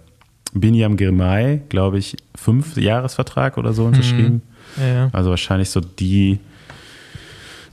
[0.54, 4.42] Binyam Girmay, glaube ich, fünf Jahresvertrag oder so unterschrieben.
[4.44, 5.08] Ja, ja.
[5.12, 6.40] Also wahrscheinlich so die,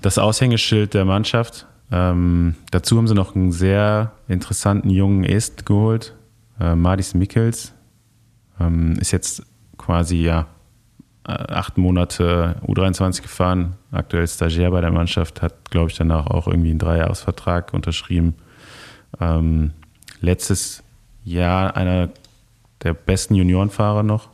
[0.01, 1.65] das Aushängeschild der Mannschaft.
[1.91, 6.15] Ähm, dazu haben sie noch einen sehr interessanten jungen Est geholt,
[6.59, 7.73] äh, Madis Mikkels.
[8.59, 9.43] Ähm, ist jetzt
[9.77, 10.47] quasi ja
[11.27, 16.47] äh, acht Monate U23 gefahren, aktuell Stagiaire bei der Mannschaft, hat, glaube ich, danach auch
[16.47, 18.35] irgendwie einen Dreijahresvertrag unterschrieben.
[19.19, 19.71] Ähm,
[20.21, 20.83] letztes
[21.23, 22.09] Jahr einer
[22.83, 24.29] der besten Juniorenfahrer noch.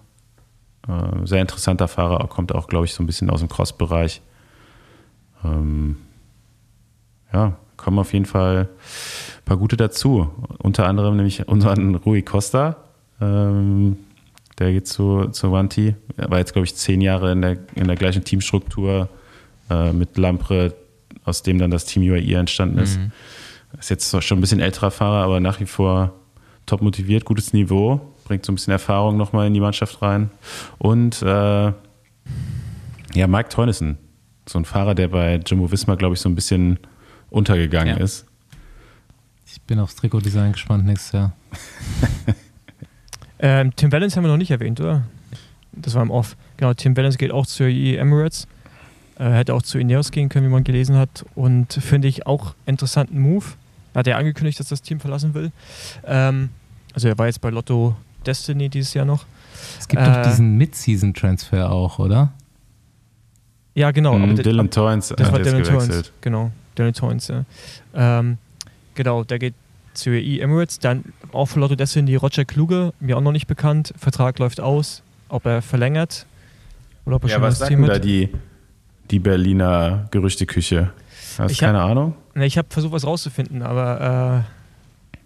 [0.87, 4.21] Äh, sehr interessanter Fahrer, kommt auch, glaube ich, so ein bisschen aus dem Cross-Bereich.
[5.43, 5.97] Ähm,
[7.33, 8.69] ja, kommen auf jeden Fall
[9.37, 10.29] ein paar gute dazu.
[10.59, 12.77] Unter anderem nämlich unseren Rui Costa.
[13.21, 13.97] Ähm,
[14.59, 15.95] der geht zu, zu Vanti.
[16.15, 19.07] Er war jetzt, glaube ich, zehn Jahre in der, in der gleichen Teamstruktur
[19.69, 20.73] äh, mit Lampre,
[21.23, 22.97] aus dem dann das Team UAE entstanden ist.
[22.97, 23.11] Mhm.
[23.79, 26.13] Ist jetzt schon ein bisschen älterer Fahrer, aber nach wie vor
[26.65, 30.29] top motiviert, gutes Niveau, bringt so ein bisschen Erfahrung nochmal in die Mannschaft rein.
[30.77, 31.25] Und äh,
[33.13, 33.97] ja, Mike Teunissen,
[34.47, 36.79] so ein Fahrer, der bei Jimbo Visma, glaube ich, so ein bisschen
[37.29, 38.03] untergegangen Ja.
[38.03, 38.25] ist.
[39.45, 41.33] Ich bin aufs Trikotdesign gespannt nächstes Jahr.
[43.39, 45.03] Ähm, Tim Valens haben wir noch nicht erwähnt, oder?
[45.71, 46.35] Das war im Off.
[46.57, 48.47] Genau, Tim Valens geht auch zur EE Emirates.
[49.19, 51.23] Äh, hätte auch zu Ineos gehen können, wie man gelesen hat.
[51.35, 53.45] Und finde ich auch interessanten Move.
[53.93, 55.51] Hat er angekündigt, dass das Team verlassen will.
[56.05, 56.49] Ähm,
[56.95, 57.95] also er war jetzt bei Lotto
[58.27, 59.25] Destiny dieses Jahr noch.
[59.79, 62.31] Es gibt Äh, doch diesen Mid-Season-Transfer auch, oder?
[63.73, 64.15] Ja, genau.
[64.15, 65.89] Aber der- Dylan Torrance Das hat war Dylan gewechselt.
[65.89, 66.11] Torrance.
[66.21, 67.45] Genau, Dylan Torrance,
[67.93, 68.19] ja.
[68.19, 68.37] Ähm,
[68.95, 69.53] genau, der geht
[69.93, 70.79] zu EE Emirates.
[70.79, 73.93] Dann auch für Lotto Destiny Roger Kluge, mir auch noch nicht bekannt.
[73.97, 75.01] Vertrag läuft aus.
[75.29, 76.25] Ob er verlängert
[77.05, 78.29] oder ob er Ja, schon was das sagt Team denn da die,
[79.11, 80.91] die Berliner Gerüchteküche?
[81.37, 82.15] Hast Ich du hab- keine Ahnung?
[82.33, 84.43] Ne, ich habe versucht, was rauszufinden, aber
[85.15, 85.17] äh,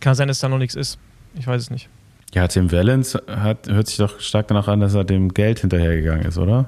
[0.00, 0.98] kann sein, dass da noch nichts ist.
[1.34, 1.88] Ich weiß es nicht.
[2.34, 6.24] Ja, Tim Valens hat, hört sich doch stark danach an, dass er dem Geld hinterhergegangen
[6.24, 6.66] ist, oder?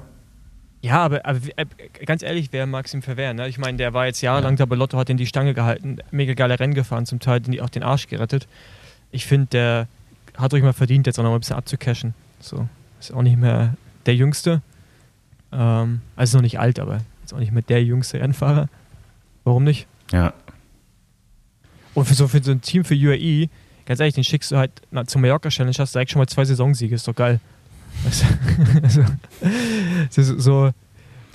[0.81, 1.65] Ja, aber, aber äh,
[2.05, 3.37] ganz ehrlich, wer mag es ihm verwehren?
[3.37, 3.47] Ne?
[3.47, 6.35] Ich meine, der war jetzt jahrelang da bei Lotto, hat in die Stange gehalten, mega
[6.35, 8.47] geile Rennen gefahren, zum Teil auch den Arsch gerettet.
[9.09, 9.87] Ich finde, der
[10.37, 12.13] hat ruhig mal verdient, jetzt auch noch mal ein bisschen abzucashen.
[12.39, 12.67] So,
[12.99, 13.73] ist auch nicht mehr
[14.05, 14.61] der Jüngste.
[15.51, 18.69] Ähm, also ist noch nicht alt, aber ist auch nicht mehr der jüngste Rennfahrer.
[19.43, 19.87] Warum nicht?
[20.11, 20.33] Ja.
[21.95, 23.49] Und für so, für so ein Team für UAE,
[23.85, 26.27] ganz ehrlich, den schickst du halt na, zum Mallorca Challenge, hast du direkt schon mal
[26.27, 27.39] zwei Saisonsiege, ist doch geil.
[28.03, 28.81] Weißt du?
[28.83, 29.05] also,
[30.07, 30.71] das ist so,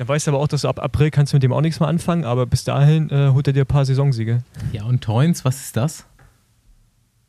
[0.01, 1.79] dann weißt du aber auch, dass du ab April kannst du mit dem auch nichts
[1.79, 4.43] mehr anfangen, aber bis dahin äh, holt er dir ein paar Saisonsiege.
[4.73, 6.07] Ja, und Toins, was ist das?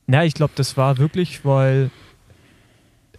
[0.07, 1.91] Na, ich glaube, das war wirklich, weil,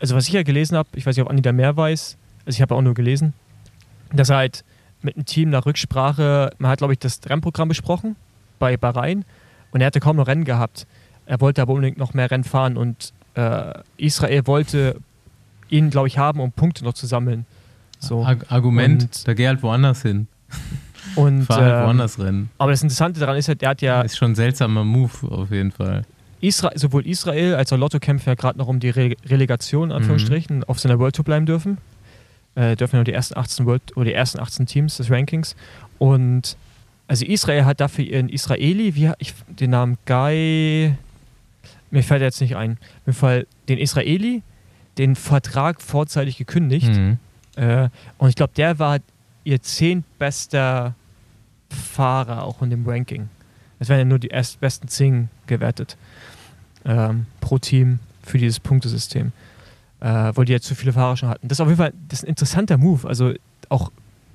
[0.01, 2.17] also was ich ja gelesen habe, ich weiß nicht, ob Andi da mehr weiß,
[2.47, 3.35] also ich habe auch nur gelesen,
[4.13, 4.65] dass er halt
[5.03, 8.17] mit einem Team nach Rücksprache, man hat, glaube ich, das Rennprogramm besprochen
[8.59, 9.25] bei Bahrain
[9.71, 10.87] und er hatte kaum noch Rennen gehabt.
[11.27, 14.97] Er wollte aber unbedingt noch mehr Rennen fahren und äh, Israel wollte
[15.69, 17.47] ihn, glaube ich, haben, um Punkte noch zu sammeln.
[17.99, 18.25] So.
[18.25, 20.27] Ar Argument, Und- da geh halt woanders hin.
[21.17, 22.51] Und, Fahr halt ähm, woanders rennen.
[22.59, 25.51] aber das Interessante daran ist halt, er hat ja Ist schon ein seltsamer Move auf
[25.51, 26.03] jeden Fall.
[26.41, 29.97] Isra sowohl Israel als auch Lotto kämpfen ja gerade noch um die Re Relegation, in
[29.97, 31.79] Anführungsstrichen, auf seiner World Tour bleiben dürfen.
[32.55, 35.57] Äh, dürfen ja nur die ersten 18 World oder die ersten 18 Teams des Rankings.
[35.99, 36.57] Und
[37.09, 40.95] also Israel hat dafür ihren Israeli, wie ich den Namen Guy,
[41.93, 44.43] mir fällt jetzt nicht ein, mir fällt den Israeli
[44.99, 46.91] den Vertrag vorzeitig gekündigt.
[46.91, 47.19] Mhm.
[47.57, 47.89] Äh,
[48.19, 48.99] und ich glaube, der war
[49.45, 50.95] ihr zehntbester
[51.71, 53.29] Fahrer auch in dem Ranking.
[53.79, 55.97] Es werden ja nur die erst besten zehn gewertet
[56.85, 59.33] ähm, pro Team für dieses Punktesystem,
[60.01, 61.49] äh, weil die jetzt zu viele Fahrer schon hatten.
[61.49, 63.33] Das ist auf jeden Fall das ist ein interessanter Move, also
[63.69, 63.91] auch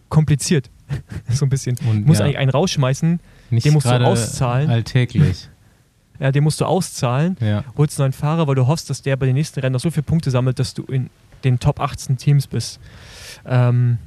[0.09, 0.69] kompliziert,
[1.29, 1.77] so ein bisschen.
[1.87, 3.19] Und Du musst ja, eigentlich einen rausschmeißen,
[3.51, 4.69] nicht den musst du auszahlen.
[4.69, 5.49] Alltäglich.
[6.19, 7.63] Ja, den musst du auszahlen, Ja.
[7.77, 9.91] holst einen neuen Fahrer, weil du hoffst, dass der bei den nächsten Rennen noch so
[9.91, 11.09] viele Punkte sammelt, dass du in
[11.43, 12.79] den Top 18 Teams bist.
[13.45, 13.97] Ähm,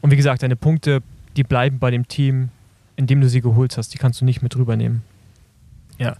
[0.00, 1.02] und wie gesagt, deine Punkte,
[1.36, 2.50] die bleiben bei dem Team,
[2.96, 3.92] in dem du sie geholt hast.
[3.92, 5.02] Die kannst du nicht mit rübernehmen.
[5.98, 6.16] Ja.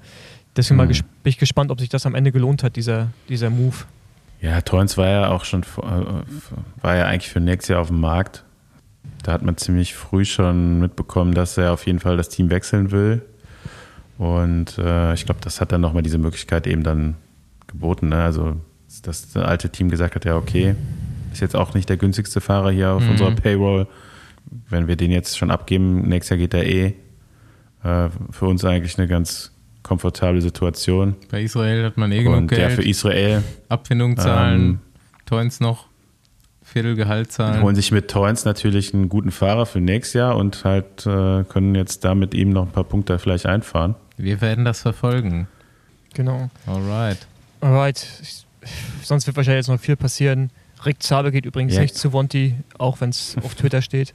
[0.56, 0.88] Deswegen Mhm.
[0.88, 3.76] ges bin ich gespannt, ob sich das am Ende gelohnt hat, dieser, dieser Move.
[4.40, 8.00] Ja, Torrens war ja auch schon, äh, war ja eigentlich für nächstes Jahr auf dem
[8.00, 8.42] Markt.
[9.22, 12.90] Da hat man ziemlich früh schon mitbekommen, dass er auf jeden Fall das Team wechseln
[12.90, 13.22] will.
[14.18, 17.16] Und äh, ich glaube, das hat dann nochmal diese Möglichkeit eben dann
[17.66, 18.08] geboten.
[18.08, 18.16] Ne?
[18.22, 18.56] Also,
[19.02, 20.74] dass das alte Team gesagt hat, ja, okay,
[21.32, 23.10] ist jetzt auch nicht der günstigste Fahrer hier auf Mhm.
[23.10, 23.86] unserer Payroll.
[24.70, 26.94] Wenn wir den jetzt schon abgeben, nächstes Jahr geht er eh.
[27.84, 29.52] Äh, für uns eigentlich eine ganz
[29.82, 31.14] komfortable Situation.
[31.30, 32.72] Bei Israel hat man eh genug Und ja, Geld.
[32.72, 34.78] für Israel Abfindung zahlen, Ähm,
[35.26, 35.86] Toins noch,
[36.62, 37.62] Viertelgehalt zahlen.
[37.62, 41.74] holen sich mit Torrens natürlich einen guten Fahrer für nächstes Jahr und halt äh, können
[41.74, 43.94] jetzt da mit ihm noch ein paar Punkte vielleicht einfahren.
[44.16, 45.46] Wir werden das verfolgen.
[46.14, 46.50] Genau.
[46.66, 47.26] Alright.
[47.60, 48.06] Alright.
[49.02, 50.50] Sonst wird wahrscheinlich jetzt noch viel passieren.
[50.84, 51.80] Rick Zabe geht übrigens Ja.
[51.82, 54.12] nicht zu Vonti, auch wenn es auf Twitter steht.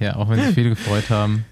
[0.00, 1.44] Ja, auch wenn sich viele gefreut haben.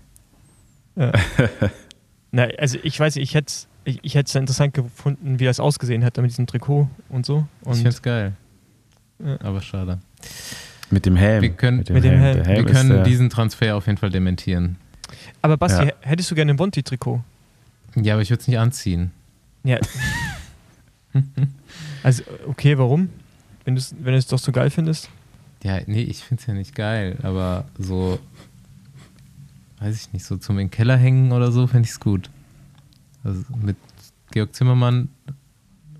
[2.32, 3.52] Na, also ich weiß nicht, ich hätte
[3.84, 7.46] ich, ich hätte es interessant gefunden, wie das ausgesehen hätte mit diesem Trikot und so.
[7.62, 8.32] ich Und find's geil.
[9.24, 9.38] Ja.
[9.42, 9.98] Aber schade.
[10.90, 11.42] Mit dem Helm.
[11.42, 12.42] Wir können- Mit dem Helm.
[12.44, 14.76] Der Wir können diesen Transfer auf jeden Fall dementieren.
[15.42, 15.92] aber Basti, Ja.
[16.00, 17.22] hättest du gerne ein Vonti-Trikot?
[17.96, 19.10] Ja, aber ich würde es nicht anziehen.
[19.64, 19.78] Ja.
[22.02, 23.08] also, okay, warum?
[23.64, 25.08] Wenn du es wenn doch so geil findest?
[25.62, 28.18] Ja, nee, ich finde es ja nicht geil, aber so,
[29.80, 32.30] weiß ich nicht, so zum in den Keller hängen oder so, fände ich es gut.
[33.24, 33.76] Also mit
[34.30, 35.08] Georg Zimmermann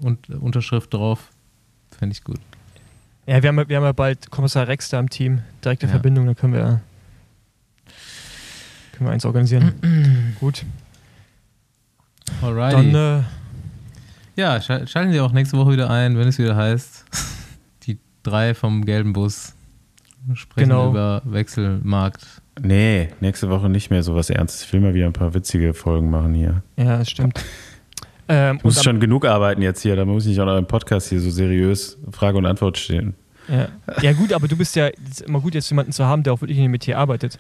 [0.01, 1.31] und Unterschrift drauf,
[1.99, 2.39] fände ich gut.
[3.27, 5.41] Ja, wir haben, ja- wir haben ja bald Kommissar Rex da im Team.
[5.65, 5.93] Direkte Ja.
[5.93, 6.81] Verbindung, dann können wir,
[8.93, 10.35] können wir eins organisieren.
[10.41, 10.65] Gut.
[12.47, 12.93] Alrighty.
[12.93, 17.05] Dann, äh, Ja, schalten Sie auch nächste Woche wieder ein, wenn es wieder heißt,
[17.87, 19.55] die drei vom gelben Bus
[20.35, 20.91] sprechen genau.
[20.91, 22.25] über Wechselmarkt.
[22.61, 24.65] Nee, nächste Woche nicht mehr so was Ernstes.
[24.65, 26.63] Ich will mal wieder ein paar witzige Folgen machen hier.
[26.77, 27.45] Ja, das stimmt.
[28.29, 30.67] Ähm, ich muss schon genug arbeiten jetzt hier, da muss ich nicht auch noch im
[30.67, 33.15] Podcast hier so seriös Frage und Antwort stehen.
[33.49, 33.69] Ja.
[34.03, 36.41] ja, gut, aber du bist ja ist immer gut, jetzt jemanden zu haben, der auch
[36.41, 37.39] wirklich in dem Metier arbeitet.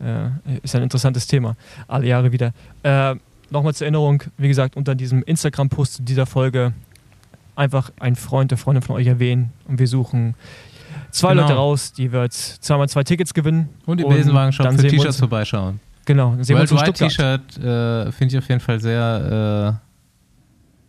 [0.00, 0.28] Äh,
[0.62, 1.56] ist ein interessantes Thema.
[1.88, 2.52] Alle Jahre wieder.
[2.84, 3.16] Äh,
[3.50, 6.72] Nochmal zur Erinnerung, wie gesagt, unter diesem Instagram-Post dieser Folge
[7.56, 10.34] einfach ein Freund, der Freundin von euch erwähnen und wir suchen
[11.10, 11.42] zwei genau.
[11.42, 13.68] Leute raus, die wird zweimal zwei Tickets gewinnen.
[13.86, 15.80] Und im Besenwagen-Shop für T-Shirts vorbeischauen.
[16.04, 19.78] Genau, dann sehen World wir uns T-Shirt äh, finde ich auf jeden Fall sehr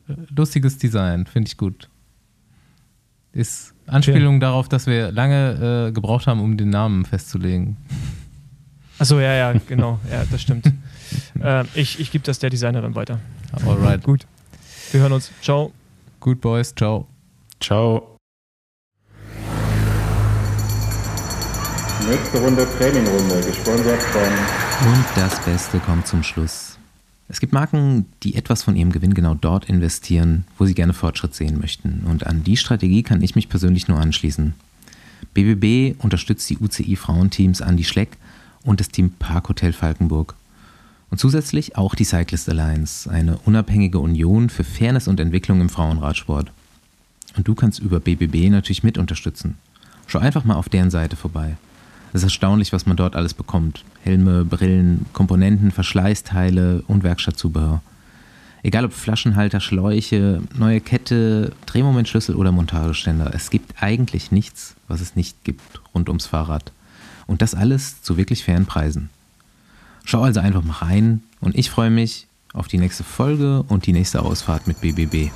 [0.07, 1.89] äh, lustiges Design, finde ich gut.
[3.31, 4.41] Ist Anspielung okay.
[4.41, 7.77] darauf, dass wir lange äh, gebraucht haben, um den Namen festzulegen.
[8.97, 9.99] Achso, ja, ja, genau.
[10.11, 10.71] Ja, das stimmt.
[11.41, 13.19] äh, ich ich gebe das der Designerin weiter.
[13.65, 14.03] Alright.
[14.03, 14.25] Gut.
[14.91, 15.31] Wir hören uns.
[15.41, 15.71] Ciao.
[16.19, 16.73] Gut, Boys.
[16.75, 17.07] Ciao.
[17.59, 18.17] Ciao.
[22.09, 24.91] Nächste Runde Trainingrunde, gesponsert von.
[24.91, 26.79] Und das Beste kommt zum Schluss.
[27.27, 31.35] Es gibt Marken, die etwas von ihrem Gewinn genau dort investieren, wo sie gerne Fortschritt
[31.35, 32.03] sehen möchten.
[32.07, 34.55] Und an die Strategie kann ich mich persönlich nur anschließen.
[35.35, 38.17] BBB unterstützt die UCI-Frauenteams Andy Schleck
[38.63, 40.35] und das Team Parkhotel Falkenburg.
[41.09, 46.51] Und zusätzlich auch die Cyclist Alliance, eine unabhängige Union für Fairness und Entwicklung im Frauenradsport.
[47.35, 49.57] Und du kannst über BBB natürlich mit unterstützen.
[50.07, 51.57] Schau einfach mal auf deren Seite vorbei.
[52.11, 53.83] Es ist erstaunlich, was man dort alles bekommt.
[54.01, 57.81] Helme, Brillen, Komponenten, Verschleißteile und Werkstattzubehör.
[58.61, 63.31] Egal ob Flaschenhalter, Schläuche, neue Kette, Drehmomentschlüssel oder Montageständer.
[63.33, 66.71] Es gibt eigentlich nichts, was es nicht gibt rund ums Fahrrad.
[67.25, 69.09] Und das alles zu wirklich fairen Preisen.
[70.09, 73.93] Schau also einfach mal rein und ich freue mich auf die nächste Folge und die
[73.93, 75.29] nächste Ausfahrt mit BBB.